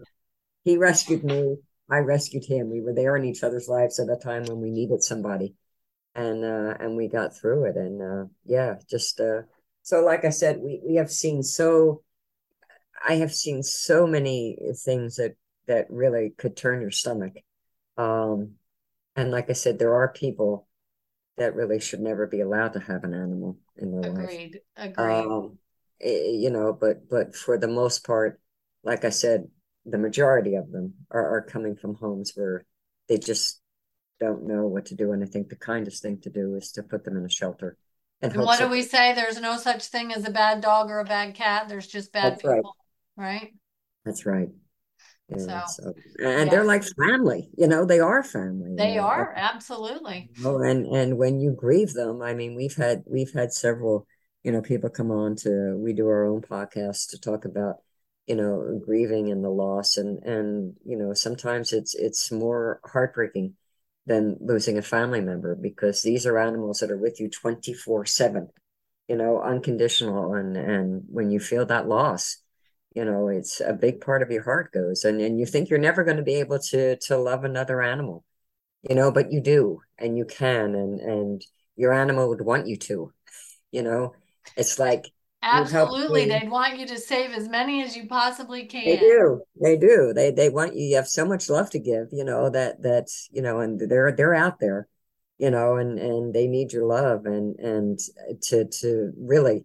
he 0.62 0.76
rescued 0.76 1.24
me. 1.24 1.56
I 1.90 1.98
rescued 1.98 2.44
him. 2.44 2.70
We 2.70 2.80
were 2.80 2.94
there 2.94 3.16
in 3.16 3.24
each 3.24 3.42
other's 3.42 3.66
lives 3.66 3.98
at 3.98 4.08
a 4.08 4.16
time 4.16 4.44
when 4.44 4.60
we 4.60 4.70
needed 4.70 5.02
somebody, 5.02 5.54
and 6.14 6.44
uh, 6.44 6.74
and 6.78 6.96
we 6.96 7.08
got 7.08 7.36
through 7.36 7.64
it. 7.64 7.76
And 7.76 8.00
uh, 8.00 8.24
yeah, 8.44 8.76
just 8.88 9.18
uh, 9.18 9.42
so 9.82 10.04
like 10.04 10.24
I 10.24 10.30
said, 10.30 10.60
we 10.60 10.80
we 10.86 10.94
have 10.94 11.10
seen 11.10 11.42
so. 11.42 12.02
I 13.06 13.14
have 13.16 13.34
seen 13.34 13.62
so 13.62 14.06
many 14.06 14.58
things 14.84 15.16
that 15.16 15.36
that 15.66 15.86
really 15.90 16.30
could 16.36 16.56
turn 16.56 16.80
your 16.80 16.90
stomach. 16.90 17.34
Um, 17.96 18.52
and 19.16 19.30
like 19.30 19.50
I 19.50 19.54
said, 19.54 19.78
there 19.78 19.94
are 19.94 20.08
people 20.08 20.66
that 21.36 21.54
really 21.54 21.80
should 21.80 22.00
never 22.00 22.26
be 22.26 22.40
allowed 22.40 22.74
to 22.74 22.80
have 22.80 23.04
an 23.04 23.14
animal 23.14 23.58
in 23.76 23.90
their 23.90 24.10
agreed, 24.10 24.60
life. 24.76 24.92
Agreed. 24.92 25.04
Um, 25.04 25.58
eh, 26.00 26.30
you 26.30 26.50
know, 26.50 26.72
but 26.72 27.08
but 27.08 27.34
for 27.34 27.58
the 27.58 27.68
most 27.68 28.06
part, 28.06 28.40
like 28.82 29.04
I 29.04 29.10
said, 29.10 29.48
the 29.84 29.98
majority 29.98 30.54
of 30.54 30.70
them 30.70 30.94
are, 31.10 31.36
are 31.36 31.42
coming 31.42 31.76
from 31.76 31.94
homes 31.94 32.32
where 32.34 32.64
they 33.08 33.18
just 33.18 33.60
don't 34.20 34.46
know 34.46 34.66
what 34.66 34.86
to 34.86 34.94
do. 34.94 35.12
And 35.12 35.22
I 35.22 35.26
think 35.26 35.48
the 35.48 35.56
kindest 35.56 36.02
thing 36.02 36.20
to 36.22 36.30
do 36.30 36.54
is 36.54 36.72
to 36.72 36.82
put 36.82 37.04
them 37.04 37.16
in 37.16 37.24
a 37.24 37.30
shelter. 37.30 37.76
And, 38.22 38.32
and 38.32 38.42
what 38.42 38.58
do 38.58 38.68
we 38.68 38.82
say? 38.82 39.12
There's 39.12 39.40
no 39.40 39.58
such 39.58 39.86
thing 39.86 40.12
as 40.12 40.26
a 40.26 40.30
bad 40.30 40.60
dog 40.60 40.90
or 40.90 41.00
a 41.00 41.04
bad 41.04 41.34
cat. 41.34 41.68
There's 41.68 41.86
just 41.86 42.12
bad 42.12 42.36
people, 42.36 42.50
right. 42.50 42.64
Right? 43.16 43.52
That's 44.04 44.26
right. 44.26 44.48
Yeah, 45.28 45.64
so, 45.64 45.94
so, 46.18 46.26
and 46.26 46.50
they're 46.50 46.64
like 46.64 46.84
family, 46.84 47.48
you 47.56 47.66
know, 47.66 47.86
they 47.86 47.98
are 47.98 48.22
family. 48.22 48.74
They 48.76 48.94
you 48.94 49.00
uh, 49.00 49.02
know? 49.04 49.08
are 49.08 49.32
absolutely. 49.34 50.28
Oh, 50.44 50.58
and 50.58 50.86
and 50.86 51.16
when 51.16 51.40
you 51.40 51.52
grieve 51.52 51.94
them, 51.94 52.20
I 52.20 52.34
mean, 52.34 52.54
we've 52.54 52.76
had 52.76 53.04
we've 53.06 53.32
had 53.32 53.52
several, 53.52 54.06
you 54.42 54.52
know, 54.52 54.60
people 54.60 54.90
come 54.90 55.10
on 55.10 55.36
to 55.36 55.76
we 55.78 55.94
do 55.94 56.06
our 56.08 56.26
own 56.26 56.42
podcast 56.42 57.10
to 57.10 57.18
talk 57.18 57.46
about, 57.46 57.76
you 58.26 58.34
know, 58.34 58.80
grieving 58.84 59.30
and 59.30 59.42
the 59.42 59.48
loss, 59.48 59.96
and 59.96 60.22
and 60.24 60.74
you 60.84 60.96
know, 60.96 61.14
sometimes 61.14 61.72
it's 61.72 61.94
it's 61.94 62.30
more 62.30 62.80
heartbreaking 62.84 63.54
than 64.06 64.36
losing 64.40 64.76
a 64.76 64.82
family 64.82 65.22
member 65.22 65.54
because 65.54 66.02
these 66.02 66.26
are 66.26 66.38
animals 66.38 66.80
that 66.80 66.90
are 66.90 66.98
with 66.98 67.18
you 67.18 67.30
twenty 67.30 67.72
four 67.72 68.04
seven, 68.04 68.48
you 69.08 69.16
know, 69.16 69.40
unconditional, 69.40 70.34
and 70.34 70.54
and 70.56 71.04
when 71.08 71.30
you 71.30 71.40
feel 71.40 71.64
that 71.64 71.88
loss 71.88 72.43
you 72.94 73.04
know 73.04 73.28
it's 73.28 73.60
a 73.60 73.72
big 73.72 74.00
part 74.00 74.22
of 74.22 74.30
your 74.30 74.42
heart 74.42 74.72
goes 74.72 75.04
and 75.04 75.20
and 75.20 75.38
you 75.38 75.46
think 75.46 75.68
you're 75.68 75.78
never 75.78 76.04
going 76.04 76.16
to 76.16 76.22
be 76.22 76.34
able 76.34 76.58
to 76.58 76.96
to 76.96 77.16
love 77.16 77.44
another 77.44 77.82
animal 77.82 78.24
you 78.88 78.94
know 78.94 79.10
but 79.10 79.32
you 79.32 79.40
do 79.40 79.80
and 79.98 80.16
you 80.16 80.24
can 80.24 80.74
and 80.74 81.00
and 81.00 81.44
your 81.76 81.92
animal 81.92 82.28
would 82.28 82.40
want 82.40 82.66
you 82.66 82.76
to 82.76 83.12
you 83.74 83.82
know? 83.82 84.14
It's 84.56 84.78
like 84.78 85.10
absolutely 85.42 86.26
they'd 86.26 86.48
want 86.48 86.78
you 86.78 86.86
to 86.86 86.96
save 86.96 87.32
as 87.32 87.48
many 87.48 87.82
as 87.82 87.94
you 87.94 88.06
possibly 88.06 88.64
can. 88.64 88.84
they 88.84 88.96
do 88.96 89.42
they 89.60 89.76
do 89.76 90.12
they 90.14 90.30
they 90.30 90.48
want 90.48 90.74
you 90.74 90.86
you 90.86 90.96
have 90.96 91.06
so 91.06 91.26
much 91.26 91.50
love 91.50 91.68
to 91.68 91.78
give 91.78 92.08
you 92.12 92.24
know 92.24 92.48
that 92.48 92.80
that's 92.80 93.28
you 93.30 93.42
know 93.42 93.60
and 93.60 93.78
they're 93.78 94.10
they're 94.12 94.34
out 94.34 94.58
there 94.58 94.88
you 95.36 95.50
know 95.50 95.76
and 95.76 95.98
and 95.98 96.32
they 96.32 96.46
need 96.46 96.72
your 96.72 96.86
love 96.86 97.26
and 97.26 97.58
and 97.58 97.98
to 98.40 98.64
to 98.64 99.12
really 99.18 99.64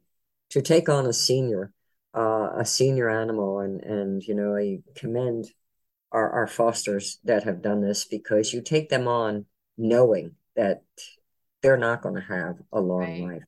to 0.49 0.61
take 0.61 0.89
on 0.89 1.05
a 1.05 1.13
senior 1.13 1.71
uh, 2.15 2.49
a 2.57 2.65
senior 2.65 3.09
animal, 3.09 3.59
and 3.59 3.81
and 3.81 4.23
you 4.23 4.35
know 4.35 4.55
I 4.55 4.79
commend 4.95 5.45
our 6.11 6.29
our 6.31 6.47
fosters 6.47 7.19
that 7.23 7.43
have 7.43 7.61
done 7.61 7.81
this 7.81 8.05
because 8.05 8.53
you 8.53 8.61
take 8.61 8.89
them 8.89 9.07
on 9.07 9.45
knowing 9.77 10.35
that 10.55 10.83
they're 11.61 11.77
not 11.77 12.01
going 12.01 12.15
to 12.15 12.21
have 12.21 12.57
a 12.71 12.79
long 12.81 12.99
right. 12.99 13.21
life. 13.21 13.43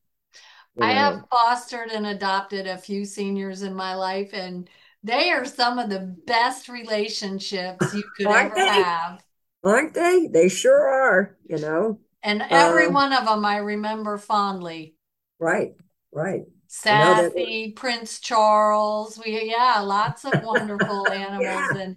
You 0.76 0.84
I 0.84 0.94
know? 0.94 1.00
have 1.00 1.24
fostered 1.30 1.90
and 1.90 2.06
adopted 2.06 2.66
a 2.66 2.78
few 2.78 3.04
seniors 3.04 3.62
in 3.62 3.74
my 3.74 3.94
life, 3.94 4.30
and 4.32 4.68
they 5.02 5.30
are 5.30 5.44
some 5.44 5.78
of 5.78 5.90
the 5.90 6.16
best 6.26 6.68
relationships 6.68 7.92
you 7.92 8.04
could 8.16 8.26
ever 8.28 8.54
they? 8.54 8.66
have. 8.66 9.22
Aren't 9.64 9.94
they? 9.94 10.28
They 10.28 10.48
sure 10.48 10.88
are, 10.88 11.36
you 11.46 11.58
know. 11.58 12.00
And 12.22 12.42
every 12.42 12.86
um, 12.86 12.94
one 12.94 13.12
of 13.12 13.24
them 13.26 13.44
I 13.44 13.58
remember 13.58 14.16
fondly. 14.18 14.94
Right, 15.38 15.74
right. 16.12 16.42
Sassy, 16.72 17.72
Prince 17.72 18.18
Charles. 18.18 19.20
We 19.22 19.50
yeah, 19.50 19.80
lots 19.80 20.24
of 20.24 20.42
wonderful 20.42 21.06
animals 21.12 21.42
yeah. 21.74 21.76
and 21.76 21.96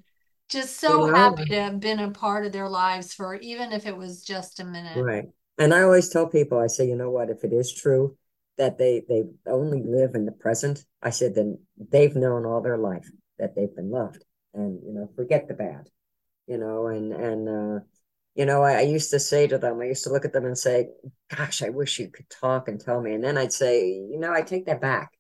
just 0.50 0.82
so 0.82 1.08
happy 1.14 1.46
to 1.46 1.62
have 1.62 1.80
been 1.80 2.00
a 2.00 2.12
part 2.12 2.46
of 2.46 2.52
their 2.52 2.68
lives 2.68 3.14
for 3.14 3.36
even 3.36 3.72
if 3.72 3.88
it 3.88 3.96
was 3.96 4.22
just 4.22 4.60
a 4.60 4.66
minute. 4.66 5.02
Right. 5.02 5.30
And 5.58 5.74
I 5.74 5.84
always 5.84 6.10
tell 6.10 6.28
people, 6.28 6.60
I 6.60 6.68
say, 6.68 6.88
you 6.88 6.98
know 6.98 7.10
what, 7.10 7.30
if 7.30 7.46
it 7.46 7.54
is 7.54 7.74
true 7.74 8.18
that 8.58 8.78
they 8.78 9.04
they 9.08 9.24
only 9.48 9.82
live 9.82 10.14
in 10.14 10.26
the 10.26 10.34
present, 10.34 10.84
I 11.02 11.12
said 11.12 11.36
then 11.36 11.60
they've 11.78 12.16
known 12.16 12.46
all 12.46 12.62
their 12.62 12.78
life 12.78 13.10
that 13.40 13.56
they've 13.56 13.74
been 13.74 13.92
loved. 13.92 14.26
And 14.54 14.82
you 14.86 14.94
know, 14.94 15.10
forget 15.16 15.48
the 15.48 15.54
bad. 15.54 15.88
You 16.48 16.58
know, 16.58 16.88
and 16.88 17.14
and 17.14 17.48
uh 17.48 17.80
you 18.36 18.46
know, 18.46 18.62
I, 18.64 18.80
I, 18.80 18.82
used 18.82 19.12
to 19.12 19.20
say 19.20 19.48
to 19.48 19.58
them, 19.58 19.80
I 19.80 19.86
used 19.86 20.04
to 20.04 20.10
look 20.12 20.26
at 20.26 20.34
them 20.34 20.46
and 20.46 20.58
say, 20.58 20.90
Gosh, 21.36 21.62
I 21.64 21.70
wish 21.70 22.00
you 22.00 22.10
could 22.10 22.30
talk 22.30 22.68
and 22.68 22.80
tell 22.80 23.02
me. 23.02 23.14
And 23.14 23.24
then 23.24 23.38
I'd 23.38 23.54
say, 23.54 23.88
You 23.88 24.20
know, 24.20 24.34
I 24.34 24.42
take 24.42 24.66
that 24.66 24.82
back. 24.82 25.12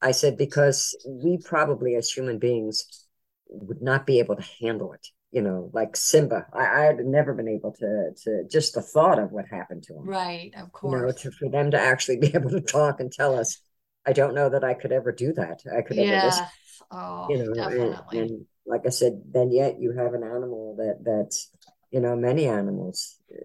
I 0.00 0.12
said, 0.12 0.36
Because 0.38 0.96
we 1.06 1.38
probably 1.38 1.94
as 1.94 2.10
human 2.10 2.38
beings 2.38 3.06
would 3.48 3.82
not 3.82 4.06
be 4.06 4.18
able 4.18 4.36
to 4.36 4.44
handle 4.60 4.92
it. 4.94 5.06
you 5.30 5.42
know, 5.42 5.70
like 5.74 5.94
Simba. 5.96 6.46
I, 6.54 6.66
I 6.66 6.84
had 6.84 6.98
never 7.04 7.34
been 7.34 7.48
able 7.48 7.72
to 7.72 8.10
to 8.24 8.44
just 8.50 8.74
the 8.74 8.82
thought 8.82 9.18
of 9.18 9.30
what 9.30 9.46
happened 9.50 9.82
to 9.84 9.94
him. 9.94 10.04
Right, 10.06 10.52
of 10.56 10.72
course. 10.72 11.00
You 11.00 11.06
know, 11.06 11.12
to 11.12 11.30
for 11.38 11.48
them 11.50 11.70
to 11.72 11.78
actually 11.80 12.16
be 12.26 12.34
able 12.34 12.50
to 12.50 12.60
talk 12.60 13.00
and 13.00 13.12
tell 13.12 13.38
us, 13.38 13.58
I 14.06 14.12
don't 14.12 14.34
know 14.34 14.48
that 14.48 14.64
I 14.64 14.74
could 14.74 14.92
ever 14.92 15.12
do 15.12 15.32
that. 15.34 15.62
I 15.76 15.82
could 15.82 15.98
ever 15.98 16.26
listen, 16.26 16.46
Oh, 16.90 17.26
you 17.30 17.38
know, 17.38 17.52
and, 17.52 17.54
definitely. 17.54 18.18
and 18.18 18.46
like 18.66 18.82
I 18.86 18.90
said, 18.90 19.22
then 19.30 19.50
yet 19.52 19.78
you 19.80 19.92
have 19.92 20.14
an 20.14 20.22
animal 20.22 20.76
that 20.76 20.98
that's, 21.04 21.50
you 21.92 22.00
know, 22.00 22.16
many 22.16 22.46
animals, 22.46 23.18
uh, 23.32 23.36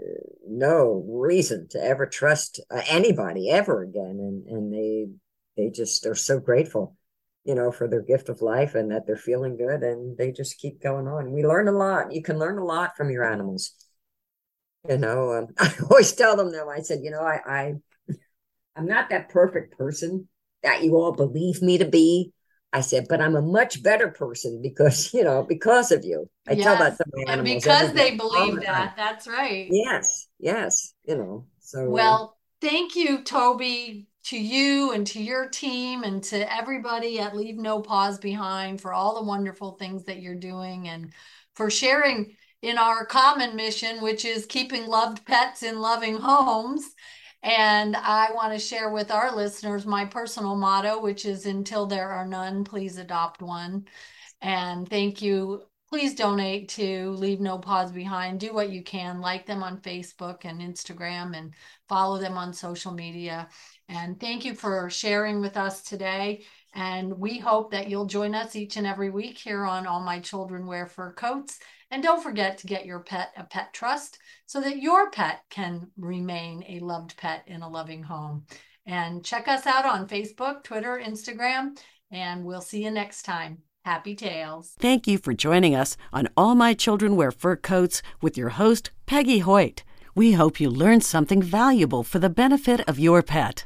no 0.47 1.05
reason 1.07 1.67
to 1.69 1.83
ever 1.83 2.07
trust 2.07 2.59
uh, 2.71 2.81
anybody 2.89 3.51
ever 3.51 3.83
again, 3.83 4.17
and 4.19 4.47
and 4.47 4.73
they 4.73 5.07
they 5.55 5.69
just 5.69 6.07
are 6.07 6.15
so 6.15 6.39
grateful 6.39 6.97
you 7.47 7.55
know, 7.55 7.71
for 7.71 7.87
their 7.87 8.01
gift 8.01 8.27
of 8.27 8.41
life 8.41 8.75
and 8.75 8.91
that 8.91 9.07
they're 9.07 9.15
feeling 9.15 9.55
good 9.55 9.81
and 9.81 10.17
they 10.17 10.33
just 10.33 10.59
keep 10.59 10.81
going 10.83 11.07
on. 11.07 11.31
We 11.31 11.45
learn 11.45 11.69
a 11.69 11.71
lot. 11.71 12.11
You 12.11 12.21
can 12.21 12.37
learn 12.37 12.57
a 12.57 12.65
lot 12.65 12.97
from 12.97 13.09
your 13.09 13.23
animals. 13.23 13.71
You 14.87 14.97
know, 14.97 15.31
um, 15.31 15.47
I 15.57 15.73
always 15.89 16.11
tell 16.11 16.35
them 16.35 16.51
though, 16.51 16.69
I 16.69 16.81
said, 16.81 16.99
you 17.03 17.09
know, 17.09 17.21
I, 17.21 17.39
I 17.47 17.73
I'm 18.75 18.85
not 18.85 19.09
that 19.11 19.29
perfect 19.29 19.77
person 19.77 20.27
that 20.61 20.83
you 20.83 20.97
all 20.97 21.13
believe 21.13 21.61
me 21.61 21.77
to 21.77 21.85
be. 21.85 22.33
I 22.77 22.81
said, 22.81 23.07
but 23.09 23.21
I'm 23.21 23.35
a 23.35 23.41
much 23.41 23.81
better 23.81 24.09
person 24.09 24.61
because, 24.61 25.11
you 25.13 25.23
know, 25.23 25.43
because 25.43 25.91
of 25.91 26.05
you. 26.05 26.29
I 26.47 26.53
tell 26.53 26.77
that 26.77 26.95
to 26.97 27.05
my 27.11 27.21
And 27.23 27.31
animals 27.41 27.65
because 27.65 27.89
every 27.89 28.01
they 28.01 28.15
believe 28.15 28.61
that, 28.61 28.93
that's 28.95 29.27
right. 29.27 29.67
Yes, 29.71 30.27
yes, 30.39 30.93
you 31.05 31.17
know. 31.17 31.47
So 31.59 31.79
uh, 31.79 31.89
Well, 31.89 32.37
thank 32.61 32.95
you, 32.95 33.23
Toby, 33.23 34.07
to 34.25 34.37
you 34.37 34.91
and 34.91 35.07
to 35.07 35.21
your 35.21 35.49
team 35.49 36.03
and 36.03 36.23
to 36.25 36.55
everybody 36.55 37.19
at 37.19 37.35
Leave 37.35 37.57
No 37.57 37.81
Paws 37.81 38.19
Behind 38.19 38.79
for 38.79 38.93
all 38.93 39.15
the 39.15 39.27
wonderful 39.27 39.71
things 39.71 40.03
that 40.03 40.21
you're 40.21 40.35
doing 40.35 40.87
and 40.87 41.11
for 41.55 41.71
sharing 41.71 42.35
in 42.61 42.77
our 42.77 43.07
common 43.07 43.55
mission, 43.55 44.01
which 44.01 44.23
is 44.23 44.45
keeping 44.45 44.85
loved 44.85 45.25
pets 45.25 45.63
in 45.63 45.79
loving 45.79 46.17
homes. 46.17 46.83
And 47.43 47.95
I 47.95 48.31
want 48.33 48.53
to 48.53 48.59
share 48.59 48.89
with 48.89 49.11
our 49.11 49.35
listeners 49.35 49.85
my 49.85 50.05
personal 50.05 50.55
motto, 50.55 50.99
which 51.01 51.25
is 51.25 51.45
until 51.45 51.85
there 51.85 52.09
are 52.09 52.27
none, 52.27 52.63
please 52.63 52.97
adopt 52.97 53.41
one. 53.41 53.87
And 54.41 54.89
thank 54.89 55.21
you. 55.21 55.63
Please 55.89 56.15
donate 56.15 56.67
to 56.69 57.11
Leave 57.11 57.39
No 57.39 57.57
Paws 57.57 57.93
Behind. 57.93 58.39
Do 58.39 58.53
what 58.53 58.71
you 58.71 58.83
can. 58.83 59.21
Like 59.21 59.45
them 59.45 59.63
on 59.63 59.79
Facebook 59.79 60.43
and 60.43 60.59
Instagram 60.59 61.37
and 61.37 61.53
follow 61.87 62.19
them 62.19 62.37
on 62.37 62.51
social 62.51 62.91
media. 62.91 63.47
And 63.87 64.19
thank 64.19 64.43
you 64.43 64.53
for 64.53 64.89
sharing 64.89 65.39
with 65.39 65.55
us 65.55 65.83
today. 65.83 66.43
And 66.77 67.17
we 67.17 67.39
hope 67.39 67.71
that 67.71 67.89
you'll 67.89 68.05
join 68.05 68.35
us 68.35 68.55
each 68.55 68.77
and 68.77 68.85
every 68.85 69.09
week 69.09 69.39
here 69.39 69.65
on 69.65 69.87
All 69.87 69.99
My 69.99 70.19
Children 70.19 70.67
Wear 70.67 70.85
Fur 70.85 71.11
Coats. 71.11 71.57
And 71.89 72.03
don't 72.03 72.21
forget 72.21 72.59
to 72.59 72.67
get 72.67 72.85
your 72.85 72.99
pet 72.99 73.31
a 73.35 73.45
pet 73.45 73.73
trust 73.73 74.19
so 74.45 74.61
that 74.61 74.77
your 74.77 75.09
pet 75.09 75.41
can 75.49 75.89
remain 75.97 76.63
a 76.69 76.79
loved 76.79 77.17
pet 77.17 77.43
in 77.47 77.63
a 77.63 77.69
loving 77.69 78.03
home. 78.03 78.45
And 78.85 79.25
check 79.25 79.47
us 79.47 79.65
out 79.65 79.87
on 79.87 80.07
Facebook, 80.07 80.63
Twitter, 80.63 81.01
Instagram, 81.03 81.79
and 82.11 82.45
we'll 82.45 82.61
see 82.61 82.83
you 82.83 82.91
next 82.91 83.23
time. 83.23 83.63
Happy 83.83 84.13
Tales. 84.13 84.75
Thank 84.77 85.07
you 85.07 85.17
for 85.17 85.33
joining 85.33 85.73
us 85.73 85.97
on 86.13 86.29
All 86.37 86.53
My 86.53 86.75
Children 86.75 87.15
Wear 87.15 87.31
Fur 87.31 87.55
Coats 87.55 88.03
with 88.21 88.37
your 88.37 88.49
host, 88.49 88.91
Peggy 89.07 89.39
Hoyt. 89.39 89.83
We 90.13 90.33
hope 90.33 90.59
you 90.59 90.69
learned 90.69 91.03
something 91.03 91.41
valuable 91.41 92.03
for 92.03 92.19
the 92.19 92.29
benefit 92.29 92.87
of 92.87 92.99
your 92.99 93.23
pet. 93.23 93.65